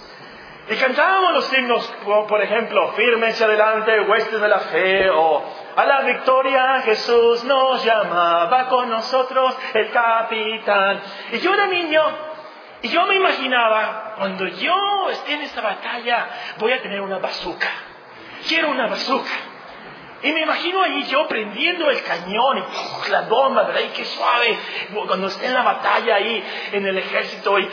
y 0.70 0.76
cantábamos 0.76 1.34
los 1.34 1.52
himnos, 1.58 1.88
por 2.28 2.42
ejemplo, 2.44 2.92
firme 2.92 3.30
adelante, 3.30 4.02
huestes 4.02 4.40
de 4.40 4.48
la 4.48 4.60
fe, 4.60 5.10
o 5.10 5.44
a 5.76 5.86
la 5.86 6.02
victoria 6.02 6.82
Jesús 6.82 7.44
nos 7.44 7.84
llama, 7.84 8.46
va 8.46 8.68
con 8.68 8.88
nosotros 8.88 9.58
el 9.74 9.90
capitán. 9.90 11.02
Y 11.32 11.40
yo 11.40 11.56
era 11.56 11.66
niño, 11.66 12.04
y 12.84 12.90
yo 12.90 13.04
me 13.08 13.16
imaginaba, 13.16 14.14
cuando 14.20 14.46
yo 14.46 15.10
esté 15.10 15.34
en 15.34 15.42
esta 15.42 15.62
batalla, 15.62 16.28
voy 16.60 16.72
a 16.72 16.82
tener 16.84 17.02
una 17.02 17.18
bazooka. 17.18 17.70
Quiero 18.48 18.70
una 18.70 18.86
bazooka. 18.86 19.49
Y 20.22 20.34
me 20.34 20.42
imagino 20.42 20.82
ahí 20.82 21.04
yo 21.04 21.28
prendiendo 21.28 21.90
el 21.90 22.04
cañón 22.04 22.66
y 23.08 23.10
la 23.10 23.22
bomba, 23.22 23.64
¿verdad? 23.64 23.82
Y 23.82 23.90
qué 23.90 24.04
suave, 24.04 24.60
cuando 25.08 25.28
esté 25.28 25.46
en 25.46 25.54
la 25.54 25.64
batalla 25.64 26.16
ahí 26.16 26.44
en 26.74 26.86
el 26.86 26.98
ejército. 26.98 27.58
Y, 27.58 27.70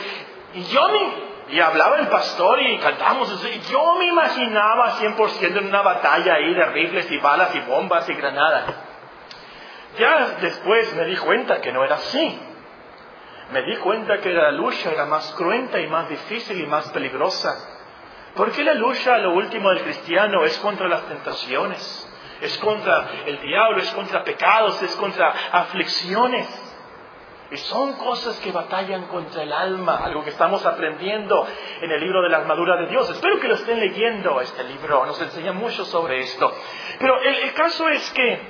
y 0.53 0.63
yo 0.63 0.87
me, 0.87 1.53
y 1.53 1.59
hablaba 1.59 1.97
el 1.99 2.07
pastor 2.07 2.61
y 2.61 2.77
cantamos. 2.77 3.45
Y 3.45 3.71
yo 3.71 3.95
me 3.95 4.05
imaginaba 4.05 4.97
100% 4.97 5.57
en 5.57 5.67
una 5.67 5.81
batalla 5.81 6.35
ahí 6.35 6.53
de 6.53 6.65
rifles 6.67 7.11
y 7.11 7.17
balas 7.17 7.53
y 7.53 7.59
bombas 7.61 8.07
y 8.09 8.13
granadas. 8.13 8.73
Ya 9.99 10.37
después 10.39 10.93
me 10.95 11.05
di 11.05 11.17
cuenta 11.17 11.59
que 11.59 11.73
no 11.73 11.83
era 11.83 11.95
así. 11.95 12.39
Me 13.51 13.61
di 13.63 13.75
cuenta 13.77 14.19
que 14.19 14.31
la 14.31 14.51
lucha 14.51 14.91
era 14.91 15.05
más 15.05 15.33
cruenta 15.33 15.79
y 15.79 15.87
más 15.87 16.07
difícil 16.07 16.61
y 16.61 16.65
más 16.65 16.89
peligrosa. 16.91 17.55
Porque 18.35 18.63
la 18.63 18.73
lucha, 18.73 19.17
lo 19.17 19.33
último 19.33 19.69
del 19.69 19.81
cristiano, 19.81 20.45
es 20.45 20.57
contra 20.59 20.87
las 20.87 21.07
tentaciones 21.07 22.13
es 22.41 22.57
contra 22.59 23.09
el 23.25 23.39
diablo, 23.41 23.79
es 23.81 23.91
contra 23.91 24.23
pecados, 24.23 24.81
es 24.81 24.95
contra 24.95 25.33
aflicciones. 25.51 26.63
Y 27.49 27.57
son 27.57 27.93
cosas 27.93 28.37
que 28.39 28.51
batallan 28.51 29.03
contra 29.07 29.41
el 29.41 29.53
alma, 29.53 29.97
algo 30.03 30.23
que 30.23 30.31
estamos 30.31 30.65
aprendiendo 30.65 31.47
en 31.81 31.89
el 31.89 32.01
libro 32.01 32.21
de 32.21 32.29
la 32.29 32.39
armadura 32.39 32.75
de 32.75 32.87
Dios. 32.87 33.09
Espero 33.09 33.39
que 33.39 33.47
lo 33.47 33.55
estén 33.55 33.79
leyendo 33.79 34.41
este 34.41 34.65
libro, 34.65 35.05
nos 35.05 35.21
enseña 35.21 35.53
mucho 35.53 35.85
sobre 35.85 36.19
esto. 36.19 36.53
Pero 36.99 37.21
el, 37.21 37.53
caso 37.53 37.87
es 37.87 38.09
que 38.11 38.41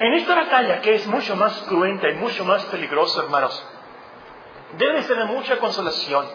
en 0.00 0.14
esta 0.14 0.34
batalla, 0.34 0.80
que 0.80 0.94
es 0.94 1.06
mucho 1.06 1.36
más 1.36 1.62
cruenta 1.68 2.08
y 2.08 2.14
mucho 2.14 2.44
más 2.44 2.64
peligrosa, 2.64 3.22
hermanos, 3.22 3.64
debe 4.76 5.02
ser 5.04 5.16
de 5.18 5.24
mucha 5.26 5.58
consolación 5.58 6.26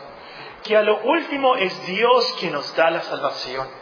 que 0.63 0.77
a 0.77 0.83
lo 0.83 1.01
último 1.01 1.55
es 1.55 1.85
Dios 1.85 2.37
quien 2.39 2.53
nos 2.53 2.73
da 2.77 2.89
la 2.91 3.01
salvación. 3.01 3.78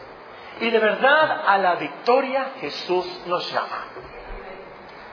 Y 0.60 0.70
de 0.70 0.78
verdad 0.78 1.42
a 1.46 1.58
la 1.58 1.76
victoria 1.76 2.52
Jesús 2.60 3.22
nos 3.26 3.52
llama. 3.52 3.84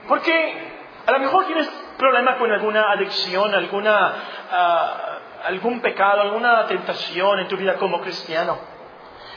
Porque 0.08 0.76
a 1.06 1.12
lo 1.12 1.18
mejor 1.20 1.46
tienes 1.46 1.68
problema 1.96 2.36
con 2.36 2.50
alguna 2.50 2.90
adicción, 2.92 3.54
alguna, 3.54 4.14
ah, 4.50 5.18
algún 5.44 5.80
pecado, 5.80 6.20
alguna 6.20 6.66
tentación 6.66 7.40
en 7.40 7.48
tu 7.48 7.56
vida 7.56 7.74
como 7.74 8.00
cristiano. 8.00 8.58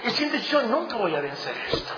Y 0.03 0.10
sientes, 0.12 0.49
yo 0.49 0.64
nunca 0.64 0.95
voy 0.95 1.16
a 1.16 1.22
vencer 1.22 1.53
esto. 1.72 1.93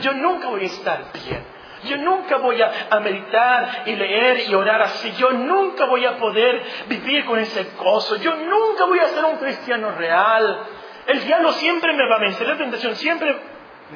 Yo 0.00 0.12
nunca 0.14 0.48
voy 0.48 0.62
a 0.62 0.66
estar 0.66 1.04
bien. 1.12 1.44
Yo 1.84 1.96
nunca 1.96 2.36
voy 2.36 2.60
a, 2.60 2.88
a, 2.90 3.00
meditar 3.00 3.84
y 3.86 3.96
leer 3.96 4.48
y 4.48 4.54
orar 4.54 4.82
así. 4.82 5.12
Yo 5.12 5.30
nunca 5.30 5.86
voy 5.86 6.04
a 6.04 6.18
poder 6.18 6.62
vivir 6.88 7.24
con 7.24 7.38
ese 7.38 7.70
gozo. 7.78 8.16
Yo 8.16 8.34
nunca 8.34 8.84
voy 8.84 8.98
a 8.98 9.08
ser 9.08 9.24
un 9.24 9.36
cristiano 9.36 9.92
real. 9.92 10.66
El 11.10 11.24
diablo 11.24 11.52
siempre 11.54 11.92
me 11.92 12.08
va 12.08 12.16
a 12.16 12.20
vencer, 12.20 12.46
la 12.46 12.56
tentación 12.56 12.94
siempre... 12.94 13.36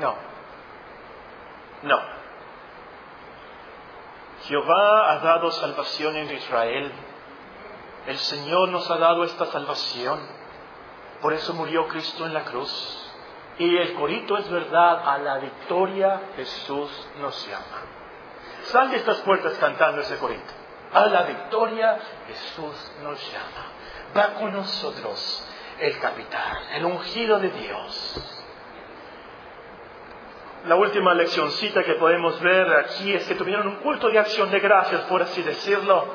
No. 0.01 0.17
No. 1.83 2.01
Jehová 4.47 5.13
ha 5.13 5.19
dado 5.21 5.53
salvación 5.53 6.17
en 6.17 6.33
Israel. 6.33 6.91
El 8.09 8.19
Señor 8.19 8.69
nos 8.71 8.91
ha 8.91 8.97
dado 8.97 9.23
esta 9.23 9.47
salvación. 9.47 10.19
Por 11.23 11.33
eso 11.35 11.55
murió 11.55 11.87
Cristo 11.87 12.27
en 12.27 12.35
la 12.35 12.43
cruz. 12.43 13.13
Y 13.59 13.77
el 13.77 13.95
corito 13.95 14.37
es 14.37 14.51
verdad, 14.51 15.09
a 15.09 15.19
la 15.19 15.39
victoria 15.39 16.21
Jesús 16.35 16.91
nos 17.21 17.47
llama. 17.47 17.83
Sal 18.65 18.91
de 18.91 18.97
estas 18.97 19.19
puertas 19.19 19.53
cantando 19.61 20.01
ese 20.01 20.19
corito. 20.19 20.53
A 20.93 21.07
la 21.07 21.23
victoria 21.23 21.97
Jesús 22.27 22.93
nos 23.05 23.33
llama. 23.33 23.69
Va 24.17 24.35
con 24.35 24.53
nosotros 24.53 25.54
el 25.81 25.99
capitán, 25.99 26.59
el 26.75 26.85
ungido 26.85 27.39
de 27.41 27.51
Dios. 27.51 28.31
La 30.67 30.77
última 30.77 31.13
leccioncita 31.15 31.83
que 31.85 31.95
podemos 31.95 32.41
ver 32.41 32.67
aquí 32.77 33.13
es 33.13 33.27
que 33.27 33.35
tuvieron 33.35 33.69
un 33.69 33.77
culto 33.77 34.09
de 34.09 34.19
acción 34.19 34.51
de 34.51 34.61
gracias, 34.61 35.03
por 35.03 35.23
así 35.23 35.43
decirlo. 35.43 36.07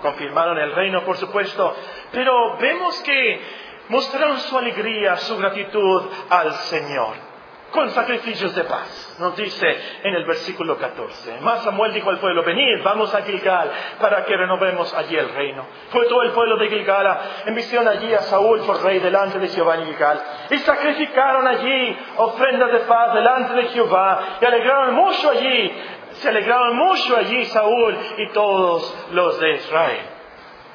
Confirmaron 0.00 0.58
el 0.58 0.72
reino, 0.72 1.04
por 1.04 1.16
supuesto, 1.16 1.76
pero 2.10 2.56
vemos 2.58 3.00
que 3.02 3.40
mostraron 3.88 4.38
su 4.38 4.58
alegría, 4.58 5.16
su 5.18 5.36
gratitud 5.36 6.02
al 6.28 6.52
Señor 6.52 7.31
con 7.72 7.90
sacrificios 7.90 8.54
de 8.54 8.64
paz. 8.64 9.16
Nos 9.18 9.36
dice 9.36 9.66
en 10.04 10.14
el 10.14 10.24
versículo 10.24 10.78
14. 10.78 11.40
Más 11.40 11.64
Samuel 11.64 11.92
dijo 11.92 12.10
al 12.10 12.18
pueblo, 12.18 12.44
venid, 12.44 12.82
vamos 12.84 13.12
a 13.14 13.22
Gilgal 13.22 13.72
para 14.00 14.24
que 14.24 14.36
renovemos 14.36 14.92
allí 14.94 15.16
el 15.16 15.28
reino. 15.30 15.66
Fue 15.90 16.06
todo 16.06 16.22
el 16.22 16.30
pueblo 16.30 16.56
de 16.56 16.68
Gilgal, 16.68 17.20
enviaron 17.46 17.88
allí 17.88 18.14
a 18.14 18.20
Saúl 18.22 18.60
por 18.60 18.82
rey 18.84 19.00
delante 19.00 19.38
de 19.38 19.48
Jehová 19.48 19.76
en 19.76 19.86
Gilgal. 19.86 20.22
Y 20.50 20.58
sacrificaron 20.58 21.46
allí 21.48 21.98
ofrendas 22.16 22.72
de 22.72 22.80
paz 22.80 23.14
delante 23.14 23.54
de 23.54 23.64
Jehová 23.68 24.38
y 24.40 24.44
alegraron 24.44 24.94
mucho 24.94 25.30
allí. 25.30 25.72
Se 26.12 26.28
alegraron 26.28 26.76
mucho 26.76 27.16
allí 27.16 27.44
Saúl 27.46 27.96
y 28.18 28.28
todos 28.32 29.08
los 29.12 29.40
de 29.40 29.50
Israel. 29.52 30.00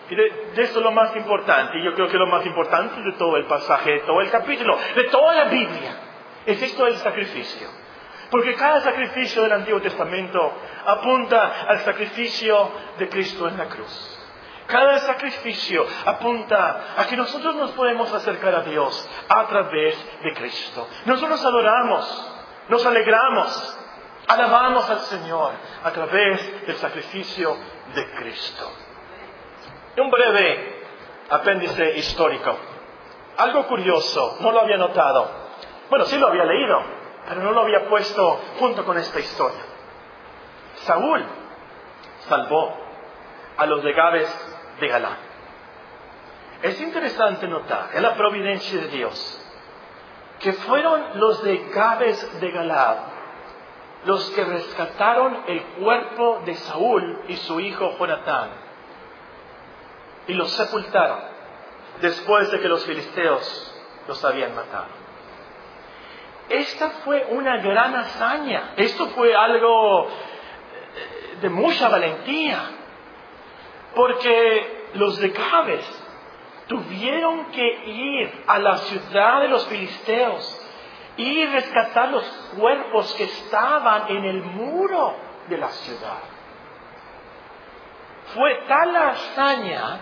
Y 0.09 0.15
de, 0.15 0.23
de, 0.55 0.63
eso 0.63 0.79
es 0.79 0.85
lo 0.85 0.91
más 0.91 1.13
importante, 1.17 1.77
y 1.79 1.83
yo 1.83 1.93
creo 1.93 2.07
que 2.07 2.17
lo 2.17 2.27
más 2.27 2.45
importante 2.45 3.01
de 3.01 3.11
todo 3.17 3.35
el 3.35 3.45
pasaje, 3.45 3.91
de 3.91 3.99
todo 3.99 4.21
el 4.21 4.29
capítulo, 4.29 4.77
de 4.95 5.03
toda 5.03 5.35
la 5.35 5.43
Biblia, 5.45 6.06
es 6.47 6.61
esto 6.61 6.87
el 6.87 6.95
sacrificio. 6.97 7.67
Porque 8.31 8.55
cada 8.55 8.81
sacrificio 8.81 9.43
del 9.43 9.51
Antiguo 9.51 9.81
Testamento 9.81 10.39
apunta 10.85 11.65
al 11.67 11.79
sacrificio 11.81 12.71
de 12.97 13.09
Cristo 13.09 13.47
en 13.47 13.57
la 13.57 13.67
cruz. 13.67 14.13
Cada 14.65 14.99
sacrificio 14.99 15.85
apunta 16.05 16.95
a 16.97 17.05
que 17.05 17.15
nosotros 17.15 17.55
nos 17.55 17.71
podemos 17.71 18.11
acercar 18.11 18.55
a 18.55 18.61
Dios 18.63 19.09
a 19.29 19.45
través 19.47 20.21
de 20.23 20.33
Cristo. 20.33 20.87
Nosotros 21.05 21.43
adoramos, 21.43 22.31
nos 22.67 22.85
alegramos, 22.85 23.79
alabamos 24.27 24.89
al 24.89 24.99
Señor 25.01 25.53
a 25.83 25.91
través 25.91 26.65
del 26.67 26.75
sacrificio 26.77 27.57
de 27.93 28.11
Cristo. 28.11 28.71
Un 29.97 30.09
breve 30.09 30.83
apéndice 31.29 31.97
histórico. 31.97 32.57
Algo 33.37 33.67
curioso, 33.67 34.37
no 34.41 34.51
lo 34.51 34.61
había 34.61 34.77
notado. 34.77 35.46
Bueno, 35.89 36.05
sí 36.05 36.17
lo 36.17 36.27
había 36.27 36.43
leído, 36.43 36.81
pero 37.27 37.41
no 37.41 37.51
lo 37.51 37.61
había 37.61 37.87
puesto 37.87 38.39
junto 38.59 38.85
con 38.85 38.97
esta 38.97 39.19
historia. 39.19 39.61
Saúl 40.75 41.25
salvó 42.27 42.73
a 43.57 43.65
los 43.65 43.83
de 43.83 43.93
Gabes 43.93 44.57
de 44.79 44.87
Galán. 44.87 45.17
Es 46.61 46.79
interesante 46.81 47.47
notar 47.47 47.89
en 47.93 48.03
la 48.03 48.15
providencia 48.15 48.81
de 48.81 48.87
Dios 48.87 49.43
que 50.39 50.53
fueron 50.53 51.19
los 51.19 51.43
de 51.43 51.69
Gabes 51.73 52.39
de 52.39 52.51
Galad 52.51 52.97
los 54.05 54.29
que 54.31 54.43
rescataron 54.43 55.43
el 55.47 55.61
cuerpo 55.81 56.41
de 56.45 56.55
Saúl 56.55 57.23
y 57.27 57.35
su 57.37 57.59
hijo 57.59 57.97
Jonatán 57.97 58.49
y 60.27 60.33
los 60.33 60.51
sepultaron 60.51 61.19
después 62.01 62.51
de 62.51 62.59
que 62.59 62.67
los 62.67 62.85
filisteos 62.85 63.73
los 64.07 64.23
habían 64.23 64.55
matado. 64.55 65.06
Esta 66.49 66.89
fue 67.03 67.27
una 67.31 67.57
gran 67.57 67.95
hazaña. 67.95 68.73
Esto 68.77 69.07
fue 69.07 69.35
algo 69.35 70.07
eh, 70.07 71.37
de 71.41 71.49
mucha 71.49 71.89
valentía. 71.89 72.59
Porque 73.95 74.89
los 74.93 75.17
de 75.19 75.29
Gabes 75.29 76.03
tuvieron 76.67 77.45
que 77.45 77.85
ir 77.85 78.43
a 78.47 78.59
la 78.59 78.77
ciudad 78.77 79.41
de 79.41 79.47
los 79.49 79.65
filisteos 79.67 80.61
y 81.17 81.45
rescatar 81.47 82.09
los 82.09 82.23
cuerpos 82.57 83.13
que 83.15 83.23
estaban 83.23 84.09
en 84.09 84.23
el 84.23 84.41
muro 84.43 85.15
de 85.49 85.57
la 85.57 85.69
ciudad. 85.69 86.19
Fue 88.35 88.55
tal 88.67 88.93
la 88.93 89.09
hazaña, 89.09 89.99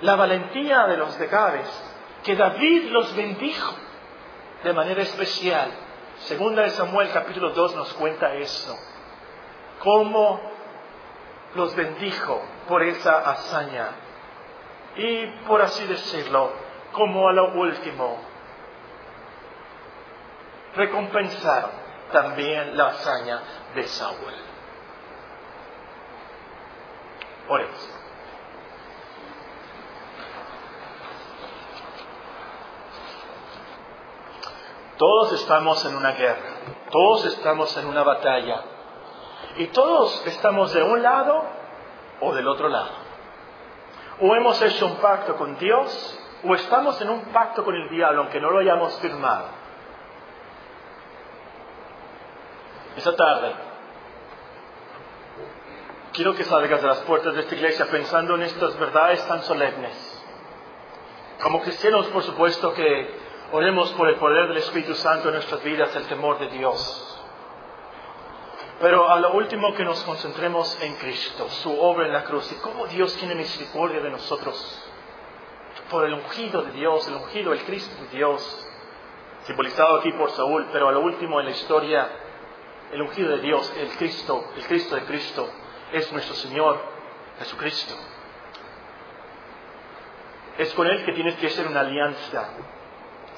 la 0.00 0.16
valentía 0.16 0.86
de 0.86 0.96
los 0.96 1.18
de 1.18 1.26
Gabes, 1.28 1.92
que 2.24 2.34
David 2.34 2.90
los 2.90 3.14
bendijo 3.14 3.74
de 4.62 4.72
manera 4.72 5.02
especial. 5.02 5.70
Segunda 6.20 6.62
de 6.62 6.70
Samuel 6.70 7.10
capítulo 7.12 7.50
2 7.50 7.76
nos 7.76 7.92
cuenta 7.94 8.34
eso. 8.34 8.76
Cómo 9.80 10.40
los 11.54 11.74
bendijo 11.74 12.42
por 12.68 12.82
esa 12.82 13.18
hazaña. 13.18 13.88
Y 14.96 15.26
por 15.46 15.62
así 15.62 15.86
decirlo, 15.86 16.52
como 16.92 17.28
a 17.28 17.32
lo 17.32 17.52
último, 17.54 18.18
recompensaron 20.74 21.70
también 22.12 22.76
la 22.76 22.88
hazaña 22.88 23.40
de 23.74 23.86
Saúl. 23.86 24.34
Por 27.48 27.60
Todos 35.00 35.32
estamos 35.32 35.82
en 35.86 35.96
una 35.96 36.12
guerra, 36.12 36.56
todos 36.90 37.24
estamos 37.24 37.74
en 37.78 37.86
una 37.86 38.02
batalla 38.02 38.60
y 39.56 39.68
todos 39.68 40.26
estamos 40.26 40.74
de 40.74 40.82
un 40.82 41.02
lado 41.02 41.42
o 42.20 42.34
del 42.34 42.46
otro 42.46 42.68
lado. 42.68 42.90
O 44.20 44.34
hemos 44.34 44.60
hecho 44.60 44.84
un 44.84 44.96
pacto 44.96 45.36
con 45.36 45.58
Dios 45.58 46.20
o 46.44 46.54
estamos 46.54 47.00
en 47.00 47.08
un 47.08 47.22
pacto 47.32 47.64
con 47.64 47.74
el 47.76 47.88
diablo 47.88 48.20
aunque 48.20 48.42
no 48.42 48.50
lo 48.50 48.58
hayamos 48.58 48.92
firmado. 48.98 49.46
Esa 52.98 53.16
tarde 53.16 53.54
quiero 56.12 56.34
que 56.34 56.44
salgas 56.44 56.82
de 56.82 56.88
las 56.88 56.98
puertas 57.04 57.32
de 57.36 57.40
esta 57.40 57.54
iglesia 57.54 57.86
pensando 57.86 58.34
en 58.34 58.42
estas 58.42 58.78
verdades 58.78 59.26
tan 59.26 59.42
solemnes. 59.44 60.22
Como 61.42 61.62
cristianos, 61.62 62.06
por 62.08 62.22
supuesto 62.22 62.74
que 62.74 63.19
Oremos 63.52 63.90
por 63.94 64.08
el 64.08 64.14
poder 64.14 64.46
del 64.46 64.58
Espíritu 64.58 64.94
Santo 64.94 65.26
en 65.28 65.34
nuestras 65.34 65.60
vidas, 65.64 65.94
el 65.96 66.06
temor 66.06 66.38
de 66.38 66.50
Dios. 66.50 67.20
Pero 68.80 69.10
a 69.10 69.18
lo 69.18 69.32
último 69.32 69.74
que 69.74 69.84
nos 69.84 70.00
concentremos 70.04 70.80
en 70.80 70.94
Cristo, 70.94 71.48
su 71.48 71.80
obra 71.80 72.06
en 72.06 72.12
la 72.12 72.22
cruz 72.22 72.50
y 72.52 72.54
cómo 72.56 72.86
Dios 72.86 73.16
tiene 73.16 73.34
misericordia 73.34 74.00
de 74.00 74.10
nosotros. 74.10 74.88
Por 75.90 76.06
el 76.06 76.14
ungido 76.14 76.62
de 76.62 76.70
Dios, 76.70 77.08
el 77.08 77.14
ungido, 77.14 77.52
el 77.52 77.64
Cristo 77.64 77.92
de 78.04 78.16
Dios, 78.16 78.68
simbolizado 79.46 79.98
aquí 79.98 80.12
por 80.12 80.30
Saúl, 80.30 80.68
pero 80.72 80.88
a 80.88 80.92
lo 80.92 81.00
último 81.00 81.40
en 81.40 81.46
la 81.46 81.52
historia, 81.52 82.08
el 82.92 83.02
ungido 83.02 83.30
de 83.30 83.40
Dios, 83.40 83.72
el 83.76 83.88
Cristo, 83.96 84.44
el 84.56 84.64
Cristo 84.64 84.94
de 84.94 85.02
Cristo, 85.02 85.50
es 85.92 86.12
nuestro 86.12 86.36
Señor 86.36 86.80
Jesucristo. 87.40 87.96
Es 90.56 90.72
con 90.74 90.86
Él 90.86 91.04
que 91.04 91.12
tienes 91.14 91.34
que 91.34 91.48
hacer 91.48 91.66
una 91.66 91.80
alianza 91.80 92.48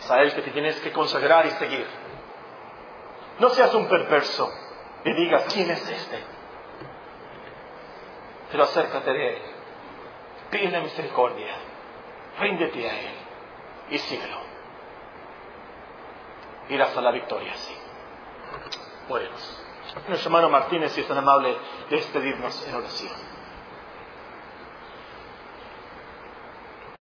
es 0.02 0.10
a 0.10 0.20
Él 0.20 0.34
que 0.34 0.42
te 0.42 0.50
tienes 0.50 0.80
que 0.80 0.92
consagrar 0.92 1.46
y 1.46 1.50
seguir. 1.50 1.86
No 3.38 3.48
seas 3.50 3.72
un 3.74 3.88
perverso 3.88 4.50
y 5.04 5.12
digas, 5.14 5.44
¿quién 5.52 5.70
es 5.70 5.88
este? 5.88 6.18
Pero 8.50 8.64
acércate 8.64 9.12
de 9.12 9.28
Él. 9.36 9.42
Pide 10.50 10.80
misericordia. 10.80 11.54
Ríndete 12.38 12.88
a 12.88 13.00
Él 13.00 13.14
y 13.90 13.98
síguelo. 13.98 14.38
Irás 16.68 16.96
a 16.96 17.00
la 17.00 17.10
victoria, 17.10 17.54
sí. 17.54 17.76
Oremos. 19.08 19.62
Nuestro 20.08 20.28
hermano 20.28 20.48
Martínez, 20.48 20.92
si 20.92 21.02
es 21.02 21.08
tan 21.08 21.18
amable, 21.18 21.56
despedirnos 21.90 22.66
en 22.66 22.74
oración. 22.74 23.31